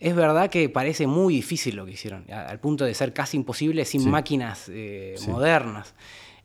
es 0.00 0.14
verdad 0.14 0.50
que 0.50 0.68
parece 0.68 1.06
muy 1.06 1.34
difícil 1.34 1.76
lo 1.76 1.86
que 1.86 1.92
hicieron, 1.92 2.30
al 2.30 2.60
punto 2.60 2.84
de 2.84 2.94
ser 2.94 3.12
casi 3.14 3.36
imposible 3.36 3.84
sin 3.84 4.02
Sí. 4.02 4.08
máquinas 4.08 4.68
eh, 4.72 5.14
Sí. 5.16 5.30
modernas. 5.30 5.94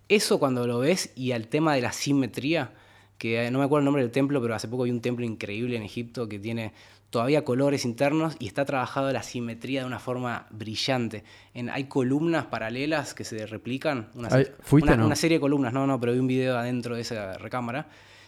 Eso 0.07 0.39
cuando 0.39 0.65
lo 0.65 0.79
ves 0.79 1.11
y 1.15 1.33
al 1.33 1.47
tema 1.47 1.75
de 1.75 1.81
la 1.81 1.91
simetría, 1.91 2.71
que 3.17 3.45
eh, 3.45 3.51
no 3.51 3.59
me 3.59 3.65
acuerdo 3.65 3.79
el 3.81 3.85
nombre 3.85 4.01
del 4.03 4.11
templo, 4.11 4.41
pero 4.41 4.55
hace 4.55 4.67
poco 4.67 4.83
vi 4.83 4.91
un 4.91 5.01
templo 5.01 5.25
increíble 5.25 5.75
en 5.75 5.83
Egipto 5.83 6.29
que 6.29 6.39
tiene 6.39 6.71
todavía 7.09 7.43
colores 7.43 7.85
internos 7.85 8.35
y 8.39 8.47
está 8.47 8.65
trabajado 8.65 9.11
la 9.11 9.23
simetría 9.23 9.81
de 9.81 9.87
una 9.87 9.99
forma 9.99 10.45
brillante. 10.51 11.23
En, 11.53 11.69
hay 11.69 11.85
columnas 11.85 12.45
paralelas 12.45 13.13
que 13.13 13.23
se 13.23 13.45
replican. 13.47 14.09
Una, 14.15 14.29
Ay, 14.31 14.47
¿fuiste 14.61 14.89
una- 14.91 14.97
no? 14.97 15.05
una 15.07 15.15
serie 15.15 15.37
de 15.37 15.41
columnas, 15.41 15.73
no, 15.73 15.87
no, 15.87 15.99
pero 15.99 16.13
vi 16.13 16.19
un 16.19 16.27
video 16.27 16.57
adentro 16.57 16.95
de 16.95 17.01
esa 17.01 17.37
recámara. 17.39 17.87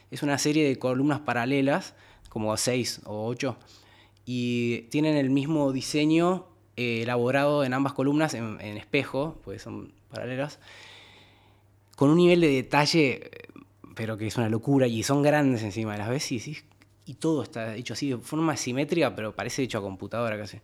Es 0.10 0.24
una 0.24 0.38
serie 0.38 0.68
de 0.68 0.78
columnas 0.80 1.20
paralelas, 1.20 1.94
como 2.30 2.56
seis 2.58 3.02
o 3.06 3.26
ocho, 3.28 3.58
y 4.26 4.84
tienen 4.90 5.16
el 5.16 5.30
mismo 5.30 5.72
diseño 5.72 6.48
eh, 6.76 7.02
elaborado 7.04 7.64
en 7.64 7.74
ambas 7.74 7.94
columnas 7.94 8.34
en, 8.34 8.60
en 8.62 8.78
espejo, 8.78 9.40
pues 9.44 9.62
son 9.62 9.94
paralelas, 10.10 10.60
con 11.96 12.10
un 12.10 12.18
nivel 12.18 12.42
de 12.42 12.48
detalle, 12.48 13.26
eh, 13.26 13.30
pero 13.96 14.18
que 14.18 14.28
es 14.28 14.38
una 14.38 14.50
locura, 14.50 14.88
y 14.88 15.04
son 15.04 15.22
grandes 15.22 15.64
encima, 15.64 15.98
las 15.98 16.10
ves 16.10 16.32
y 16.32 16.40
decís, 16.40 16.64
y 17.12 17.16
todo 17.16 17.44
está 17.44 17.76
hecho 17.76 17.94
así 17.94 18.10
de 18.12 18.18
forma 18.20 18.56
simétrica, 18.56 19.14
pero 19.14 19.36
parece 19.36 19.64
hecho 19.64 19.80
a 19.80 19.82
computadora 19.82 20.38
casi. 20.38 20.60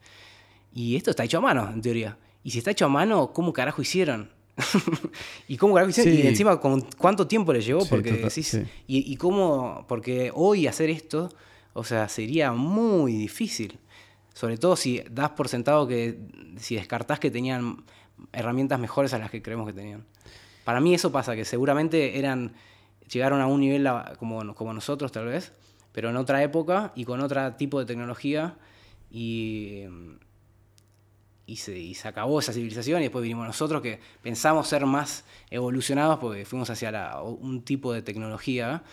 Y 0.74 0.95
esto 0.95 1.12
está 1.12 1.26
hecho 1.26 1.39
a 1.39 1.41
mano, 1.41 1.70
en 1.70 1.82
teoría. 1.82 2.18
Y 2.41 2.52
si 2.52 2.60
está 2.60 2.72
hecho 2.72 2.86
a 2.86 2.88
mano, 2.88 3.34
¿cómo 3.34 3.52
carajo 3.52 3.82
hicieron? 3.82 4.30
¿Y 5.50 5.58
cómo 5.58 5.74
carajo 5.74 5.89
hicieron? 5.89 6.14
Sí. 6.14 6.22
Y 6.22 6.28
encima, 6.28 6.58
¿con 6.62 6.88
¿cuánto 6.98 7.28
tiempo 7.28 7.52
les 7.52 7.66
llevó? 7.66 7.82
Sí, 7.82 7.88
porque 7.89 8.12
total, 8.12 8.30
decís, 8.30 8.48
sí. 8.48 8.64
y, 8.88 9.12
y 9.12 9.18
cómo, 9.18 9.84
porque 9.89 10.32
hoy 10.34 10.68
hacer 10.68 10.89
esto, 10.89 11.30
o 11.74 11.84
sea, 11.84 12.08
sería 12.08 12.54
muy 12.54 13.12
difícil. 13.12 13.78
Sobre 14.34 14.58
todo 14.58 14.78
si 14.78 15.04
das 15.12 15.32
por 15.32 15.50
sentado 15.50 15.86
que, 15.86 16.18
si 16.56 16.76
descartás 16.76 17.20
que 17.20 17.30
tenían 17.30 17.84
herramientas 18.32 18.80
mejores 18.80 19.14
a 19.14 19.18
las 19.18 19.32
que 19.32 19.41
creemos 19.41 19.68
que 19.68 19.74
tenían. 19.74 20.06
Para 20.64 20.80
mí 20.80 20.93
eso 20.93 21.12
pasa, 21.12 21.36
que 21.36 21.43
seguramente 21.43 22.18
eran, 22.18 22.54
llegaron 23.12 23.41
a 23.41 23.48
un 23.48 23.60
nivel 23.60 23.86
como, 24.18 24.56
como 24.56 24.74
nosotros 24.74 25.12
tal 25.12 25.26
vez, 25.26 25.52
pero 25.98 26.12
en 26.12 26.18
otra 26.18 26.43
época 26.43 26.91
y 26.95 27.06
con 27.06 27.22
otro 27.22 27.54
tipo 27.54 27.80
de 27.80 27.88
tecnología 27.88 28.56
y, 29.10 29.82
y, 31.48 31.56
se, 31.56 31.76
y 31.76 31.95
se 31.95 32.08
acabó 32.08 32.39
esa 32.39 32.54
civilización 32.54 33.00
y 33.00 33.06
después 33.06 33.24
vinimos 33.24 33.48
nosotros 33.48 33.82
que 33.82 34.00
pensamos 34.22 34.68
ser 34.68 34.86
más 34.86 35.26
evolucionados 35.50 36.20
porque 36.20 36.45
fuimos 36.45 36.70
hacia 36.70 36.91
la- 36.91 37.20
un 37.24 37.64
tipo 37.64 37.93
de 37.93 38.04
tecnología, 38.04 38.84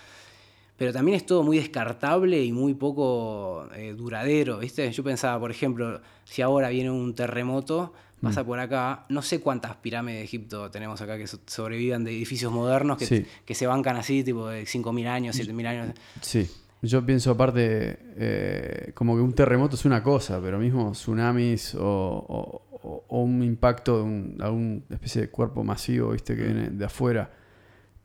pero 0.78 0.94
también 0.94 1.16
es 1.16 1.26
todo 1.26 1.42
muy 1.42 1.58
descartable 1.58 2.42
y 2.42 2.52
muy 2.52 2.72
poco 2.72 3.68
eh, 3.74 3.92
duradero, 3.92 4.60
¿viste? 4.60 4.90
Yo 4.90 5.04
pensaba, 5.04 5.38
por 5.38 5.50
ejemplo, 5.50 6.00
si 6.24 6.40
ahora 6.40 6.70
viene 6.70 6.90
un 6.90 7.14
terremoto, 7.14 7.92
pasa 8.22 8.44
Mm. 8.44 8.46
por 8.46 8.58
acá, 8.60 9.04
no 9.10 9.20
sé 9.20 9.40
cuántas 9.40 9.76
pirámides 9.76 10.20
de 10.20 10.24
Egipto 10.24 10.70
tenemos 10.70 10.98
acá 11.02 11.18
que 11.18 11.26
so- 11.26 11.40
sobrevivan 11.46 12.02
de 12.04 12.12
edificios 12.12 12.50
modernos 12.50 12.96
que, 12.96 13.04
Sí. 13.04 13.26
que 13.44 13.54
se 13.54 13.66
bancan 13.66 13.96
así, 13.96 14.24
tipo 14.24 14.48
de 14.48 14.64
5.000 14.64 15.06
años, 15.06 15.36
7.000 15.36 15.66
años. 15.66 15.94
sí. 16.22 16.48
Yo 16.84 17.04
pienso 17.06 17.30
aparte, 17.30 17.98
eh, 18.16 18.92
como 18.94 19.16
que 19.16 19.22
un 19.22 19.32
terremoto 19.32 19.76
es 19.76 19.84
una 19.84 20.02
cosa, 20.02 20.40
pero 20.42 20.58
mismo 20.58 20.92
tsunamis 20.92 21.74
o, 21.76 21.82
o- 21.86 23.04
un 23.22 23.42
impacto 23.42 23.98
de 23.98 24.02
un, 24.04 24.36
alguna 24.40 24.80
especie 24.90 25.22
de 25.22 25.30
cuerpo 25.30 25.64
masivo, 25.64 26.10
viste, 26.10 26.36
que 26.36 26.42
viene 26.44 26.70
de 26.70 26.84
afuera. 26.84 27.30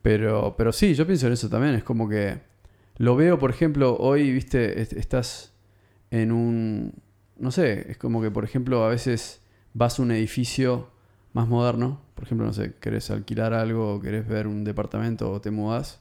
Pero, 0.02 0.54
pero 0.56 0.72
sí, 0.72 0.94
yo 0.94 1.06
pienso 1.06 1.26
en 1.28 1.34
eso 1.34 1.48
también. 1.48 1.74
Es 1.74 1.84
como 1.84 2.08
que 2.08 2.40
lo 2.98 3.16
veo, 3.16 3.38
por 3.38 3.50
ejemplo, 3.50 3.96
hoy, 3.98 4.32
viste, 4.32 4.80
est- 4.82 4.94
estás 4.94 5.52
en 6.10 6.32
un. 6.32 6.94
No 7.38 7.50
sé, 7.50 7.90
es 7.92 7.98
como 7.98 8.22
que, 8.22 8.30
por 8.30 8.44
ejemplo, 8.44 8.84
a 8.84 8.88
veces 8.90 9.42
vas 9.74 9.98
a 9.98 10.02
un 10.02 10.12
edificio 10.12 10.90
más 11.34 11.48
moderno. 11.48 12.00
Por 12.14 12.24
ejemplo, 12.24 12.46
no 12.46 12.52
sé, 12.54 12.74
querés 12.80 13.10
alquilar 13.10 13.54
algo 13.54 14.00
querés 14.00 14.26
ver 14.28 14.46
un 14.46 14.64
departamento 14.64 15.30
o 15.32 15.40
te 15.40 15.50
mudás. 15.50 16.00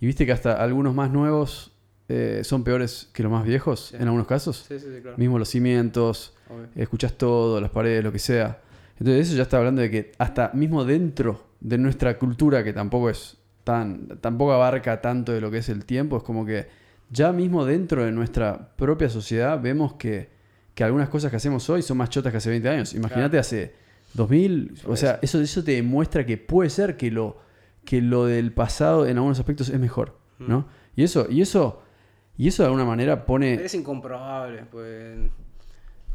Y 0.00 0.06
viste 0.06 0.26
que 0.26 0.32
hasta 0.32 0.62
algunos 0.62 0.94
más 0.94 1.10
nuevos 1.10 1.73
eh, 2.08 2.42
son 2.44 2.64
peores 2.64 3.08
que 3.12 3.22
los 3.22 3.32
más 3.32 3.44
viejos, 3.44 3.88
Sí. 3.90 3.96
en 3.96 4.02
algunos 4.02 4.26
casos. 4.26 4.64
Sí, 4.68 4.78
sí, 4.78 4.86
sí, 4.94 5.00
claro. 5.00 5.16
Mismo 5.18 5.38
los 5.38 5.48
cimientos, 5.48 6.34
escuchas 6.76 7.14
todo, 7.14 7.60
las 7.60 7.70
paredes, 7.70 8.04
lo 8.04 8.12
que 8.12 8.18
sea. 8.18 8.60
Entonces 8.98 9.28
eso 9.28 9.36
ya 9.36 9.42
está 9.42 9.56
hablando 9.58 9.80
de 9.82 9.90
que 9.90 10.12
hasta 10.18 10.50
mismo 10.54 10.84
dentro 10.84 11.44
de 11.60 11.78
nuestra 11.78 12.18
cultura, 12.18 12.62
que 12.62 12.72
tampoco 12.72 13.10
es 13.10 13.36
tan, 13.64 14.06
tampoco 14.20 14.52
abarca 14.52 15.00
tanto 15.00 15.32
de 15.32 15.40
lo 15.40 15.50
que 15.50 15.58
es 15.58 15.68
el 15.68 15.84
tiempo, 15.84 16.18
es 16.18 16.22
como 16.22 16.44
que 16.44 16.66
ya 17.10 17.32
mismo 17.32 17.64
dentro 17.64 18.04
de 18.04 18.12
nuestra 18.12 18.74
propia 18.76 19.08
sociedad 19.08 19.60
vemos 19.60 19.94
que, 19.94 20.28
que 20.74 20.84
algunas 20.84 21.08
cosas 21.08 21.30
que 21.30 21.36
hacemos 21.38 21.68
hoy 21.70 21.80
son 21.82 21.96
más 21.96 22.10
chotas 22.10 22.30
que 22.32 22.36
hace 22.38 22.50
20 22.50 22.68
años. 22.68 22.94
Imagínate 22.94 23.30
Claro. 23.30 23.40
hace 23.40 23.74
2000, 24.14 24.74
o 24.84 24.88
Por 24.88 24.96
sea, 24.98 25.18
eso, 25.22 25.40
eso 25.40 25.64
te 25.64 25.72
demuestra 25.72 26.24
que 26.26 26.36
puede 26.36 26.70
ser 26.70 26.96
que 26.96 27.10
lo, 27.10 27.38
que 27.84 28.00
lo 28.02 28.26
del 28.26 28.52
pasado 28.52 29.06
en 29.06 29.16
algunos 29.16 29.38
aspectos 29.40 29.68
es 29.70 29.80
mejor, 29.80 30.16
¿no? 30.38 30.60
Mm. 30.60 30.64
Y 30.96 31.02
eso, 31.04 31.26
y 31.28 31.40
eso, 31.42 31.82
y 32.36 32.48
eso 32.48 32.62
de 32.62 32.66
alguna 32.68 32.84
manera 32.84 33.24
pone... 33.26 33.54
Es 33.54 33.74
incomprobable, 33.74 34.64
pues. 34.70 35.18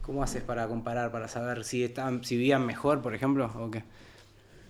¿Cómo 0.01 0.24
haces 0.24 0.41
para 0.41 0.67
comparar, 0.67 1.11
para 1.11 1.28
saber 1.28 1.63
si 1.63 1.84
están, 1.84 2.24
si 2.24 2.36
vivían 2.36 2.65
mejor, 2.65 3.01
por 3.01 3.13
ejemplo? 3.13 3.51
¿O 3.55 3.70
qué? 3.70 3.84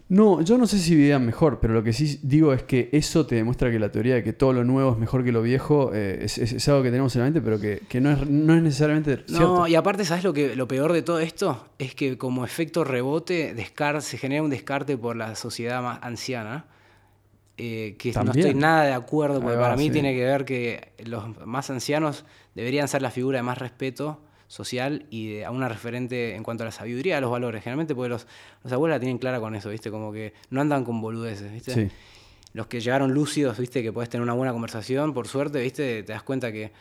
No, 0.10 0.41
yo 0.41 0.58
no 0.58 0.66
sé 0.66 0.80
si 0.80 0.95
vivían 0.95 1.24
mejor, 1.24 1.60
pero 1.60 1.74
lo 1.76 1.84
que 1.84 1.93
sí 1.93 2.20
digo 2.24 2.52
es 2.52 2.64
que 2.64 2.89
eso 2.91 3.28
te 3.28 3.36
demuestra 3.36 3.70
que 3.70 3.78
la 3.78 3.91
teoría 3.91 4.16
de 4.16 4.24
que 4.24 4.34
todo 4.34 4.54
lo 4.54 4.64
nuevo 4.64 4.91
es 4.91 4.97
mejor 4.97 5.24
que 5.24 5.32
lo 5.32 5.43
viejo 5.43 5.91
eh, 5.93 6.20
es, 6.24 6.39
es- 6.39 6.52
es 6.54 6.68
algo 6.68 6.82
que 6.82 6.89
tenemos 6.89 7.16
en 7.16 7.20
la 7.22 7.26
mente, 7.26 7.41
pero 7.41 7.60
que, 7.60 7.84
que 7.88 8.02
no, 8.02 8.10
es, 8.12 8.28
no 8.28 8.56
es 8.56 8.64
necesariamente 8.64 9.18
cierto. 9.28 9.34
No, 9.60 9.68
y 9.68 9.76
aparte, 9.76 10.04
¿sabes 10.06 10.24
lo 10.24 10.34
que 10.34 10.56
lo 10.56 10.68
peor 10.68 10.93
de 10.93 11.04
todo 11.04 11.20
esto? 11.20 11.68
Es 11.78 11.93
que 11.93 12.18
como 12.18 12.43
efecto 12.43 12.84
rebote, 12.84 13.56
descar- 13.56 14.02
se 14.02 14.18
genera 14.18 14.41
un 14.41 14.50
descarte 14.50 14.97
por 14.97 15.16
la 15.16 15.36
sociedad 15.36 15.82
más 15.84 16.00
anciana. 16.02 16.66
Eh, 17.62 17.95
que 17.97 18.14
no 18.14 18.32
estoy 18.32 18.53
nada 18.53 18.86
de 18.86 18.93
acuerdo, 18.93 19.41
porque 19.41 19.57
va, 19.57 19.64
para 19.64 19.76
mí 19.76 19.88
sí. 19.88 19.91
tiene 19.91 20.16
que 20.16 20.24
ver 20.24 20.45
que 20.45 20.93
los 21.03 21.45
más 21.45 21.70
ancianos 21.70 22.24
deberían 22.55 22.88
ser 22.88 23.01
la 23.01 23.12
figura 23.12 23.39
de 23.39 23.43
más 23.43 23.57
respeto 23.57 24.22
social 24.47 25.05
y 25.10 25.34
de 25.34 25.45
a 25.45 25.51
una 25.51 25.68
referente 25.68 26.36
en 26.36 26.43
cuanto 26.43 26.64
a 26.64 26.66
la 26.66 26.72
sabiduría 26.72 27.16
de 27.16 27.22
los 27.22 27.30
valores. 27.30 27.62
Generalmente 27.62 27.95
porque 27.95 28.07
los, 28.07 28.28
los 28.64 28.72
abuelos 28.72 28.95
la 28.95 28.99
tienen 29.01 29.18
clara 29.18 29.41
con 29.41 29.55
eso, 29.55 29.70
¿viste? 29.72 29.91
Como 29.91 30.14
que 30.14 30.34
no 30.49 30.62
andan 30.62 30.86
con 30.86 31.01
boludeces, 31.01 31.51
¿viste? 31.51 31.74
Sí. 31.74 31.89
los 32.53 32.68
que 32.68 32.80
llegaron 32.80 33.14
lúcidos, 33.14 33.57
viste, 33.57 33.84
que 33.84 33.91
puedes 33.91 34.10
tener 34.10 34.24
una 34.24 34.34
buena 34.34 34.53
conversación, 34.53 35.14
por 35.14 35.28
suerte, 35.28 35.62
viste, 35.62 36.03
te 36.03 36.14
das 36.14 36.24
cuenta 36.24 36.53
que. 36.53 36.72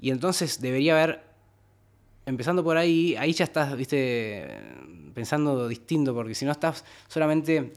Y 0.00 0.10
entonces 0.10 0.60
debería 0.60 0.92
haber. 0.92 1.28
Empezando 2.24 2.62
por 2.62 2.76
ahí, 2.76 3.16
ahí 3.16 3.32
ya 3.32 3.44
estás, 3.44 3.76
viste, 3.76 4.46
pensando 5.12 5.66
distinto, 5.66 6.14
porque 6.14 6.36
si 6.36 6.44
no 6.44 6.52
estás 6.52 6.84
solamente 7.08 7.72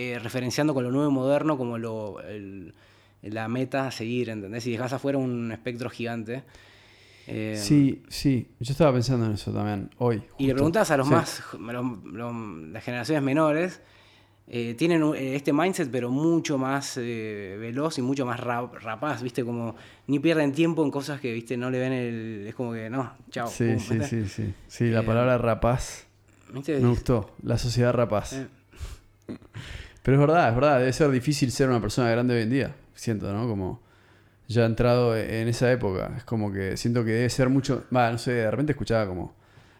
eh, 0.00 0.18
referenciando 0.18 0.74
con 0.74 0.84
lo 0.84 0.90
nuevo 0.92 1.10
y 1.10 1.12
moderno 1.14 1.58
como 1.58 1.76
lo, 1.76 2.20
el- 2.20 2.72
la 3.22 3.48
meta 3.48 3.88
a 3.88 3.90
seguir, 3.90 4.30
¿entendés? 4.30 4.64
Y 4.66 4.70
dejas 4.70 4.92
afuera 4.92 5.18
un 5.18 5.50
espectro 5.50 5.90
gigante. 5.90 6.44
Eh, 7.26 7.56
Sí, 7.60 8.02
sí. 8.08 8.46
Yo 8.60 8.70
estaba 8.72 8.92
pensando 8.92 9.26
en 9.26 9.32
eso 9.32 9.52
también, 9.52 9.90
hoy. 9.98 10.22
Y 10.38 10.46
le 10.46 10.54
preguntas 10.54 10.90
a 10.92 10.96
los 10.96 11.08
Sí. 11.08 11.12
más, 11.14 11.42
los- 11.58 12.04
los- 12.04 12.34
las 12.72 12.84
generaciones 12.84 13.22
menores, 13.24 13.80
eh, 14.50 14.74
tienen 14.78 15.02
este 15.16 15.52
mindset, 15.52 15.90
pero 15.90 16.10
mucho 16.10 16.56
más 16.56 16.96
eh, 16.96 17.56
veloz 17.60 17.98
y 17.98 18.02
mucho 18.02 18.24
más 18.24 18.40
ra- 18.40 18.70
rapaz, 18.80 19.22
¿viste? 19.22 19.44
Como 19.44 19.74
ni 20.06 20.20
pierden 20.20 20.52
tiempo 20.52 20.82
en 20.84 20.90
cosas 20.90 21.20
que, 21.20 21.32
¿viste? 21.34 21.56
No 21.58 21.70
le 21.70 21.78
ven 21.80 21.92
el. 21.92 22.46
Es 22.46 22.54
como 22.54 22.72
que, 22.72 22.88
no, 22.88 23.12
chao. 23.30 23.48
Sí, 23.48 23.64
pum, 23.74 23.78
sí, 23.78 24.00
sí, 24.08 24.26
sí. 24.28 24.54
Sí, 24.68 24.84
la 24.90 25.02
palabra 25.04 25.36
rapaz 25.36 26.06
¿Viste? 26.54 26.78
me 26.80 26.88
gustó. 26.88 27.34
La 27.42 27.58
sociedad 27.58 27.92
rapaz. 27.92 28.46
Pero 30.08 30.16
es 30.22 30.26
verdad, 30.26 30.48
es 30.48 30.54
verdad. 30.54 30.78
Debe 30.78 30.92
ser 30.94 31.10
difícil 31.10 31.50
ser 31.52 31.68
una 31.68 31.82
persona 31.82 32.08
grande 32.10 32.34
hoy 32.34 32.40
en 32.44 32.48
día. 32.48 32.74
Siento, 32.94 33.30
¿no? 33.30 33.46
Como 33.46 33.82
ya 34.46 34.64
entrado 34.64 35.14
en 35.14 35.48
esa 35.48 35.70
época. 35.70 36.14
Es 36.16 36.24
como 36.24 36.50
que 36.50 36.78
siento 36.78 37.04
que 37.04 37.10
debe 37.10 37.28
ser 37.28 37.50
mucho. 37.50 37.84
Va, 37.94 38.10
no 38.10 38.16
sé, 38.16 38.32
de 38.32 38.50
repente 38.50 38.72
escuchaba 38.72 39.06
como 39.06 39.34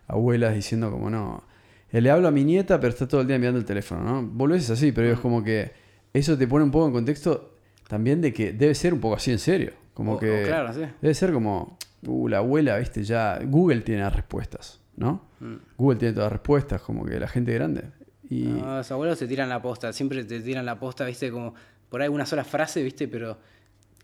abuelas 0.07 0.55
diciendo 0.55 0.91
como 0.91 1.09
no. 1.09 1.45
eh, 1.91 2.03
Le 2.03 2.11
hablo 2.11 2.29
a 2.29 2.31
mi 2.31 2.45
nieta, 2.45 2.79
pero 2.79 2.91
está 2.93 3.09
todo 3.09 3.22
el 3.22 3.26
día 3.26 3.39
mirando 3.39 3.59
el 3.59 3.64
teléfono, 3.64 4.03
¿no? 4.03 4.47
Ves 4.49 4.68
así, 4.68 4.93
pero 4.93 5.11
es 5.11 5.18
como 5.18 5.43
que 5.43 5.72
eso 6.12 6.37
te 6.37 6.47
pone 6.47 6.62
un 6.62 6.70
poco 6.70 6.89
en 6.89 6.93
contexto 6.93 7.55
también 7.89 8.20
de 8.20 8.35
que 8.35 8.53
debe 8.53 8.74
ser 8.74 8.93
un 8.93 9.01
poco 9.01 9.16
así 9.16 9.31
en 9.31 9.39
serio. 9.39 9.72
Como 9.95 10.12
o- 10.12 10.16
o 10.16 10.18
que. 10.18 10.43
claro, 10.47 10.74
sí. 10.74 10.83
Debe 11.01 11.14
ser 11.14 11.33
como, 11.33 11.79
uh, 12.07 12.29
la 12.29 12.37
abuela, 12.37 12.76
viste, 12.76 13.03
ya. 13.03 13.39
Google 13.47 13.81
tiene 13.81 14.03
las 14.03 14.14
respuestas, 14.14 14.79
¿no? 14.95 15.22
Mm. 15.41 15.55
Google 15.79 15.99
tiene 15.99 16.12
todas 16.12 16.26
las 16.26 16.33
respuestas, 16.33 16.83
como 16.83 17.07
que 17.07 17.18
la 17.18 17.29
gente 17.29 17.55
grande. 17.55 17.85
Y. 18.31 18.43
No, 18.43 18.76
los 18.79 18.91
abuelos 18.93 19.18
te 19.18 19.26
tiran 19.26 19.49
la 19.49 19.61
posta, 19.62 19.93
siempre 19.93 20.24
te 20.24 20.41
tiran 20.41 20.66
la 20.66 20.79
posta, 20.79 21.05
¿viste? 21.07 21.31
Como 21.31 21.55
por 21.89 22.03
ahí 22.03 22.09
una 22.09 22.26
sola 22.26 22.45
frase, 22.45 22.83
¿viste? 22.83 23.09
Pero 23.09 23.39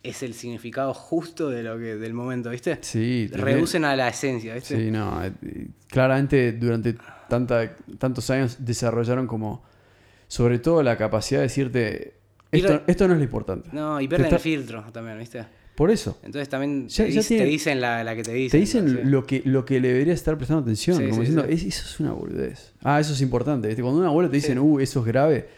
es 0.02 0.22
el 0.22 0.34
significado 0.34 0.92
justo 0.94 1.48
de 1.50 1.62
lo 1.62 1.78
que, 1.78 1.96
del 1.96 2.12
momento, 2.14 2.50
¿viste? 2.50 2.78
sí, 2.82 3.28
Reducen 3.32 3.84
a 3.84 3.96
la 3.96 4.08
esencia, 4.08 4.54
¿viste? 4.54 4.76
Sí, 4.76 4.90
no. 4.90 5.24
eh, 5.24 5.32
Claramente 5.88 6.52
durante 6.52 6.94
tanta, 7.28 7.74
tantos 7.98 8.28
años 8.30 8.56
desarrollaron 8.60 9.26
como. 9.26 9.64
Sobre 10.26 10.58
todo 10.58 10.82
la 10.82 10.96
capacidad 10.96 11.40
de 11.40 11.44
decirte. 11.44 12.14
Esto, 12.50 12.82
esto 12.86 13.06
no 13.08 13.14
es 13.14 13.18
lo 13.18 13.24
importante. 13.24 13.68
No, 13.72 14.00
y 14.00 14.08
pierden 14.08 14.32
el 14.32 14.38
filtro 14.40 14.84
también, 14.92 15.18
¿viste? 15.18 15.44
Por 15.74 15.90
eso. 15.90 16.18
Entonces 16.22 16.48
también 16.48 16.88
Ya- 16.88 17.04
te, 17.04 17.12
ya 17.12 17.44
dicen 17.44 17.80
la, 17.80 18.04
la 18.04 18.14
que 18.14 18.22
te 18.22 18.32
dicen. 18.32 18.50
Te 18.50 18.58
dicen 18.58 19.10
lo 19.10 19.26
que, 19.26 19.42
lo 19.44 19.64
que 19.64 19.80
le 19.80 19.88
deberías 19.88 20.14
estar 20.18 20.36
prestando 20.36 20.62
atención. 20.62 20.96
Sí, 20.98 21.02
como 21.04 21.14
sí, 21.14 21.20
diciendo, 21.20 21.44
sí. 21.48 21.52
"Es- 21.54 21.64
eso 21.64 21.84
es 21.86 22.00
una 22.00 22.12
boludez. 22.12 22.72
Ah, 22.82 23.00
eso 23.00 23.12
es 23.12 23.20
importante. 23.20 23.66
¿viste? 23.66 23.82
Cuando 23.82 24.00
un 24.00 24.06
abuelo 24.06 24.30
te 24.30 24.36
dicen, 24.36 24.58
uh, 24.60 24.78
eso 24.78 25.00
es 25.00 25.06
grave, 25.06 25.48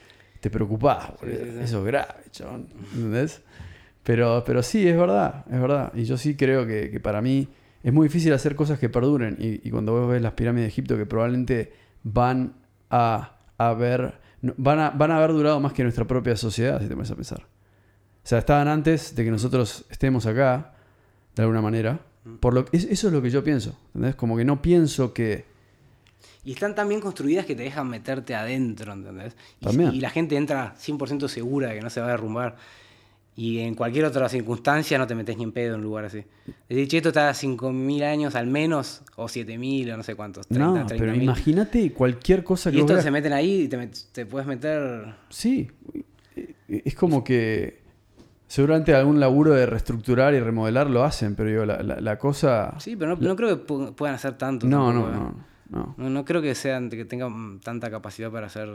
te 0.40 0.48
preocupás, 0.50 1.10
boludo. 1.20 1.60
Eso 1.60 1.80
es 1.80 1.84
grave, 1.84 2.14
chabón. 2.30 2.66
¿Entendés? 2.94 3.42
Pero, 4.04 4.42
pero 4.46 4.62
sí, 4.62 4.86
es 4.88 4.96
verdad, 4.96 5.44
es 5.52 5.60
verdad. 5.60 5.92
Y 5.94 6.04
yo 6.04 6.16
sí 6.16 6.34
creo 6.36 6.66
que, 6.66 6.90
que 6.90 7.00
para 7.00 7.20
mí 7.20 7.48
es 7.82 7.92
muy 7.92 8.06
difícil 8.08 8.32
hacer 8.32 8.54
cosas 8.54 8.78
que 8.78 8.88
perduren. 8.88 9.36
Y, 9.38 9.66
y 9.68 9.70
cuando 9.70 9.92
vos 9.92 10.08
ves 10.10 10.22
las 10.22 10.32
pirámides 10.32 10.64
de 10.66 10.68
Egipto, 10.68 10.96
que 10.96 11.04
probablemente 11.06 11.72
van 12.04 12.54
a 12.88 13.36
haber, 13.58 14.14
van 14.56 14.78
a, 14.78 14.90
van 14.90 15.10
a 15.10 15.16
haber 15.18 15.32
durado 15.32 15.60
más 15.60 15.72
que 15.74 15.82
nuestra 15.82 16.06
propia 16.06 16.36
sociedad, 16.36 16.80
si 16.80 16.86
te 16.88 16.94
pones 16.94 17.10
a 17.10 17.16
pensar. 17.16 17.46
O 18.26 18.28
sea, 18.28 18.38
estaban 18.40 18.66
antes 18.66 19.14
de 19.14 19.22
que 19.24 19.30
nosotros 19.30 19.84
estemos 19.88 20.26
acá, 20.26 20.74
de 21.36 21.42
alguna 21.42 21.62
manera. 21.62 22.00
Por 22.40 22.54
lo, 22.54 22.64
es- 22.72 22.82
eso 22.82 23.06
es 23.06 23.12
lo 23.12 23.22
que 23.22 23.30
yo 23.30 23.44
pienso. 23.44 23.78
¿entendés? 23.94 24.16
Como 24.16 24.36
que 24.36 24.44
no 24.44 24.60
pienso 24.60 25.14
que. 25.14 25.44
Y 26.44 26.50
están 26.54 26.74
tan 26.74 26.88
bien 26.88 27.00
construidas 27.00 27.46
que 27.46 27.54
te 27.54 27.62
dejan 27.62 27.88
meterte 27.88 28.34
adentro, 28.34 28.92
¿entendés? 28.94 29.36
Y, 29.60 29.80
y 29.80 30.00
la 30.00 30.10
gente 30.10 30.36
entra 30.36 30.74
100% 30.76 31.28
segura 31.28 31.68
de 31.68 31.76
que 31.76 31.82
no 31.82 31.88
se 31.88 32.00
va 32.00 32.08
a 32.08 32.10
derrumbar. 32.10 32.56
Y 33.36 33.60
en 33.60 33.76
cualquier 33.76 34.04
otra 34.06 34.28
circunstancia 34.28 34.98
no 34.98 35.06
te 35.06 35.14
metes 35.14 35.36
ni 35.36 35.44
en 35.44 35.52
pedo 35.52 35.74
en 35.74 35.80
un 35.82 35.84
lugar 35.86 36.06
así. 36.06 36.24
Decir, 36.68 36.88
che, 36.88 36.96
esto 36.96 37.10
está 37.10 37.28
a 37.28 37.32
5.000 37.32 38.02
años 38.02 38.34
al 38.34 38.48
menos, 38.48 39.02
o 39.14 39.26
7.000, 39.26 39.92
o 39.94 39.96
no 39.98 40.02
sé 40.02 40.16
cuántos. 40.16 40.48
30, 40.48 40.66
no, 40.66 40.86
pero 40.88 41.12
30.000. 41.12 41.22
imagínate 41.22 41.92
cualquier 41.92 42.42
cosa 42.42 42.72
que 42.72 42.78
Y 42.78 42.80
estos 42.80 43.04
se 43.04 43.10
meten 43.12 43.32
ahí 43.32 43.62
y 43.62 43.68
te, 43.68 43.88
te 44.10 44.26
puedes 44.26 44.48
meter. 44.48 45.14
Sí, 45.28 45.70
es 46.66 46.94
como 46.96 47.22
que 47.22 47.86
seguramente 48.47 48.94
algún 48.94 49.18
laburo 49.20 49.53
de 49.55 49.66
reestructurar 49.66 50.34
y 50.34 50.40
remodelar 50.40 50.88
lo 50.90 51.05
hacen, 51.05 51.34
pero 51.34 51.49
digo, 51.51 51.64
la, 51.64 51.82
la- 51.82 52.01
la 52.01 52.18
cosa... 52.18 52.74
Sí, 52.78 52.97
pero 52.97 53.16
no, 53.16 53.28
no 53.28 53.36
creo 53.36 53.57
que 53.57 53.66
pu- 53.66 53.94
puedan 53.94 54.14
hacer 54.14 54.38
tanto. 54.38 54.66
no, 54.66 54.86
tampoco, 54.92 55.09
no, 55.11 55.14
¿eh? 55.14 55.32
no, 55.70 55.76
no. 55.78 55.94
No, 55.97 56.11
no 56.11 56.24
creo 56.24 56.40
que 56.42 56.55
sean 56.55 56.88
que 56.90 57.05
tengan 57.05 57.59
tanta 57.61 57.90
capacidad 57.90 58.30
para 58.30 58.47
hacer. 58.47 58.68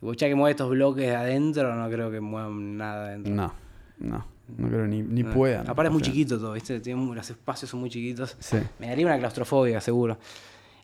Vos 0.00 0.16
ya 0.16 0.26
que 0.28 0.34
mueve 0.34 0.50
estos 0.50 0.68
bloques 0.68 1.06
de 1.06 1.14
adentro, 1.14 1.74
no 1.74 1.88
creo 1.88 2.10
que 2.10 2.20
muevan 2.20 2.76
nada 2.76 3.06
adentro. 3.06 3.32
No, 3.32 3.52
no, 3.98 4.26
no 4.58 4.68
creo 4.68 4.86
ni, 4.86 5.00
ni 5.02 5.22
No. 5.22 5.32
puedan. 5.32 5.68
Aparte 5.70 5.88
es 5.88 5.92
muy 5.92 6.02
sea, 6.02 6.12
chiquito 6.12 6.38
todo, 6.38 6.52
¿viste? 6.52 6.80
Tiene 6.80 7.14
los 7.14 7.30
espacios 7.30 7.70
son 7.70 7.80
muy 7.80 7.88
chiquitos. 7.90 8.36
Sí, 8.40 8.58
Me 8.80 8.88
daría 8.88 9.06
una 9.06 9.18
claustrofobia, 9.18 9.80
seguro. 9.80 10.18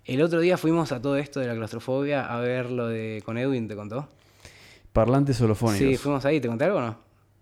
El 0.07 0.23
otro 0.23 0.41
día 0.41 0.57
fuimos 0.57 0.93
a 0.93 1.03
todo 1.03 1.17
esto 1.17 1.41
de 1.41 1.49
la 1.49 1.55
claustrofobia 1.55 2.25
a 2.33 2.41
ver 2.41 2.71
lo 2.71 2.87
de 2.87 3.21
con 3.25 3.37
Edwin, 3.37 3.67
¿te 3.69 3.75
contó? 3.77 4.09
parlantes 4.93 5.41
holofónicos. 5.41 5.87
Sí, 5.89 5.97
fuimos 5.97 6.25
ahí, 6.25 6.41
¿te 6.41 6.49
conté 6.49 6.65
algo 6.65 6.79
o 6.79 6.81
no? 6.81 6.97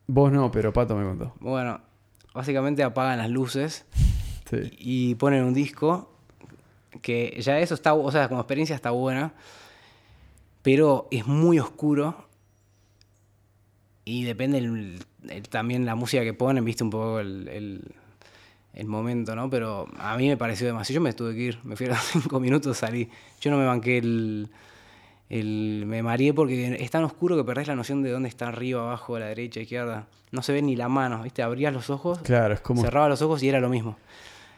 Vos 0.08 0.32
no, 0.32 0.50
pero 0.50 0.72
Pato 0.72 0.96
me 0.96 1.04
contó. 1.04 1.34
Bueno, 1.38 1.80
básicamente 2.34 2.82
apagan 2.82 3.18
las 3.18 3.30
luces 3.30 3.84
Sí. 4.50 4.70
y 4.78 5.14
ponen 5.16 5.44
un 5.44 5.52
disco 5.54 6.10
que 7.02 7.36
ya 7.40 7.58
eso 7.60 7.74
está, 7.74 7.92
o 7.94 8.10
sea, 8.10 8.28
como 8.28 8.40
experiencia 8.40 8.74
está 8.74 8.90
buena, 8.90 9.34
pero 10.62 11.06
es 11.10 11.26
muy 11.26 11.58
oscuro 11.58 12.26
y 14.04 14.24
depende 14.24 14.58
el- 14.58 14.98
el- 15.28 15.42
también 15.48 15.84
la 15.84 15.94
música 15.94 16.22
que 16.24 16.32
ponen, 16.32 16.64
viste 16.64 16.82
un 16.84 16.90
poco 16.90 17.20
el, 17.20 17.46
el- 17.48 17.94
el 18.72 18.86
momento, 18.86 19.34
¿no? 19.36 19.50
Pero 19.50 19.86
a 19.98 20.16
mí 20.16 20.28
me 20.28 20.36
pareció 20.36 20.66
demasiado, 20.66 20.94
yo 20.96 21.00
me 21.02 21.12
tuve 21.12 21.34
que 21.34 21.40
ir, 21.42 21.58
me 21.64 21.76
fui 21.76 21.86
a 21.86 21.90
los 21.90 21.98
cinco 22.12 22.40
minutos, 22.40 22.78
salí, 22.78 23.10
yo 23.40 23.50
no 23.50 23.58
me 23.58 23.66
banqué 23.66 23.98
el... 23.98 24.48
el 25.30 25.84
me 25.86 26.02
mareé 26.02 26.32
porque 26.34 26.76
es 26.82 26.90
tan 26.90 27.04
oscuro 27.04 27.36
que 27.36 27.44
perdés 27.44 27.68
la 27.68 27.74
noción 27.76 28.02
de 28.02 28.10
dónde 28.10 28.28
está 28.28 28.48
arriba, 28.48 28.82
abajo, 28.82 29.16
a 29.16 29.20
la 29.20 29.26
derecha, 29.26 29.60
izquierda. 29.60 30.06
No 30.30 30.42
se 30.42 30.52
ve 30.52 30.62
ni 30.62 30.76
la 30.76 30.88
mano, 30.88 31.22
¿viste? 31.22 31.42
Abrías 31.42 31.72
los 31.72 31.90
ojos 31.90 32.18
Claro, 32.20 32.54
es 32.54 32.60
como... 32.60 32.82
cerraba 32.82 33.08
los 33.08 33.20
ojos 33.22 33.42
y 33.42 33.48
era 33.48 33.60
lo 33.60 33.68
mismo. 33.68 33.96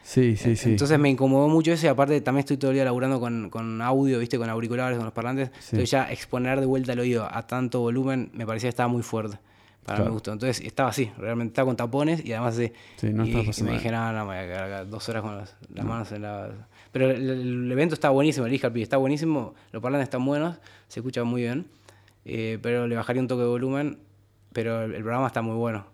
Sí, 0.03 0.37
sí, 0.37 0.57
sí. 0.57 0.71
Entonces 0.71 0.99
me 0.99 1.09
incomodó 1.11 1.49
mucho 1.49 1.73
eso 1.73 1.87
y 1.87 1.89
aparte 1.89 2.21
también 2.21 2.41
estoy 2.41 2.57
todo 2.57 2.71
el 2.71 2.77
día 2.77 2.85
laburando 2.85 3.21
con, 3.21 3.51
con 3.51 3.81
audio, 3.83 4.19
viste, 4.19 4.39
con 4.39 4.49
auriculares, 4.49 4.97
con 4.97 5.05
los 5.05 5.13
parlantes. 5.13 5.51
Sí. 5.61 5.71
Entonces 5.77 5.91
ya 5.91 6.11
exponer 6.11 6.59
de 6.59 6.67
vuelta 6.67 6.93
el 6.95 7.01
oído 7.01 7.29
a 7.31 7.47
tanto 7.47 7.81
volumen 7.81 8.31
me 8.33 8.47
parecía 8.47 8.69
que 8.69 8.71
estaba 8.71 8.89
muy 8.89 9.03
fuerte 9.03 9.39
para 9.85 9.97
Claro. 9.99 10.11
mi 10.11 10.15
gusto. 10.15 10.33
Entonces 10.33 10.65
estaba 10.67 10.89
así, 10.89 11.13
realmente 11.19 11.53
estaba 11.53 11.67
con 11.67 11.77
tapones 11.77 12.25
y 12.25 12.33
además 12.33 12.55
así. 12.55 12.73
Sí, 12.97 13.13
no 13.13 13.25
y, 13.25 13.31
y 13.31 13.63
me 13.63 13.73
dije, 13.73 13.91
no, 13.93 14.13
no, 14.13 14.21
me 14.27 14.35
voy 14.35 14.37
a 14.37 14.47
quedar 14.47 14.65
acá 14.65 14.85
dos 14.85 15.09
horas 15.09 15.23
con 15.23 15.37
las, 15.37 15.57
las 15.75 15.85
manos 15.85 16.11
en 16.13 16.23
la... 16.23 16.51
Pero 16.93 17.11
el, 17.11 17.31
el 17.31 17.73
evento 17.73 17.95
está 17.95 18.11
buenísimo, 18.11 18.47
el 18.47 18.53
Iscarpi 18.55 18.83
está 18.83 18.97
buenísimo, 18.97 19.55
los 19.73 19.83
parlantes 19.83 20.05
están 20.07 20.25
buenos, 20.25 20.57
se 20.89 21.01
escucha 21.01 21.23
muy 21.25 21.43
bien, 21.43 21.67
eh, 22.25 22.59
pero 22.63 22.87
le 22.89 22.97
bajaría 22.97 23.23
un 23.23 23.29
toque 23.29 23.43
de 23.43 23.49
volumen, 23.49 23.99
pero 24.53 24.83
el, 24.85 24.95
el 24.95 25.03
programa 25.03 25.27
está 25.29 25.41
muy 25.43 25.57
bueno. 25.57 25.87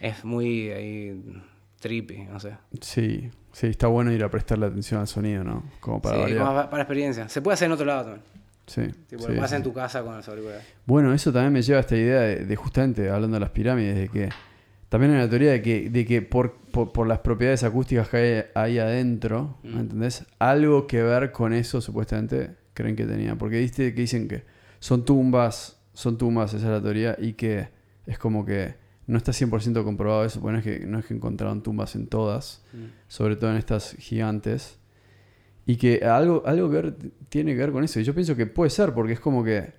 Es 0.00 0.24
muy 0.24 0.70
ahí, 0.70 1.42
trippy, 1.80 2.24
no 2.24 2.38
sé. 2.38 2.56
Sí, 2.80 3.30
sí, 3.52 3.66
está 3.68 3.86
bueno 3.88 4.12
ir 4.12 4.22
a 4.22 4.30
prestarle 4.30 4.66
atención 4.66 5.00
al 5.00 5.08
sonido, 5.08 5.42
¿no? 5.42 5.64
Como 5.80 6.00
para 6.00 6.16
sí, 6.16 6.22
variar. 6.22 6.38
como 6.40 6.54
pa- 6.54 6.70
para 6.70 6.82
experiencia. 6.82 7.28
Se 7.28 7.40
puede 7.42 7.54
hacer 7.54 7.66
en 7.66 7.72
otro 7.72 7.86
lado 7.86 8.02
también. 8.04 8.22
Sí, 8.66 8.82
Tipo, 9.08 9.22
sí, 9.26 9.32
lo 9.32 9.46
sí. 9.48 9.54
en 9.54 9.62
tu 9.62 9.72
casa 9.72 10.02
con 10.02 10.16
los 10.16 10.28
auriculares. 10.28 10.64
Bueno, 10.86 11.12
eso 11.14 11.32
también 11.32 11.52
me 11.52 11.62
lleva 11.62 11.78
a 11.78 11.80
esta 11.80 11.96
idea 11.96 12.20
de, 12.20 12.44
de 12.44 12.56
justamente, 12.56 13.08
hablando 13.10 13.36
de 13.36 13.40
las 13.40 13.50
pirámides, 13.50 13.96
de 13.96 14.08
que 14.08 14.28
también 14.88 15.12
hay 15.12 15.18
una 15.18 15.28
teoría 15.28 15.52
de 15.52 15.62
que, 15.62 15.90
de 15.90 16.04
que 16.06 16.22
por, 16.22 16.54
por, 16.72 16.92
por 16.92 17.06
las 17.06 17.18
propiedades 17.20 17.64
acústicas 17.64 18.08
que 18.08 18.16
hay 18.16 18.44
ahí 18.54 18.78
adentro, 18.78 19.58
Mm. 19.62 19.78
¿entendés? 19.78 20.24
Algo 20.38 20.86
que 20.86 21.02
ver 21.02 21.32
con 21.32 21.52
eso 21.52 21.80
supuestamente 21.80 22.50
creen 22.74 22.94
que 22.96 23.04
tenía. 23.06 23.36
Porque 23.36 23.58
viste 23.60 23.94
que 23.94 24.00
dicen 24.00 24.28
que 24.28 24.44
son 24.78 25.04
tumbas, 25.04 25.80
son 25.92 26.18
tumbas, 26.18 26.54
esa 26.54 26.66
es 26.66 26.72
la 26.72 26.82
teoría, 26.82 27.16
y 27.18 27.32
que 27.32 27.68
es 28.06 28.18
como 28.18 28.44
que 28.44 28.74
no 29.06 29.16
está 29.18 29.32
100% 29.32 29.84
comprobado 29.84 30.24
eso, 30.24 30.40
porque 30.40 30.52
no 30.52 30.58
es, 30.58 30.64
que, 30.64 30.86
no 30.86 30.98
es 30.98 31.06
que 31.06 31.14
encontraron 31.14 31.62
tumbas 31.62 31.94
en 31.94 32.06
todas, 32.08 32.64
sobre 33.08 33.36
todo 33.36 33.50
en 33.50 33.56
estas 33.56 33.94
gigantes. 33.98 34.78
Y 35.64 35.76
que 35.76 36.04
algo, 36.04 36.42
algo 36.46 36.70
que 36.70 36.74
ver, 36.76 36.96
tiene 37.28 37.52
que 37.52 37.58
ver 37.58 37.72
con 37.72 37.82
eso. 37.82 37.98
Y 37.98 38.04
yo 38.04 38.14
pienso 38.14 38.36
que 38.36 38.46
puede 38.46 38.70
ser, 38.70 38.92
porque 38.94 39.14
es 39.14 39.20
como 39.20 39.42
que. 39.42 39.72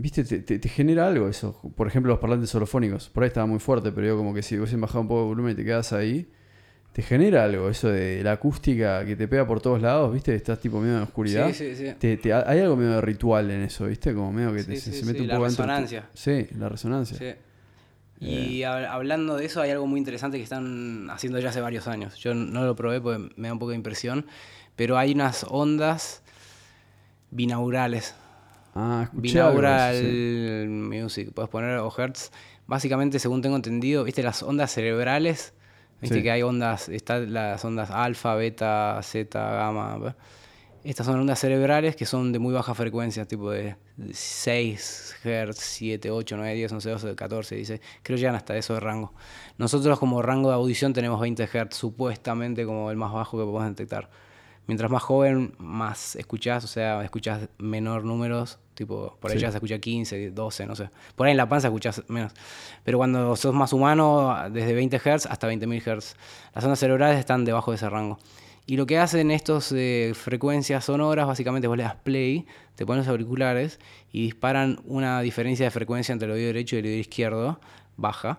Viste, 0.00 0.22
te, 0.22 0.38
te- 0.40 0.58
te 0.60 0.68
genera 0.68 1.08
algo 1.08 1.28
eso. 1.28 1.60
Por 1.76 1.88
ejemplo, 1.88 2.12
los 2.12 2.20
parlantes 2.20 2.54
holofónicos. 2.54 3.08
Por 3.08 3.24
ahí 3.24 3.28
estaba 3.28 3.46
muy 3.46 3.58
fuerte, 3.58 3.90
pero 3.90 4.06
yo 4.06 4.16
como 4.16 4.32
que 4.32 4.42
si 4.42 4.56
vos 4.56 4.72
bajado 4.80 5.00
un 5.00 5.08
poco 5.08 5.22
de 5.22 5.26
volumen 5.26 5.52
y 5.52 5.54
te 5.56 5.64
quedas 5.64 5.92
ahí, 5.92 6.28
te 6.92 7.02
genera 7.02 7.42
algo. 7.44 7.68
Eso 7.68 7.88
de 7.88 8.22
la 8.22 8.32
acústica 8.32 9.04
que 9.04 9.16
te 9.16 9.26
pega 9.26 9.44
por 9.44 9.60
todos 9.60 9.82
lados, 9.82 10.14
¿viste? 10.14 10.34
Estás 10.36 10.60
tipo 10.60 10.80
medio 10.80 10.98
en 10.98 11.02
oscuridad. 11.02 11.48
Sí, 11.48 11.54
sí, 11.54 11.74
sí. 11.74 11.94
Te- 11.98 12.16
te- 12.16 12.32
hay 12.32 12.60
algo 12.60 12.76
medio 12.76 12.92
de 12.92 13.00
ritual 13.00 13.50
en 13.50 13.62
eso, 13.62 13.86
¿viste? 13.86 14.14
Como 14.14 14.32
medio 14.32 14.54
que 14.54 14.62
te- 14.62 14.76
Sí, 14.76 14.80
se, 14.82 14.92
sí, 14.92 15.00
se 15.00 15.06
mete 15.06 15.18
sí, 15.18 15.22
un 15.22 15.28
la 15.28 15.34
poco 15.34 15.44
adentro. 15.46 15.64
resonancia. 15.66 16.08
Sí, 16.14 16.46
la 16.56 16.68
resonancia. 16.68 17.18
Sí. 17.18 18.24
Y 18.24 18.60
hab- 18.60 18.86
hablando 18.88 19.36
de 19.36 19.46
eso, 19.46 19.60
hay 19.60 19.70
algo 19.70 19.86
muy 19.88 19.98
interesante 19.98 20.36
que 20.38 20.44
están 20.44 21.08
haciendo 21.10 21.40
ya 21.40 21.48
hace 21.48 21.60
varios 21.60 21.88
años. 21.88 22.16
Yo 22.18 22.34
no 22.34 22.64
lo 22.64 22.76
probé 22.76 23.00
porque 23.00 23.30
me 23.36 23.48
da 23.48 23.52
un 23.52 23.58
poco 23.58 23.70
de 23.70 23.76
impresión, 23.76 24.26
pero 24.76 24.96
hay 24.96 25.12
unas 25.12 25.44
ondas 25.48 26.22
binaurales. 27.30 28.14
Ah, 28.80 29.08
Binaural 29.12 29.96
sí. 29.96 30.66
music, 30.68 31.32
puedes 31.34 31.50
poner 31.50 31.78
o 31.78 31.92
hertz. 31.96 32.30
Básicamente, 32.66 33.18
según 33.18 33.42
tengo 33.42 33.56
entendido, 33.56 34.04
viste 34.04 34.22
las 34.22 34.42
ondas 34.42 34.70
cerebrales 34.72 35.52
Viste 36.00 36.18
Sí. 36.18 36.22
que 36.22 36.30
hay 36.30 36.42
ondas, 36.42 36.88
están 36.88 37.32
las 37.32 37.64
ondas 37.64 37.90
alfa, 37.90 38.36
beta, 38.36 39.00
zeta, 39.02 39.50
gamma. 39.50 40.14
Estas 40.84 41.06
son 41.06 41.18
ondas 41.18 41.40
cerebrales 41.40 41.96
que 41.96 42.06
son 42.06 42.30
de 42.30 42.38
muy 42.38 42.54
baja 42.54 42.72
frecuencia, 42.72 43.26
tipo 43.26 43.50
de 43.50 43.74
6 44.12 45.16
Hz, 45.24 45.56
7, 45.58 46.12
8, 46.12 46.36
9, 46.36 46.54
10, 46.54 46.70
11, 46.72 46.90
12, 46.90 47.14
14, 47.16 47.56
16. 47.56 47.80
Creo 48.04 48.14
que 48.14 48.20
llegan 48.20 48.36
hasta 48.36 48.56
eso 48.56 48.74
de 48.74 48.80
rango. 48.80 49.12
Nosotros 49.58 49.98
como 49.98 50.22
rango 50.22 50.50
de 50.50 50.54
audición 50.54 50.92
tenemos 50.92 51.20
20 51.20 51.48
Hz, 51.48 51.74
supuestamente 51.76 52.64
como 52.64 52.92
el 52.92 52.96
más 52.96 53.12
bajo 53.12 53.36
que 53.36 53.42
podemos 53.44 53.64
detectar. 53.68 54.08
Mientras 54.68 54.90
más 54.90 55.02
joven, 55.02 55.54
más 55.58 56.14
escuchás, 56.14 56.62
o 56.62 56.68
sea, 56.68 57.02
escuchás 57.02 57.48
menor 57.58 58.04
números, 58.04 58.58
tipo, 58.74 59.16
por 59.18 59.30
ahí 59.32 59.38
Sí. 59.38 59.42
ya 59.42 59.50
se 59.50 59.56
escucha 59.56 59.78
15, 59.80 60.30
12, 60.30 60.66
no 60.66 60.76
sé. 60.76 60.90
Por 61.16 61.26
ahí 61.26 61.32
en 61.32 61.36
la 61.38 61.48
panza 61.48 61.66
escuchás 61.68 62.02
menos. 62.08 62.32
Pero 62.84 62.98
cuando 62.98 63.34
sos 63.34 63.54
más 63.54 63.72
humano, 63.72 64.36
desde 64.52 64.74
20 64.74 64.98
Hz 65.00 65.26
hasta 65.26 65.48
20.000 65.48 65.80
Hz. 65.80 66.14
Las 66.54 66.62
ondas 66.64 66.78
cerebrales 66.78 67.18
están 67.18 67.44
debajo 67.44 67.72
de 67.72 67.76
ese 67.76 67.88
rango. 67.90 68.18
Y 68.66 68.76
lo 68.76 68.84
que 68.84 68.98
hacen 68.98 69.30
estos 69.30 69.72
eh, 69.72 70.12
frecuencias 70.14 70.84
sonoras, 70.84 71.26
básicamente 71.26 71.66
vos 71.66 71.76
le 71.78 71.84
das 71.84 71.94
play, 71.96 72.46
te 72.74 72.84
pones 72.84 73.06
los 73.06 73.10
auriculares 73.10 73.80
y 74.12 74.24
disparan 74.24 74.78
una 74.84 75.22
diferencia 75.22 75.64
de 75.64 75.70
frecuencia 75.70 76.12
entre 76.12 76.26
el 76.26 76.32
oído 76.32 76.48
derecho 76.48 76.76
y 76.76 76.80
el 76.80 76.84
oído 76.84 76.98
izquierdo, 76.98 77.60
baja. 77.96 78.38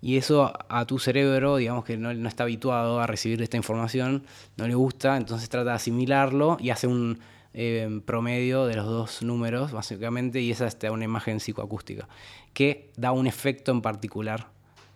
Y 0.00 0.16
eso 0.16 0.52
a 0.68 0.84
tu 0.86 0.98
cerebro, 0.98 1.56
digamos 1.56 1.84
que 1.84 1.96
no, 1.96 2.12
no 2.14 2.28
está 2.28 2.44
habituado 2.44 3.00
a 3.00 3.06
recibir 3.06 3.42
esta 3.42 3.56
información, 3.56 4.24
no 4.56 4.68
le 4.68 4.74
gusta, 4.74 5.16
entonces 5.16 5.48
trata 5.48 5.70
de 5.70 5.76
asimilarlo 5.76 6.56
y 6.60 6.70
hace 6.70 6.86
un 6.86 7.18
eh, 7.54 8.00
promedio 8.04 8.66
de 8.66 8.76
los 8.76 8.86
dos 8.86 9.22
números, 9.22 9.72
básicamente, 9.72 10.40
y 10.40 10.52
esa 10.52 10.66
es 10.66 10.76
una 10.90 11.04
imagen 11.04 11.40
psicoacústica, 11.40 12.08
que 12.52 12.92
da 12.96 13.10
un 13.10 13.26
efecto 13.26 13.72
en 13.72 13.80
particular, 13.80 14.48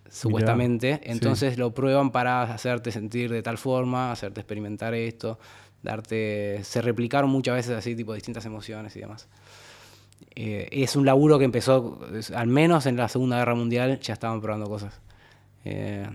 supuestamente. 0.08 1.00
Entonces 1.04 1.58
lo 1.58 1.74
prueban 1.74 2.12
para 2.12 2.42
hacerte 2.42 2.92
sentir 2.92 3.32
de 3.32 3.42
tal 3.42 3.58
forma, 3.58 4.12
hacerte 4.12 4.40
experimentar 4.40 4.94
esto, 4.94 5.38
darte. 5.82 6.60
Se 6.62 6.82
replicaron 6.82 7.30
muchas 7.30 7.56
veces 7.56 7.76
así, 7.76 7.96
tipo 7.96 8.14
distintas 8.14 8.44
emociones 8.44 8.94
y 8.96 9.00
demás. 9.00 9.28
Eh, 10.34 10.68
es 10.72 10.96
un 10.96 11.04
laburo 11.06 11.38
que 11.38 11.44
empezó, 11.44 12.00
al 12.34 12.46
menos 12.46 12.86
en 12.86 12.96
la 12.96 13.08
Segunda 13.08 13.38
Guerra 13.38 13.54
Mundial, 13.54 13.98
ya 14.00 14.12
estaban 14.14 14.40
probando 14.40 14.66
cosas. 14.68 15.00
eh, 15.64 16.06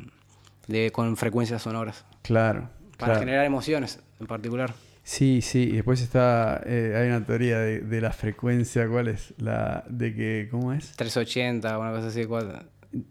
de, 0.67 0.91
con 0.91 1.15
frecuencias 1.15 1.61
sonoras. 1.61 2.03
Claro. 2.23 2.69
Para 2.97 3.13
claro. 3.13 3.19
generar 3.21 3.45
emociones 3.45 3.99
en 4.19 4.27
particular. 4.27 4.73
Sí, 5.03 5.41
sí, 5.41 5.59
y 5.63 5.71
después 5.77 6.01
está, 6.01 6.61
eh, 6.65 6.93
hay 6.97 7.07
una 7.07 7.25
teoría 7.25 7.57
de, 7.59 7.79
de 7.79 8.01
la 8.01 8.11
frecuencia, 8.11 8.85
¿cuál 8.89 9.07
es? 9.07 9.33
La 9.37 9.85
de 9.87 10.13
que, 10.13 10.47
¿cómo 10.51 10.73
es? 10.73 10.91
380, 10.97 11.79
una 11.79 11.91
cosa 11.93 12.07
así. 12.07 12.25
cuatro- 12.25 12.59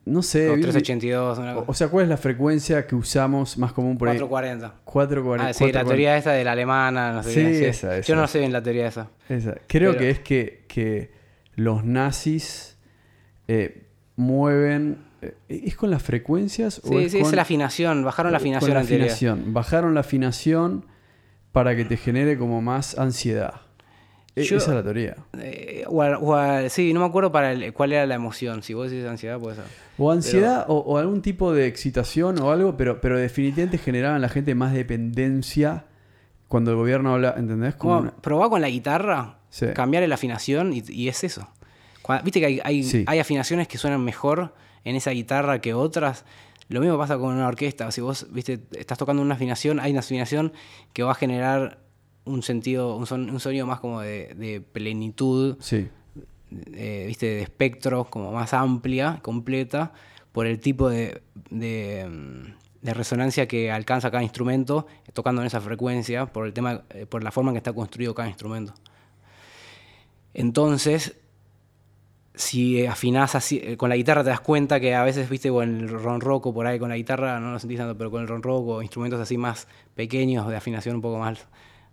No 0.04 0.22
sé. 0.22 0.48
o 0.50 0.54
vi- 0.56 0.62
382, 0.62 1.38
una 1.38 1.58
o, 1.58 1.74
sea, 1.74 1.88
¿cuál 1.88 2.04
es 2.04 2.08
la 2.08 2.16
frecuencia 2.16 2.86
que 2.86 2.94
usamos 2.94 3.58
más 3.58 3.72
común 3.72 3.98
por 3.98 4.08
ahí? 4.08 4.18
440. 4.18 4.80
440. 4.84 5.48
Ah, 5.48 5.52
sí, 5.52 5.72
la 5.72 5.84
teoría 5.84 6.16
esta 6.16 6.32
de 6.32 6.44
la 6.44 6.52
alemana, 6.52 7.12
no 7.12 7.22
sé 7.22 7.32
Sí, 7.32 7.64
esa, 7.64 7.96
esa. 7.98 8.06
Yo 8.06 8.16
no 8.16 8.26
sé 8.26 8.38
bien 8.40 8.52
la 8.52 8.62
teoría 8.62 8.86
esa. 8.88 9.08
Esa. 9.28 9.56
Creo 9.66 9.90
Pero- 9.92 10.00
que 10.00 10.10
es 10.10 10.18
que, 10.20 10.64
que 10.68 11.10
los 11.54 11.84
nazis 11.84 12.78
eh, 13.48 13.86
mueven... 14.16 15.04
eh, 15.22 15.34
¿Es 15.48 15.76
con 15.76 15.90
las 15.90 16.02
frecuencias? 16.02 16.80
o 16.84 16.88
Sí, 16.88 16.96
es 17.04 17.12
sí, 17.12 17.20
con, 17.20 17.28
es 17.30 17.36
la 17.36 17.42
afinación. 17.42 18.02
Bajaron 18.04 18.32
la 18.32 18.38
con 18.38 18.42
afinación 18.46 18.74
la 18.74 18.80
en 18.80 18.86
teoría. 18.86 19.06
afinación. 19.12 19.52
Bajaron 19.52 19.94
la 19.94 20.00
afinación 20.00 20.86
para 21.52 21.76
que 21.76 21.84
te 21.84 21.96
genere 21.96 22.36
como 22.38 22.60
más 22.62 22.98
ansiedad. 22.98 23.60
E- 24.36 24.44
Yo- 24.44 24.58
Esa 24.58 24.70
es 24.70 24.76
la 24.76 24.82
teoría. 24.82 25.16
Eh, 25.40 25.84
o 25.88 26.68
sí, 26.68 26.92
no 26.92 27.00
me 27.00 27.06
acuerdo 27.06 27.32
para 27.32 27.52
el- 27.52 27.72
cuál 27.72 27.92
era 27.94 28.04
la 28.06 28.14
emoción. 28.14 28.62
Si 28.62 28.74
vos 28.74 28.90
decís 28.90 29.06
ansiedad, 29.06 29.38
puede 29.40 29.56
ser. 29.56 29.64
O 29.98 30.12
ansiedad 30.12 30.66
o, 30.68 30.76
o 30.76 30.98
algún 30.98 31.22
tipo 31.22 31.52
de 31.54 31.66
excitación 31.66 32.38
o 32.40 32.50
algo, 32.52 32.76
pero, 32.76 33.00
pero 33.00 33.18
definitivamente 33.18 33.78
generaban 33.78 34.16
en 34.16 34.22
la 34.22 34.28
gente 34.28 34.54
más 34.54 34.74
dependencia 34.74 35.86
cuando 36.48 36.70
el 36.70 36.76
gobierno 36.76 37.14
habla, 37.14 37.34
¿entendés? 37.36 37.74
Como 37.76 37.98
una- 37.98 38.10
probá 38.16 38.48
con 38.50 38.60
la 38.60 38.68
guitarra, 38.68 39.38
Sí. 39.48 39.66
cambiar 39.74 40.06
la 40.08 40.14
afinación 40.16 40.72
y, 40.74 40.82
y 40.88 41.08
es 41.08 41.24
eso. 41.24 41.48
Viste 42.22 42.38
que 42.40 42.46
hay, 42.46 42.60
hay, 42.62 42.82
Sí. 42.84 43.04
hay 43.06 43.18
afinaciones 43.18 43.66
que 43.66 43.78
suenan 43.78 44.04
mejor 44.04 44.54
en 44.84 44.94
esa 44.96 45.10
guitarra 45.12 45.60
que 45.60 45.72
otras. 45.74 46.24
Lo 46.68 46.80
mismo 46.80 46.98
pasa 46.98 47.16
con 47.16 47.34
una 47.34 47.48
orquesta. 47.48 47.90
Si 47.90 48.00
vos 48.00 48.26
viste, 48.30 48.60
estás 48.78 48.98
tocando 48.98 49.22
una 49.22 49.34
afinación, 49.34 49.80
hay 49.80 49.90
una 49.92 50.00
afinación 50.00 50.52
que 50.92 51.02
va 51.02 51.12
a 51.12 51.14
generar 51.14 51.78
un 52.26 52.42
sentido, 52.42 52.96
un, 52.96 53.06
son- 53.06 53.30
un 53.30 53.40
sonido 53.40 53.66
más 53.66 53.80
como 53.80 54.00
de, 54.02 54.34
de 54.36 54.60
plenitud, 54.60 55.56
Sí, 55.60 55.88
eh, 56.74 57.04
viste, 57.06 57.26
de 57.26 57.42
espectro, 57.42 58.04
como 58.04 58.30
más 58.32 58.52
amplia, 58.52 59.18
completa, 59.22 59.92
por 60.32 60.46
el 60.46 60.60
tipo 60.60 60.88
de, 60.90 61.22
de, 61.50 62.52
de 62.82 62.94
resonancia 62.94 63.48
que 63.48 63.70
alcanza 63.72 64.10
cada 64.10 64.22
instrumento 64.22 64.86
tocando 65.14 65.40
en 65.40 65.46
esa 65.46 65.60
frecuencia, 65.60 66.26
por 66.26 66.46
el 66.46 66.52
tema, 66.52 66.82
eh, 66.90 67.06
por 67.06 67.24
la 67.24 67.30
forma 67.32 67.50
en 67.50 67.54
que 67.54 67.58
está 67.58 67.72
construido 67.72 68.14
cada 68.14 68.28
instrumento. 68.28 68.74
Entonces, 70.34 71.16
si 72.34 72.84
afinás 72.86 73.34
así, 73.34 73.60
eh, 73.64 73.76
con 73.78 73.88
la 73.88 73.96
guitarra 73.96 74.22
te 74.22 74.28
das 74.30 74.40
cuenta 74.40 74.78
que 74.78 74.94
a 74.94 75.02
veces, 75.02 75.30
viste, 75.30 75.50
con 75.50 75.62
el 75.80 75.88
ronroco 75.88 76.52
por 76.52 76.66
ahí, 76.66 76.78
con 76.78 76.90
la 76.90 76.96
guitarra 76.96 77.40
no 77.40 77.52
lo 77.52 77.58
sentís 77.58 77.78
tanto, 77.78 77.96
pero 77.96 78.10
con 78.10 78.20
el 78.20 78.28
ronroco, 78.28 78.82
instrumentos 78.82 79.20
así 79.20 79.38
más 79.38 79.66
pequeños, 79.94 80.46
de 80.46 80.56
afinación 80.56 80.96
un 80.96 81.02
poco 81.02 81.18
más, 81.18 81.46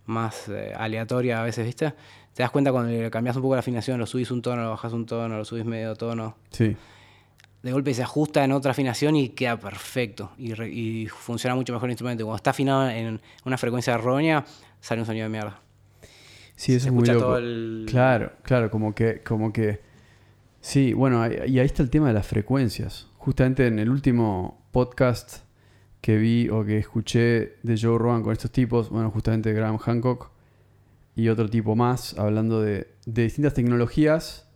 más 0.06 0.50
eh, 0.50 0.74
aleatoria 0.76 1.42
a 1.42 1.44
veces, 1.44 1.66
viste, 1.66 1.94
te 2.34 2.44
das 2.44 2.52
cuenta 2.52 2.72
cuando 2.72 2.92
le 2.92 3.10
cambias 3.12 3.36
un 3.36 3.42
poco 3.42 3.56
la 3.56 3.60
afinación, 3.60 4.00
lo 4.00 4.06
subís 4.06 4.32
un 4.32 4.42
tono, 4.42 4.64
lo 4.64 4.70
bajás 4.72 4.94
un 4.94 5.06
tono, 5.06 5.38
lo 5.38 5.46
subís 5.46 5.66
medio 5.66 5.96
tono, 5.96 6.36
sí. 6.50 6.76
de 7.62 7.72
golpe 7.72 7.94
se 7.94 8.04
ajusta 8.04 8.44
en 8.44 8.52
otra 8.52 8.72
afinación 8.72 9.16
y 9.16 9.30
queda 9.30 9.58
perfecto 9.58 10.32
y, 10.38 10.54
re- 10.54 10.70
y 10.72 11.08
funciona 11.08 11.56
mucho 11.56 11.74
mejor 11.74 11.90
el 11.90 11.94
instrumento. 11.94 12.26
Cuando 12.26 12.38
está 12.38 12.50
afinado 12.50 12.90
en 12.90 13.22
una 13.46 13.58
frecuencia 13.58 13.94
errónea, 13.94 14.44
sale 14.82 15.02
un 15.02 15.06
sonido 15.06 15.26
de 15.26 15.30
mierda. 15.30 15.60
Sí, 16.56 16.74
eso 16.74 16.84
Se 16.84 16.90
es 16.90 16.94
muy 16.94 17.06
loco. 17.06 17.20
todo 17.20 17.38
el- 17.38 17.86
Claro, 17.90 18.32
claro, 18.44 18.70
como 18.70 18.94
que, 18.94 19.22
como 19.22 19.52
que. 19.54 19.82
Sí, 20.62 20.94
bueno, 20.94 21.26
y 21.28 21.60
ahí 21.60 21.66
está 21.66 21.84
el 21.84 21.90
tema 21.90 22.08
de 22.08 22.14
las 22.14 22.26
frecuencias. 22.28 23.08
Justamente 23.18 23.68
en 23.68 23.80
el 23.80 23.90
último 23.90 24.62
podcast 24.72 25.40
que 26.04 26.18
vi 26.18 26.50
o 26.50 26.66
que 26.66 26.78
escuché 26.78 27.56
de 27.64 27.78
Joe 27.82 27.98
Rogan 27.98 28.24
con 28.24 28.34
estos 28.34 28.52
tipos, 28.52 28.90
bueno, 28.90 29.10
justamente 29.10 29.54
Graham 29.54 29.78
Hancock 29.78 30.32
y 31.16 31.30
otro 31.30 31.50
tipo 31.50 31.78
más, 31.78 32.20
hablando 32.20 32.62
de, 32.62 32.90
de 33.06 33.24
distintas 33.24 33.54
tecnologías 33.54 34.50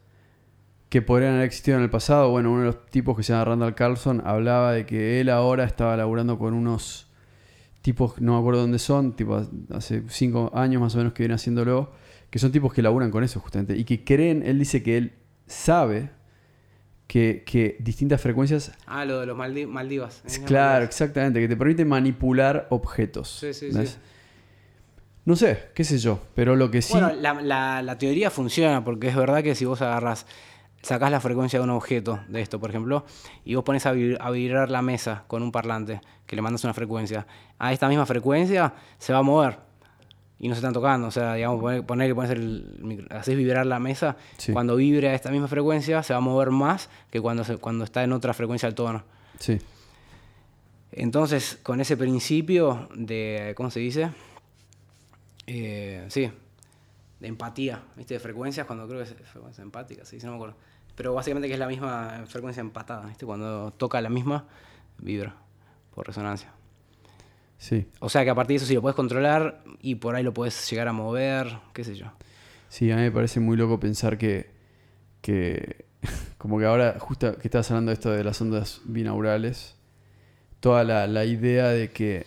que 0.89 1.01
podrían 1.01 1.35
haber 1.35 1.45
existido 1.45 1.77
en 1.77 1.83
el 1.83 1.89
pasado. 1.89 2.31
Bueno, 2.31 2.51
uno 2.51 2.59
de 2.59 2.65
los 2.65 2.85
tipos 2.87 3.15
que 3.15 3.23
se 3.23 3.31
llama 3.31 3.45
Randall 3.45 3.75
Carlson 3.75 4.21
hablaba 4.25 4.73
de 4.73 4.85
que 4.85 5.21
él 5.21 5.29
ahora 5.29 5.63
estaba 5.63 5.95
laburando 5.95 6.37
con 6.37 6.53
unos 6.53 7.09
tipos, 7.81 8.19
no 8.19 8.33
me 8.33 8.39
acuerdo 8.39 8.59
dónde 8.59 8.79
son, 8.79 9.15
tipo 9.15 9.41
hace 9.73 10.03
cinco 10.09 10.51
años 10.53 10.81
más 10.81 10.95
o 10.95 10.97
menos 10.97 11.13
que 11.13 11.23
vienen 11.23 11.35
haciéndolo, 11.35 11.93
que 12.29 12.39
son 12.39 12.51
tipos 12.51 12.73
que 12.73 12.81
laburan 12.81 13.09
con 13.09 13.23
eso 13.23 13.39
justamente, 13.39 13.77
y 13.77 13.85
que 13.85 14.03
creen, 14.03 14.43
él 14.45 14.59
dice 14.59 14.83
que 14.83 14.97
él 14.97 15.13
sabe 15.45 16.09
que, 17.07 17.43
que 17.45 17.77
distintas 17.79 18.19
frecuencias, 18.21 18.71
Ah, 18.85 19.05
lo 19.05 19.19
de 19.21 19.25
los 19.25 19.37
Maldi- 19.37 19.65
Maldivas. 19.67 20.21
¿eh? 20.25 20.43
claro, 20.45 20.83
exactamente, 20.85 21.39
que 21.39 21.47
te 21.47 21.55
permiten 21.57 21.87
manipular 21.87 22.67
objetos. 22.69 23.29
Sí, 23.39 23.53
sí, 23.53 23.69
¿ves? 23.71 23.91
sí. 23.91 23.97
No 25.25 25.35
sé, 25.35 25.69
qué 25.73 25.83
sé 25.83 25.97
yo, 25.97 26.19
pero 26.35 26.55
lo 26.55 26.71
que 26.71 26.81
sí... 26.81 26.93
Bueno, 26.93 27.11
la, 27.13 27.33
la- 27.41 27.81
la 27.81 27.97
teoría 27.97 28.29
funciona 28.31 28.83
porque 28.83 29.07
es 29.09 29.15
verdad 29.15 29.43
que 29.43 29.55
si 29.55 29.65
vos 29.65 29.81
agarras, 29.81 30.25
sacás 30.81 31.11
la 31.11 31.19
frecuencia 31.19 31.59
de 31.59 31.63
un 31.63 31.69
objeto, 31.71 32.19
de 32.29 32.41
esto 32.41 32.59
por 32.61 32.69
ejemplo, 32.69 33.05
y 33.43 33.55
vos 33.55 33.63
pones 33.65 33.85
a, 33.85 33.89
a 33.89 34.31
vibrar 34.31 34.69
la 34.71 34.81
mesa 34.81 35.23
con 35.27 35.43
un 35.43 35.51
parlante, 35.51 35.99
que 36.25 36.35
le 36.37 36.41
mandas 36.41 36.63
una 36.63 36.73
frecuencia, 36.73 37.27
a 37.59 37.73
esta 37.73 37.89
misma 37.89 38.05
frecuencia 38.05 38.73
se 38.99 39.11
va 39.13 39.19
a 39.19 39.23
mover 39.23 39.59
y 40.39 40.47
no 40.47 40.55
se 40.55 40.59
están 40.59 40.73
tocando. 40.73 41.07
O 41.07 41.11
sea, 41.11 41.33
digamos, 41.35 41.59
poner, 41.61 41.83
poner 41.85 42.07
que 42.09 42.15
pones 42.15 42.31
el, 42.31 42.77
micro- 42.81 43.07
haces 43.15 43.35
vibrar 43.35 43.65
la 43.65 43.79
mesa, 43.79 44.17
Sí. 44.38 44.53
cuando 44.53 44.75
vibre 44.75 45.09
a 45.09 45.13
esta 45.15 45.31
misma 45.31 45.47
frecuencia 45.47 46.03
se 46.03 46.13
va 46.13 46.17
a 46.17 46.21
mover 46.21 46.51
más 46.51 46.89
que 47.11 47.19
cuando, 47.21 47.43
se- 47.43 47.57
cuando 47.57 47.83
está 47.83 48.03
en 48.03 48.13
otra 48.13 48.33
frecuencia 48.33 48.67
del 48.67 48.75
tono. 48.75 49.03
Sí, 49.39 49.59
Entonces, 50.91 51.59
con 51.63 51.79
ese 51.81 51.97
principio 51.97 52.89
de, 52.95 53.53
¿cómo 53.55 53.69
se 53.69 53.79
dice? 53.79 54.09
Eh, 55.45 56.05
sí, 56.09 56.31
de 57.19 57.27
empatía, 57.27 57.81
¿viste? 57.95 58.15
De 58.15 58.19
frecuencias, 58.19 58.65
cuando 58.67 58.88
creo 58.88 59.03
que 59.03 59.09
es 59.09 59.15
frecuencia 59.31 59.61
empática, 59.61 60.05
sí, 60.05 60.17
no 60.23 60.29
me 60.31 60.35
acuerdo. 60.35 60.55
Pero 60.95 61.13
básicamente 61.13 61.47
que 61.47 61.53
es 61.53 61.59
la 61.59 61.67
misma 61.67 62.23
frecuencia 62.27 62.61
empatada, 62.61 63.05
¿viste? 63.05 63.25
Cuando 63.25 63.71
toca 63.71 64.01
la 64.01 64.09
misma, 64.09 64.45
vibra 64.97 65.35
por 65.93 66.07
resonancia. 66.07 66.51
Sí. 67.57 67.87
O 67.99 68.09
sea 68.09 68.23
que 68.23 68.29
a 68.29 68.35
partir 68.35 68.55
de 68.55 68.57
eso 68.57 68.65
sí 68.65 68.73
lo 68.73 68.81
puedes 68.81 68.95
controlar 68.95 69.63
y 69.81 69.95
por 69.95 70.15
ahí 70.15 70.23
lo 70.23 70.33
puedes 70.33 70.69
llegar 70.69 70.87
a 70.87 70.93
mover, 70.93 71.59
qué 71.73 71.83
sé 71.83 71.95
yo. 71.95 72.11
Sí, 72.69 72.91
a 72.91 72.95
mí 72.95 73.01
me 73.01 73.11
parece 73.11 73.39
muy 73.39 73.57
loco 73.57 73.79
pensar 73.79 74.17
que, 74.17 74.49
que 75.21 75.85
como 76.37 76.59
que 76.59 76.65
ahora, 76.65 76.97
justo 76.99 77.37
que 77.37 77.47
estabas 77.47 77.69
hablando 77.71 77.89
de 77.89 77.93
esto 77.93 78.11
de 78.11 78.23
las 78.23 78.39
ondas 78.41 78.81
binaurales, 78.85 79.75
toda 80.59 80.83
la, 80.83 81.07
la 81.07 81.25
idea 81.25 81.69
de 81.69 81.91
que 81.91 82.25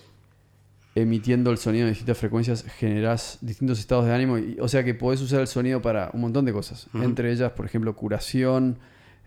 emitiendo 0.94 1.50
el 1.50 1.58
sonido 1.58 1.86
en 1.86 1.92
distintas 1.92 2.18
frecuencias 2.18 2.64
generás 2.64 3.38
distintos 3.40 3.78
estados 3.78 4.06
de 4.06 4.14
ánimo, 4.14 4.38
y, 4.38 4.56
o 4.60 4.68
sea 4.68 4.84
que 4.84 4.94
podés 4.94 5.20
usar 5.20 5.40
el 5.40 5.46
sonido 5.46 5.80
para 5.80 6.10
un 6.12 6.20
montón 6.20 6.44
de 6.44 6.52
cosas, 6.52 6.88
entre 6.94 7.30
ellas, 7.32 7.52
por 7.52 7.66
ejemplo, 7.66 7.94
curación, 7.94 8.78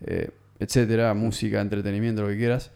eh, 0.02 0.32
etcétera, 0.60 1.14
música, 1.14 1.62
entretenimiento, 1.62 2.22
lo 2.22 2.28
que 2.30 2.38
quieras. 2.38 2.72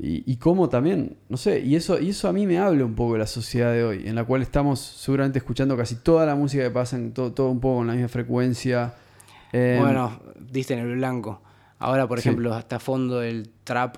Y, 0.00 0.30
y 0.30 0.36
cómo 0.36 0.68
también, 0.68 1.16
no 1.28 1.36
sé, 1.36 1.60
y 1.60 1.74
eso, 1.76 1.98
y 2.00 2.10
eso 2.10 2.28
a 2.28 2.32
mí 2.32 2.46
me 2.46 2.58
habla 2.58 2.84
un 2.84 2.94
poco 2.94 3.14
de 3.14 3.18
la 3.20 3.26
sociedad 3.26 3.72
de 3.72 3.82
hoy, 3.84 4.06
en 4.06 4.14
la 4.14 4.24
cual 4.24 4.42
estamos 4.42 4.78
seguramente 4.80 5.38
escuchando 5.38 5.76
casi 5.76 5.96
toda 5.96 6.24
la 6.24 6.34
música 6.36 6.62
que 6.62 6.70
pasa, 6.70 6.96
en 6.96 7.12
todo, 7.12 7.32
todo 7.32 7.50
un 7.50 7.60
poco 7.60 7.78
con 7.78 7.86
la 7.88 7.94
misma 7.94 8.08
frecuencia. 8.08 8.94
Eh, 9.52 9.76
Bueno, 9.80 10.20
diste 10.38 10.74
en 10.74 10.80
el 10.80 10.94
blanco. 10.96 11.42
Ahora, 11.80 12.06
por 12.06 12.20
Sí. 12.20 12.28
ejemplo, 12.28 12.54
hasta 12.54 12.78
fondo 12.78 13.22
el 13.22 13.50
trap, 13.64 13.96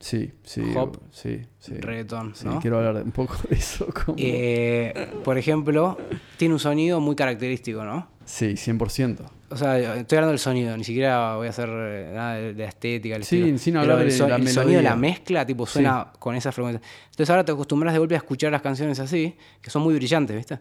Sí, 0.00 0.32
sí, 0.42 0.62
hop, 0.76 0.98
sí, 1.12 1.42
sí. 1.60 1.74
reggaetón, 1.74 2.34
Sí, 2.34 2.44
¿no? 2.46 2.58
quiero 2.60 2.78
hablar 2.78 3.04
un 3.04 3.12
poco 3.12 3.36
de 3.48 3.54
eso. 3.56 3.86
como- 4.06 4.16
Eh, 4.18 4.92
por 5.22 5.38
ejemplo, 5.38 5.96
tiene 6.38 6.54
un 6.54 6.60
sonido 6.60 7.00
muy 7.00 7.14
característico, 7.14 7.84
¿no? 7.84 8.08
Sí, 8.24 8.56
100%. 8.56 9.24
O 9.52 9.56
sea, 9.56 9.78
estoy 9.96 10.16
hablando 10.16 10.30
del 10.32 10.38
sonido, 10.38 10.76
ni 10.76 10.84
siquiera 10.84 11.36
voy 11.36 11.46
a 11.46 11.50
hacer 11.50 11.68
eh, 11.70 12.10
nada 12.14 12.34
de, 12.34 12.54
la 12.54 12.64
estética. 12.66 13.16
el 13.16 13.24
Sí, 13.24 13.38
estilo. 13.40 13.58
sin 13.58 13.76
hablar 13.76 13.98
el, 14.00 14.06
de 14.06 14.10
so- 14.10 14.26
el 14.26 14.48
sonido 14.48 14.80
la 14.82 14.96
mezcla, 14.96 15.44
tipo, 15.46 15.66
suena 15.66 16.08
con 16.18 16.34
esa 16.34 16.50
frecuencia. 16.52 16.80
Entonces 17.10 17.30
ahora 17.30 17.44
te 17.44 17.52
acostumbras 17.52 17.92
de 17.92 17.98
golpe 17.98 18.14
a 18.14 18.18
escuchar 18.18 18.50
las 18.50 18.62
canciones 18.62 18.98
así, 18.98 19.36
que 19.60 19.70
son 19.70 19.82
muy 19.82 19.94
brillantes, 19.94 20.36
¿viste? 20.36 20.58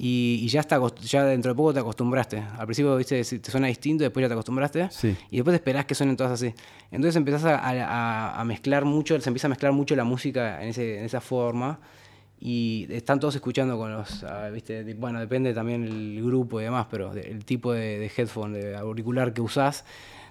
Y, 0.00 0.40
y 0.42 0.48
ya, 0.48 0.60
está, 0.60 0.80
ya 1.00 1.24
dentro 1.24 1.50
de 1.52 1.56
poco 1.56 1.74
te 1.74 1.80
acostumbraste. 1.80 2.40
Al 2.56 2.66
principio, 2.66 2.96
¿viste? 2.96 3.20
Te 3.24 3.50
suena 3.50 3.66
distinto, 3.66 4.04
después 4.04 4.22
ya 4.22 4.28
te 4.28 4.34
acostumbraste. 4.34 4.88
Sí. 4.92 5.16
Y 5.30 5.36
después 5.38 5.54
esperás 5.54 5.86
que 5.86 5.94
suenen 5.96 6.16
todas 6.16 6.32
así. 6.32 6.54
Entonces 6.92 7.16
empezás 7.16 7.44
a, 7.46 7.56
a- 7.58 8.40
a 8.40 8.44
mezclar 8.44 8.84
mucho, 8.84 9.20
se 9.20 9.28
empieza 9.28 9.48
a 9.48 9.50
mezclar 9.50 9.72
mucho 9.72 9.96
la 9.96 10.04
música 10.04 10.62
en, 10.62 10.68
ese- 10.68 10.98
en 10.98 11.04
esa 11.04 11.20
forma. 11.20 11.80
Y 12.40 12.86
están 12.90 13.18
todos 13.18 13.34
escuchando 13.34 13.76
con 13.76 13.92
los, 13.92 14.22
ah, 14.24 14.48
¿viste? 14.50 14.94
Bueno, 14.94 15.18
depende 15.18 15.52
también 15.52 15.82
el 15.84 16.22
grupo 16.24 16.60
y 16.60 16.64
demás, 16.64 16.86
pero 16.90 17.12
el 17.12 17.44
tipo 17.44 17.72
de, 17.72 17.98
de 17.98 18.10
headphone, 18.16 18.52
de 18.52 18.76
auricular 18.76 19.32
que 19.32 19.40
usás, 19.40 19.84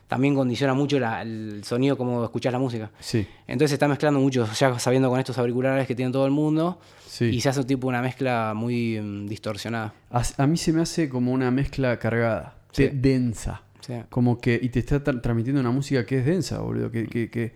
también 0.08 0.34
condiciona 0.36 0.74
mucho 0.74 1.00
la- 1.00 1.22
el 1.22 1.62
sonido 1.66 1.98
como 1.98 2.24
escuchás 2.24 2.54
la 2.54 2.60
música. 2.60 2.92
Sí, 3.00 3.28
Entonces 3.46 3.72
se 3.72 3.76
está 3.76 3.90
mezclando 3.90 4.22
mucho, 4.22 4.48
ya 4.58 4.80
sabiendo 4.80 5.10
con 5.10 5.20
estos 5.20 5.38
auriculares 5.38 5.86
que 5.86 5.96
tiene 5.96 6.14
todo 6.14 6.26
el 6.26 6.32
mundo, 6.32 6.80
sí. 7.06 7.26
y 7.26 7.42
se 7.42 7.50
hace 7.50 7.66
tipo 7.66 7.88
una 7.90 8.02
mezcla 8.02 8.54
muy 8.56 9.02
mm, 9.02 9.28
distorsionada. 9.28 9.94
A, 10.10 10.24
a 10.38 10.48
mí 10.48 10.56
se 10.56 10.72
me 10.72 10.82
hace 10.82 11.10
como 11.10 11.34
una 11.34 11.52
mezcla 11.52 12.00
cargada, 12.00 12.56
Sí. 12.72 12.90
densa. 12.94 13.64
Como 14.10 14.40
que, 14.40 14.60
y 14.62 14.68
te 14.70 14.80
está 14.80 15.02
tra- 15.04 15.22
transmitiendo 15.22 15.62
una 15.62 15.72
música 15.72 16.06
que 16.06 16.20
es 16.20 16.26
densa, 16.26 16.60
boludo, 16.60 16.92
que, 16.92 17.08
que, 17.08 17.30
que, 17.30 17.54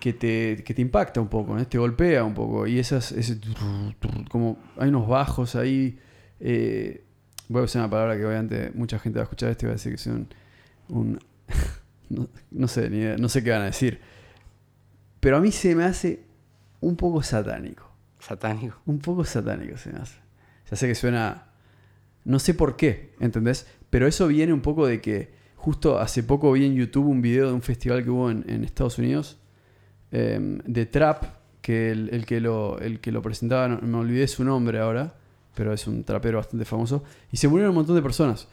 que 0.00 0.12
te, 0.12 0.62
que 0.64 0.74
te 0.74 0.82
impacta 0.82 1.20
un 1.20 1.28
poco, 1.28 1.56
te 1.66 1.78
golpea 1.78 2.24
un 2.24 2.34
poco. 2.34 2.66
Y 2.66 2.78
esas, 2.78 3.12
ese 3.12 3.38
como 4.30 4.58
hay 4.76 4.88
unos 4.88 5.08
bajos 5.08 5.54
ahí. 5.56 5.98
eh, 6.40 7.04
voy 7.48 7.62
a 7.62 7.64
usar 7.64 7.82
una 7.82 7.90
palabra 7.90 8.16
que 8.16 8.24
obviamente 8.26 8.70
mucha 8.74 8.98
gente 8.98 9.18
va 9.18 9.22
a 9.22 9.24
escuchar 9.24 9.50
esto 9.50 9.66
y 9.66 9.68
va 9.68 9.72
a 9.72 9.76
decir 9.76 9.92
que 9.92 9.96
es 9.96 10.06
un. 10.06 10.28
un- 10.88 11.18
no, 12.10 12.28
no 12.50 12.68
sé, 12.68 12.88
ni 12.90 12.98
idea, 12.98 13.16
no 13.16 13.28
sé 13.28 13.42
qué 13.42 13.50
van 13.50 13.62
a 13.62 13.66
decir. 13.66 14.00
Pero 15.20 15.36
a 15.36 15.40
mí 15.40 15.50
se 15.52 15.74
me 15.74 15.84
hace 15.84 16.22
un 16.80 16.96
poco 16.96 17.22
satánico. 17.22 17.90
Satánico. 18.20 18.80
Un 18.86 18.98
poco 18.98 19.24
satánico 19.24 19.76
se 19.76 19.92
me 19.92 19.98
hace. 19.98 20.16
Ya 20.70 20.76
sé 20.76 20.86
que 20.86 20.94
suena. 20.94 21.44
No 22.24 22.38
sé 22.38 22.52
por 22.54 22.76
qué, 22.76 23.14
¿entendés? 23.20 23.66
Pero 23.90 24.06
eso 24.06 24.28
viene 24.28 24.52
un 24.52 24.60
poco 24.60 24.86
de 24.86 25.00
que 25.00 25.32
justo 25.56 25.98
hace 25.98 26.22
poco 26.22 26.52
vi 26.52 26.66
en 26.66 26.74
YouTube 26.74 27.06
un 27.06 27.22
video 27.22 27.46
de 27.48 27.52
un 27.54 27.62
festival 27.62 28.04
que 28.04 28.10
hubo 28.10 28.30
en, 28.30 28.44
en 28.48 28.64
Estados 28.64 28.98
Unidos 28.98 29.38
em, 30.12 30.58
de 30.64 30.86
trap, 30.86 31.24
que 31.62 31.90
el, 31.90 32.08
el 32.12 32.24
que 32.26 32.40
lo, 32.40 32.78
el 32.78 33.00
que 33.00 33.12
lo 33.12 33.20
presentaba, 33.22 33.68
no- 33.68 33.80
me 33.82 33.98
olvidé 33.98 34.26
su 34.28 34.42
nombre 34.44 34.78
ahora, 34.78 35.12
pero 35.54 35.72
es 35.72 35.86
un 35.86 36.04
trapero 36.04 36.38
bastante 36.38 36.64
famoso, 36.64 37.02
y 37.32 37.36
se 37.36 37.48
murieron 37.48 37.70
un 37.70 37.76
montón 37.76 37.96
de 37.96 38.02
personas. 38.02 38.48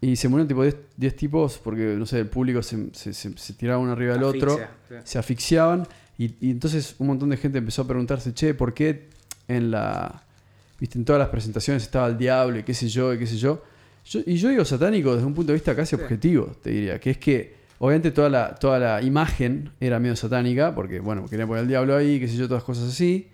Y 0.00 0.16
se 0.16 0.28
murieron 0.28 0.48
tipo 0.48 0.62
10 0.64 0.76
10 0.96 1.14
tipos 1.16 1.58
porque, 1.58 1.94
no 1.96 2.06
sé, 2.06 2.18
el 2.18 2.26
público 2.26 2.60
se, 2.62 2.88
se, 2.92 3.12
se- 3.12 3.36
se 3.38 3.52
tiraba 3.54 3.78
uno 3.78 3.92
arriba 3.92 4.14
del 4.14 4.24
otro 4.24 4.56
sí. 4.88 4.94
se 5.04 5.18
asfixiaban 5.18 5.86
y, 6.18 6.34
y 6.40 6.50
entonces 6.50 6.96
un 6.98 7.06
montón 7.06 7.30
de 7.30 7.36
gente 7.36 7.58
empezó 7.58 7.82
a 7.82 7.86
preguntarse, 7.86 8.34
che, 8.34 8.52
¿por 8.54 8.74
qué 8.74 9.08
en 9.48 9.70
la 9.70 10.22
viste 10.80 10.98
en 10.98 11.04
todas 11.04 11.20
las 11.20 11.28
presentaciones 11.28 11.84
estaba 11.84 12.08
el 12.08 12.18
diablo 12.18 12.58
y 12.58 12.64
qué 12.64 12.74
sé 12.74 12.88
yo 12.88 13.14
y 13.14 13.18
qué 13.18 13.26
sé 13.28 13.36
yo? 13.36 13.62
Yo- 14.04 14.20
y 14.26 14.34
yo 14.36 14.48
digo 14.48 14.64
satánico 14.64 15.14
desde 15.14 15.26
un 15.26 15.34
punto 15.34 15.52
de 15.52 15.54
vista 15.54 15.74
casi 15.76 15.94
Sí. 15.94 16.02
objetivo, 16.02 16.46
te 16.60 16.70
diría, 16.70 16.98
que 16.98 17.10
es 17.10 17.18
que 17.18 17.61
obviamente 17.84 18.12
toda 18.12 18.28
la, 18.28 18.54
toda 18.54 18.78
la 18.78 19.02
imagen 19.02 19.70
era 19.80 19.98
medio 19.98 20.14
satánica, 20.14 20.72
porque 20.72 21.00
bueno, 21.00 21.26
quería 21.26 21.48
poner 21.48 21.62
el 21.62 21.68
diablo 21.68 21.96
ahí, 21.96 22.20
qué 22.20 22.28
sé 22.28 22.36
yo, 22.36 22.46
todas 22.46 22.62
cosas 22.62 22.88
así, 22.90 23.26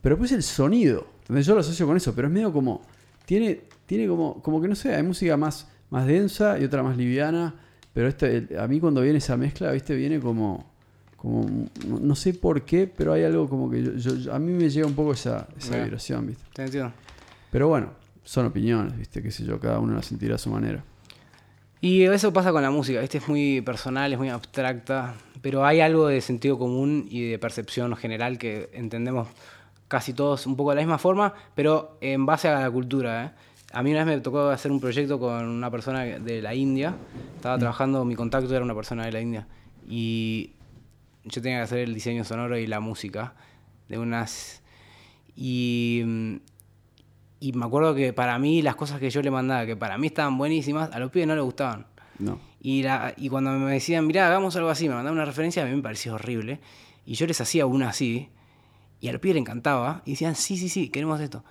pero 0.00 0.14
después 0.14 0.30
el 0.30 0.44
sonido, 0.44 1.04
entonces 1.22 1.44
yo 1.46 1.54
lo 1.54 1.60
asocio 1.60 1.84
con 1.84 1.96
eso, 1.96 2.14
pero 2.14 2.28
es 2.28 2.32
medio 2.32 2.52
como, 2.52 2.80
tiene, 3.26 3.62
tiene 3.86 4.06
como, 4.06 4.40
como 4.40 4.62
que 4.62 4.68
no 4.68 4.76
sé, 4.76 4.94
hay 4.94 5.02
música 5.02 5.36
más, 5.36 5.66
más 5.90 6.06
densa 6.06 6.60
y 6.60 6.64
otra 6.64 6.84
más 6.84 6.96
liviana, 6.96 7.56
pero 7.92 8.06
este, 8.06 8.46
a 8.56 8.68
mí 8.68 8.78
cuando 8.78 9.00
viene 9.00 9.18
esa 9.18 9.36
mezcla, 9.36 9.72
viste, 9.72 9.96
viene 9.96 10.20
como, 10.20 10.70
como 11.16 11.44
no, 11.84 12.14
sé 12.14 12.34
por 12.34 12.62
qué, 12.62 12.86
pero 12.86 13.12
hay 13.14 13.24
algo 13.24 13.48
como 13.48 13.68
que 13.68 13.82
yo, 13.82 13.94
yo- 13.96 14.14
yo- 14.14 14.32
a 14.32 14.38
mí 14.38 14.52
me 14.52 14.70
llega 14.70 14.86
un 14.86 14.94
poco 14.94 15.12
esa, 15.12 15.48
vibración, 15.82 16.24
viste. 16.28 16.44
Te 16.54 16.62
entiendo. 16.62 16.92
Pero 17.50 17.66
bueno, 17.66 17.90
son 18.22 18.46
opiniones, 18.46 18.96
viste, 18.96 19.20
qué 19.20 19.32
sé 19.32 19.44
yo, 19.44 19.58
cada 19.58 19.80
uno 19.80 19.94
la 19.96 20.02
sentirá 20.04 20.36
a 20.36 20.38
su 20.38 20.50
manera. 20.50 20.84
Y 21.80 22.02
eso 22.02 22.32
pasa 22.32 22.50
con 22.50 22.62
la 22.62 22.70
música, 22.70 23.00
¿viste? 23.00 23.18
Es 23.18 23.28
muy 23.28 23.60
personal, 23.60 24.12
es 24.12 24.18
muy 24.18 24.30
abstracta, 24.30 25.14
pero 25.42 25.64
hay 25.64 25.80
algo 25.80 26.08
de 26.08 26.20
sentido 26.20 26.58
común 26.58 27.06
y 27.08 27.30
de 27.30 27.38
percepción 27.38 27.94
general 27.94 28.36
que 28.36 28.68
entendemos 28.72 29.28
casi 29.86 30.12
todos 30.12 30.46
un 30.46 30.56
poco 30.56 30.70
de 30.70 30.76
la 30.76 30.82
misma 30.82 30.98
forma, 30.98 31.34
pero 31.54 31.96
en 32.00 32.26
base 32.26 32.48
a 32.48 32.60
la 32.60 32.70
cultura. 32.70 33.26
¿eh? 33.26 33.30
A 33.72 33.82
mí 33.82 33.92
una 33.92 34.04
vez 34.04 34.16
me 34.16 34.20
tocó 34.20 34.48
hacer 34.48 34.72
un 34.72 34.80
proyecto 34.80 35.20
con 35.20 35.46
una 35.46 35.70
persona 35.70 36.04
de 36.04 36.42
la 36.42 36.54
India, 36.54 36.94
estaba 37.36 37.58
trabajando, 37.58 38.04
mi 38.04 38.16
contacto 38.16 38.52
era 38.54 38.64
una 38.64 38.74
persona 38.74 39.04
de 39.04 39.12
la 39.12 39.20
India, 39.20 39.46
y 39.88 40.54
yo 41.24 41.40
tenía 41.40 41.58
que 41.58 41.64
hacer 41.64 41.78
el 41.80 41.94
diseño 41.94 42.24
sonoro 42.24 42.58
y 42.58 42.66
la 42.66 42.80
música 42.80 43.34
de 43.88 43.98
unas... 43.98 44.62
Y, 45.36 46.02
mm, 46.04 46.36
y 47.40 47.52
me 47.52 47.66
acuerdo 47.66 47.94
que 47.94 48.12
para 48.12 48.38
mí 48.38 48.62
las 48.62 48.76
cosas 48.76 48.98
que 48.98 49.10
yo 49.10 49.22
le 49.22 49.30
mandaba, 49.30 49.66
que 49.66 49.76
para 49.76 49.98
mí 49.98 50.08
estaban 50.08 50.36
buenísimas, 50.38 50.90
a 50.92 50.98
los 50.98 51.10
pibes 51.10 51.28
no 51.28 51.34
les 51.34 51.44
gustaban. 51.44 51.86
No. 52.18 52.40
Y, 52.60 52.82
la, 52.82 53.14
y 53.16 53.28
cuando 53.28 53.52
me 53.52 53.72
decían, 53.72 54.06
mirá, 54.06 54.26
hagamos 54.26 54.56
algo 54.56 54.68
así, 54.68 54.88
me 54.88 54.94
mandaban 54.94 55.16
una 55.18 55.24
referencia, 55.24 55.62
a 55.62 55.66
mí 55.66 55.74
me 55.74 55.82
parecía 55.82 56.14
horrible. 56.14 56.60
Y 57.06 57.14
yo 57.14 57.26
les 57.26 57.40
hacía 57.40 57.66
una 57.66 57.90
así, 57.90 58.28
y 59.00 59.08
a 59.08 59.12
los 59.12 59.20
pibes 59.20 59.36
les 59.36 59.42
encantaba, 59.42 60.02
y 60.04 60.12
decían, 60.12 60.34
sí, 60.34 60.56
sí, 60.56 60.68
sí, 60.68 60.88
queremos 60.88 61.20
esto. 61.20 61.44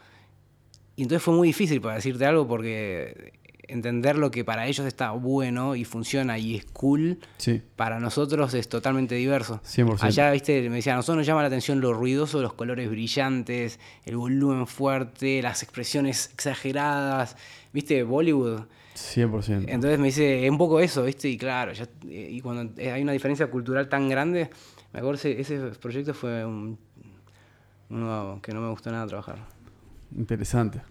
Y 0.98 1.04
entonces 1.04 1.24
fue 1.24 1.34
muy 1.34 1.48
difícil 1.48 1.80
para 1.80 1.96
decirte 1.96 2.26
algo 2.26 2.48
porque 2.48 3.34
entender 3.68 4.18
lo 4.18 4.32
que 4.32 4.46
para 4.46 4.68
ellos 4.68 4.86
está 4.86 5.12
bueno 5.12 5.76
y 5.76 5.84
funciona 5.86 6.38
y 6.38 6.56
es 6.56 6.66
cool, 6.66 7.20
Sí, 7.38 7.62
para 7.76 8.00
nosotros 8.00 8.54
es 8.54 8.70
totalmente 8.70 9.16
diverso. 9.16 9.62
100%. 9.64 9.98
Allá, 10.04 10.32
viste, 10.32 10.70
me 10.70 10.78
decían, 10.78 10.94
a 10.94 10.98
nosotros 10.98 11.18
nos 11.18 11.28
llama 11.28 11.42
la 11.42 11.48
atención 11.48 11.82
lo 11.82 11.94
ruidoso, 11.94 12.42
los 12.42 12.54
colores 12.54 12.90
brillantes, 12.90 13.80
el 14.06 14.16
volumen 14.18 14.68
fuerte, 14.68 15.42
las 15.42 15.64
expresiones 15.64 16.30
exageradas, 16.34 17.36
viste, 17.74 18.04
Bollywood. 18.04 18.62
100%. 18.96 19.66
Entonces 19.68 20.00
me 20.00 20.08
dice, 20.08 20.46
es 20.46 20.50
un 20.50 20.58
poco 20.58 20.80
eso, 20.80 21.04
¿viste? 21.04 21.30
Y 21.30 21.38
claro, 21.38 21.74
ya- 21.74 21.88
eh, 22.10 22.30
y 22.32 22.42
cuando 22.42 22.74
hay 22.82 23.02
una 23.04 23.12
diferencia 23.12 23.48
cultural 23.48 23.88
tan 23.90 24.10
grande, 24.10 24.50
me 24.94 25.00
acuerdo 25.00 25.16
ese, 25.20 25.40
ese 25.40 25.60
proyecto 25.80 26.14
fue 26.14 26.44
un, 26.46 26.80
uno 27.90 28.40
que 28.42 28.54
no 28.54 28.62
me 28.62 28.70
gustó 28.70 28.92
nada 28.92 29.06
trabajar. 29.08 29.38
Interesante. 30.18 30.82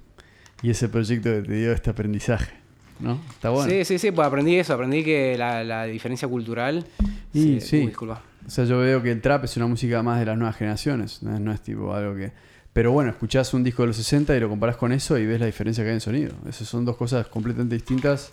Y 0.63 0.71
ese 0.71 0.89
proyecto 0.89 1.31
que 1.31 1.43
te 1.43 1.53
dio 1.55 1.73
este 1.73 1.91
aprendizaje, 1.91 2.53
¿no? 3.01 3.21
Está 3.31 3.51
bueno. 3.51 3.71
Sí, 3.71 3.85
sí, 3.85 3.99
sí, 3.99 4.11
pues 4.11 4.27
aprendí 4.27 4.57
eso, 4.57 4.75
aprendí 4.75 5.05
que 5.05 5.37
la, 5.37 5.65
la 5.65 5.85
diferencia 5.85 6.29
cultural... 6.29 6.87
Y 7.33 7.61
sí. 7.61 7.81
uy, 7.81 7.87
disculpa. 7.89 8.23
O 8.47 8.51
sea, 8.51 8.65
yo 8.65 8.79
veo 8.79 9.03
que 9.03 9.11
el 9.11 9.21
trap 9.21 9.45
es 9.45 9.57
una 9.57 9.67
música 9.67 10.03
más 10.03 10.19
de 10.19 10.27
las 10.27 10.39
nuevas 10.39 10.57
generaciones, 10.57 11.23
no 11.23 11.35
es, 11.35 11.41
no 11.41 11.53
es 11.53 11.61
tipo 11.61 11.93
algo 11.95 12.15
que... 12.15 12.33
Pero 12.73 12.93
bueno, 12.93 13.11
escuchás 13.11 13.55
un 13.55 13.65
disco 13.65 13.83
de 13.83 13.89
los 13.89 13.97
60 13.97 14.37
y 14.37 14.41
lo 14.41 14.49
comparás 14.49 14.77
con 14.77 14.93
eso 14.93 15.17
y 15.19 15.25
ves 15.25 15.41
la 15.41 15.47
diferencia 15.47 15.83
que 15.83 15.89
hay 15.89 15.95
en 15.95 16.01
sonido. 16.01 16.35
Esas 16.47 16.69
son 16.69 16.85
dos 16.85 16.97
cosas 16.97 17.27
completamente 17.27 17.75
distintas 17.75 18.33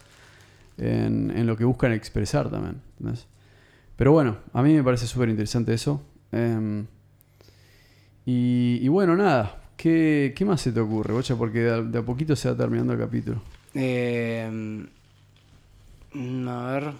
en, 0.77 1.31
en 1.35 1.47
lo 1.47 1.55
que 1.55 1.63
buscan 1.63 1.93
expresar 1.93 2.49
también. 2.49 2.81
¿entendés? 2.99 3.25
Pero 3.95 4.11
bueno, 4.11 4.37
a 4.51 4.61
mí 4.61 4.73
me 4.73 4.83
parece 4.83 5.07
súper 5.07 5.29
interesante 5.29 5.73
eso. 5.73 6.01
Em, 6.31 6.85
y, 8.25 8.79
y 8.81 8.87
bueno, 8.89 9.15
nada. 9.15 9.59
¿Qué, 9.77 10.33
qué 10.35 10.45
más 10.45 10.61
se 10.61 10.71
te 10.71 10.79
ocurre, 10.79 11.13
Bocha? 11.13 11.35
Porque 11.35 11.59
de 11.59 11.71
a, 11.71 11.81
de 11.81 11.99
a 11.99 12.01
poquito 12.01 12.35
se 12.35 12.49
va 12.49 12.55
terminando 12.55 12.93
el 12.93 12.99
capítulo. 12.99 13.41
Eh, 13.75 14.85
a 16.47 16.65
ver. 16.71 16.93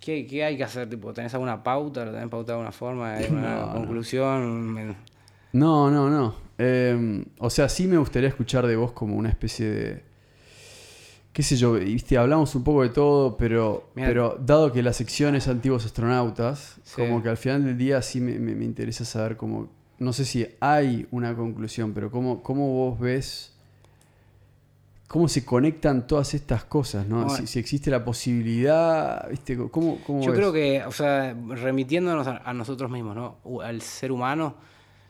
¿Qué, 0.00 0.26
qué 0.26 0.44
hay 0.44 0.56
que 0.56 0.64
hacer? 0.64 0.88
Tipo, 0.88 1.12
¿Tenés 1.12 1.34
alguna 1.34 1.62
pauta? 1.62 2.04
¿Lo 2.04 2.12
tenés 2.12 2.28
pautado 2.28 2.46
de 2.46 2.52
alguna 2.64 2.72
forma? 2.72 3.14
¿Hay 3.14 3.30
una 3.30 3.66
No, 3.66 3.72
conclusión? 3.72 4.96
No, 5.52 5.90
no, 5.90 6.08
no. 6.08 6.34
Eh, 6.58 7.24
o 7.38 7.50
sea, 7.50 7.68
sí 7.68 7.86
me 7.86 7.98
gustaría 7.98 8.28
escuchar 8.28 8.66
de 8.66 8.76
vos 8.76 8.92
como 8.92 9.16
una 9.16 9.28
especie 9.28 9.66
de. 9.68 10.02
qué 11.32 11.42
sé 11.42 11.56
yo, 11.56 11.74
viste, 11.74 12.16
hablamos 12.18 12.54
un 12.56 12.64
poco 12.64 12.82
de 12.82 12.88
todo, 12.88 13.36
pero, 13.36 13.90
Mirá. 13.94 14.08
pero 14.08 14.38
dado 14.44 14.72
que 14.72 14.82
la 14.82 14.92
sección 14.92 15.36
es 15.36 15.46
antiguos 15.46 15.84
astronautas, 15.84 16.80
Sí. 16.82 16.96
como 16.96 17.22
que 17.22 17.28
al 17.28 17.36
final 17.36 17.64
del 17.64 17.78
día 17.78 18.02
sí 18.02 18.20
me, 18.20 18.38
me- 18.38 18.54
me 18.54 18.64
interesa 18.64 19.04
saber 19.04 19.36
cómo. 19.36 19.68
No 20.00 20.12
sé 20.12 20.24
si 20.24 20.46
hay 20.60 21.06
una 21.10 21.34
conclusión, 21.36 21.92
pero 21.92 22.10
cómo, 22.10 22.42
cómo 22.42 22.72
vos 22.72 22.98
ves 22.98 23.52
cómo 25.08 25.26
se 25.26 25.44
conectan 25.44 26.06
todas 26.06 26.34
estas 26.34 26.64
cosas, 26.64 27.06
¿no? 27.06 27.24
Bueno. 27.24 27.30
Si, 27.30 27.46
si 27.46 27.58
existe 27.58 27.90
la 27.90 28.04
posibilidad, 28.04 29.28
¿viste? 29.30 29.56
¿Cómo, 29.70 29.98
cómo 30.06 30.20
Yo 30.20 30.30
ves? 30.30 30.38
creo 30.38 30.52
que, 30.52 30.84
o 30.84 30.92
sea, 30.92 31.34
remitiéndonos 31.48 32.26
a, 32.26 32.42
a 32.44 32.52
nosotros 32.52 32.90
mismos, 32.90 33.16
¿no? 33.16 33.38
Al 33.62 33.80
ser 33.80 34.12
humano, 34.12 34.54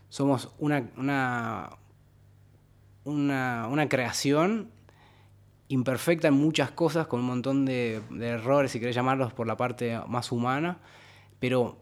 somos 0.09 0.51
una, 0.59 0.89
una, 0.97 1.71
una, 3.05 3.67
una 3.69 3.89
creación 3.89 4.71
imperfecta 5.67 6.29
en 6.29 6.35
muchas 6.35 6.71
cosas, 6.71 7.09
con 7.09 7.21
un 7.21 7.27
montón 7.27 7.67
de, 7.67 8.01
de 8.11 8.29
errores, 8.29 8.71
si 8.71 8.81
querés 8.81 8.95
llamarlos, 8.95 9.33
por 9.33 9.47
la 9.47 9.57
parte 9.57 10.01
más 10.07 10.33
humana, 10.33 10.79
pero 11.41 11.77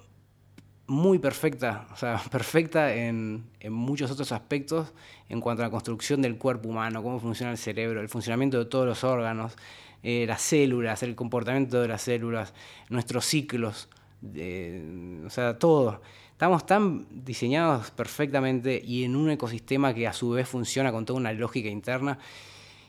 muy 0.86 1.18
perfecta, 1.18 1.86
o 1.92 1.96
sea, 1.96 2.20
perfecta 2.30 2.94
en, 2.94 3.44
en 3.60 3.72
muchos 3.72 4.10
otros 4.10 4.32
aspectos 4.32 4.92
en 5.28 5.40
cuanto 5.40 5.62
a 5.62 5.66
la 5.66 5.70
construcción 5.70 6.22
del 6.22 6.38
cuerpo 6.38 6.68
humano, 6.68 7.02
cómo 7.02 7.18
funciona 7.18 7.52
el 7.52 7.58
cerebro, 7.58 8.00
el 8.00 8.08
funcionamiento 8.08 8.58
de 8.58 8.66
todos 8.66 8.86
los 8.86 9.04
órganos, 9.04 9.56
eh, 10.02 10.24
las 10.26 10.42
células, 10.42 11.02
el 11.02 11.16
comportamiento 11.16 11.80
de 11.80 11.88
las 11.88 12.02
células, 12.02 12.54
nuestros 12.88 13.24
ciclos, 13.24 13.88
o 14.22 15.30
sea, 15.30 15.58
todo. 15.58 16.00
Estamos 16.30 16.66
tan 16.66 17.06
diseñados 17.24 17.90
perfectamente 17.90 18.80
y 18.84 19.04
en 19.04 19.16
un 19.16 19.30
ecosistema 19.30 19.94
que 19.94 20.06
a 20.06 20.12
su 20.12 20.30
vez 20.30 20.48
funciona 20.48 20.92
con 20.92 21.06
toda 21.06 21.18
una 21.18 21.32
lógica 21.32 21.68
interna 21.68 22.18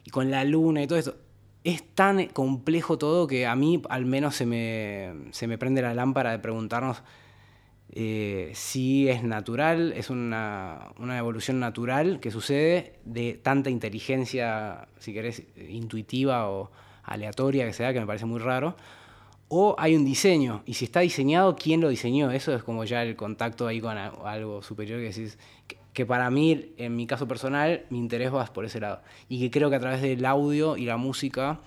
y 0.03 0.09
con 0.09 0.29
la 0.29 0.43
luna 0.43 0.83
y 0.83 0.87
todo 0.87 0.99
esto. 0.99 1.15
Es 1.63 1.95
tan 1.95 2.27
complejo 2.27 2.97
todo 2.97 3.25
que 3.25 3.47
a 3.47 3.55
mí 3.55 3.81
al 3.89 4.05
menos 4.05 4.35
se 4.35 4.45
me, 4.45 5.31
se 5.31 5.47
me 5.47 5.57
prende 5.57 5.81
la 5.81 5.93
lámpara 5.93 6.31
de 6.31 6.39
preguntarnos 6.39 7.01
eh, 7.93 8.51
si 8.53 9.09
es 9.09 9.23
natural, 9.23 9.93
es 9.95 10.09
una, 10.09 10.89
una 10.99 11.17
evolución 11.17 11.59
natural 11.59 12.19
que 12.19 12.31
sucede 12.31 12.93
de 13.05 13.39
tanta 13.41 13.69
inteligencia, 13.69 14.87
si 14.99 15.13
querés, 15.13 15.43
intuitiva 15.69 16.49
o 16.49 16.71
aleatoria 17.03 17.65
que 17.65 17.73
sea, 17.73 17.93
que 17.93 17.99
me 17.99 18.05
parece 18.05 18.25
muy 18.25 18.39
raro, 18.39 18.75
o 19.49 19.75
hay 19.79 19.95
un 19.95 20.03
diseño, 20.03 20.61
y 20.65 20.73
si 20.73 20.85
está 20.85 20.99
diseñado, 20.99 21.55
¿quién 21.55 21.79
lo 21.79 21.87
diseñó? 21.87 22.31
Eso 22.31 22.53
es 22.53 22.63
como 22.63 22.83
ya 22.83 23.01
el 23.03 23.15
contacto 23.15 23.65
ahí 23.67 23.79
con 23.79 23.97
algo 23.97 24.61
superior 24.61 24.99
que 24.99 25.05
decís, 25.05 25.37
que, 25.67 25.77
que 25.93 26.05
para 26.05 26.29
mí, 26.29 26.73
en 26.77 26.95
mi 26.97 27.07
caso 27.07 27.27
personal, 27.29 27.85
mi 27.89 27.97
interés 27.97 28.33
va 28.33 28.45
por 28.47 28.65
ese 28.65 28.81
lado, 28.81 29.01
y 29.29 29.39
que 29.39 29.49
creo 29.49 29.69
que 29.69 29.77
a 29.77 29.79
través 29.79 30.01
del 30.01 30.25
audio 30.25 30.75
y 30.75 30.83
la 30.85 30.97
música 30.97 31.59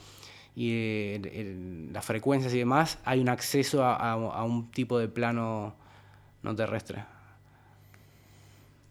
y 0.55 1.15
el- 1.15 1.27
el- 1.29 1.93
las 1.95 2.05
frecuencias 2.05 2.53
y 2.53 2.59
demás, 2.59 2.99
hay 3.07 3.21
un 3.21 3.31
acceso 3.31 3.83
a, 3.83 3.95
a- 3.97 4.13
a 4.13 4.45
un 4.45 4.71
tipo 4.71 4.99
de 4.99 5.09
plano 5.09 5.75
no 6.43 6.55
terrestre. 6.55 7.05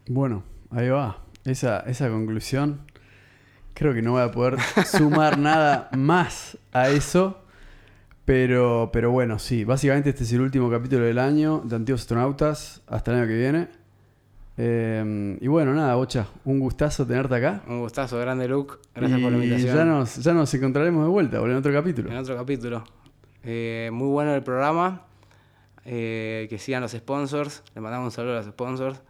Bueno, 0.07 0.43
ahí 0.71 0.89
va. 0.89 1.23
Esa, 1.45 1.79
esa 1.81 2.09
conclusión. 2.09 2.81
Creo 3.73 3.93
que 3.93 4.01
no 4.01 4.13
voy 4.13 4.23
a 4.23 4.31
poder 4.31 4.57
sumar 4.85 5.37
nada 5.39 5.89
más 5.95 6.57
a 6.71 6.89
eso. 6.89 7.43
Pero, 8.25 8.89
pero 8.93 9.11
bueno, 9.11 9.39
sí. 9.39 9.63
Básicamente 9.63 10.09
este 10.09 10.23
es 10.23 10.33
el 10.33 10.41
último 10.41 10.69
capítulo 10.69 11.05
del 11.05 11.17
año 11.17 11.61
de 11.63 11.75
Antiguos 11.75 12.01
Astronautas. 12.01 12.81
Hasta 12.87 13.11
el 13.11 13.17
año 13.19 13.27
que 13.27 13.37
viene. 13.37 13.67
Eh, 14.61 15.37
y 15.39 15.47
bueno, 15.47 15.73
nada, 15.73 15.95
Bocha. 15.95 16.27
Un 16.43 16.59
gustazo 16.59 17.07
tenerte 17.07 17.35
acá. 17.35 17.61
Un 17.67 17.79
gustazo, 17.79 18.19
grande 18.19 18.47
Luke. 18.47 18.75
Gracias 18.93 19.21
por 19.21 19.31
la 19.31 19.37
invitación. 19.37 19.75
Ya 19.75 19.85
nos, 19.85 20.15
ya 20.17 20.33
nos 20.33 20.53
encontraremos 20.53 21.05
de 21.05 21.09
vuelta, 21.09 21.39
boludo, 21.39 21.53
en 21.53 21.59
otro 21.59 21.71
capítulo. 21.71 22.11
En 22.11 22.17
otro 22.17 22.35
capítulo. 22.35 22.83
Eh, 23.43 23.89
muy 23.93 24.09
bueno 24.09 24.35
el 24.35 24.43
programa. 24.43 25.05
Eh, 25.85 26.47
que 26.49 26.57
sigan 26.57 26.81
los 26.81 26.91
sponsors. 26.91 27.63
Le 27.75 27.81
mandamos 27.81 28.05
un 28.05 28.11
saludo 28.11 28.33
a 28.33 28.37
los 28.37 28.45
sponsors. 28.45 29.01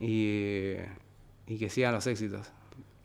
Y, 0.00 0.74
y 1.46 1.58
que 1.58 1.68
sigan 1.68 1.92
los 1.94 2.06
éxitos. 2.06 2.50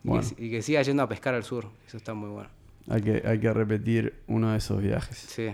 Que 0.03 0.45
Y, 0.45 0.49
que, 0.49 0.61
siga 0.61 0.81
yendo 0.81 1.03
a 1.03 1.09
pescar 1.09 1.33
al 1.33 1.43
sur. 1.43 1.69
Eso 1.87 1.97
está 1.97 2.13
muy 2.13 2.29
bueno. 2.29 2.49
Hay 2.87 3.01
que, 3.01 3.21
hay 3.25 3.39
que 3.39 3.53
repetir 3.53 4.13
uno 4.27 4.51
de 4.51 4.57
esos 4.57 4.81
viajes. 4.81 5.17
Sí. 5.17 5.49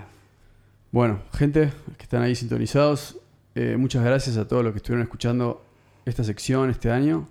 Bueno, 0.92 1.20
gente 1.34 1.72
que 1.98 2.04
están 2.04 2.22
ahí 2.22 2.36
sintonizados, 2.36 3.20
eh, 3.56 3.76
muchas 3.78 4.04
gracias 4.04 4.38
a 4.38 4.48
todos 4.48 4.64
los 4.64 4.72
que 4.72 4.78
estuvieron 4.78 5.04
escuchando 5.04 5.66
esta 6.06 6.24
sección 6.24 6.70
este 6.70 6.92
año. 6.92 7.28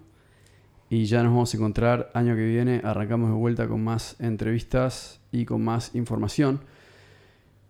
Y 0.91 1.07
ya 1.07 1.23
nos 1.23 1.33
vamos 1.33 1.55
a 1.55 1.57
encontrar 1.57 2.11
año 2.15 2.37
que 2.37 2.45
viene. 2.45 2.81
Arrancamos 2.85 3.31
de 3.31 3.37
vuelta 3.37 3.67
con 3.67 3.83
más 3.83 4.17
entrevistas 4.21 5.21
y 5.33 5.45
con 5.45 5.65
más 5.65 5.95
información. 5.95 6.61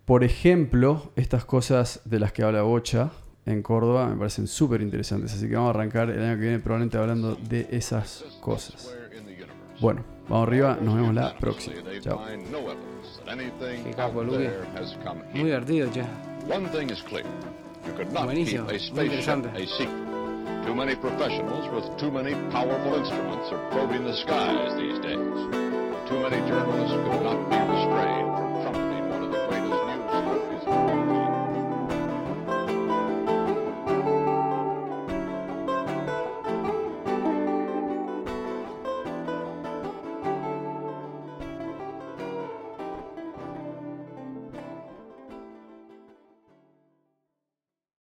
Por 0.05 0.23
ejemplo, 0.23 1.13
estas 1.17 1.45
cosas 1.45 2.01
de 2.05 2.19
las 2.19 2.33
que 2.33 2.43
habla 2.43 2.63
Bocha 2.63 3.11
en 3.47 3.63
Córdoba 3.63 4.07
me 4.09 4.17
parecen 4.17 4.47
súper 4.47 4.83
interesantes. 4.83 5.33
Así 5.35 5.49
que 5.49 5.55
vamos 5.55 5.69
a 5.69 5.79
arrancar 5.79 6.11
el 6.11 6.23
año 6.23 6.35
que 6.35 6.43
viene 6.43 6.59
probablemente 6.59 6.99
hablando 6.99 7.37
de 7.37 7.69
esas 7.71 8.25
cosas. 8.41 8.95
Bueno, 9.81 10.05
vamos 10.29 10.47
arriba. 10.49 10.79
Nos 10.81 10.95
vemos 10.95 11.15
la 11.15 11.37
próxima. 11.39 11.77
Chao. 12.01 12.21
Muy 15.33 15.45
divertido, 15.45 15.91
che. 15.91 16.03
One 16.53 16.69
thing 16.69 16.91
is 16.91 17.03
clear. 17.03 17.25
You 17.87 17.93
could 17.95 18.13
not 18.13 18.25
Buenísimo, 18.25 18.67
keep 18.67 18.69
a 18.69 18.73
muy 18.73 19.09
spaceship 19.11 19.37
interesante. 19.37 19.49
a 19.49 19.67
secret. 19.67 20.67
Too 20.67 20.75
many 20.75 20.95
professionals 20.97 21.69
with 21.73 21.97
too 21.99 22.11
many 22.11 22.35
powerful 22.51 22.95
instruments 22.97 23.51
are 23.53 23.71
probing 23.71 24.05
the 24.05 24.15
skies 24.15 24.75
these 24.77 24.99
days. 25.01 25.19
Too 26.09 26.21
many 26.21 26.37
journalists 26.49 26.97
could 27.09 27.23
not 27.23 27.51
be 27.51 27.57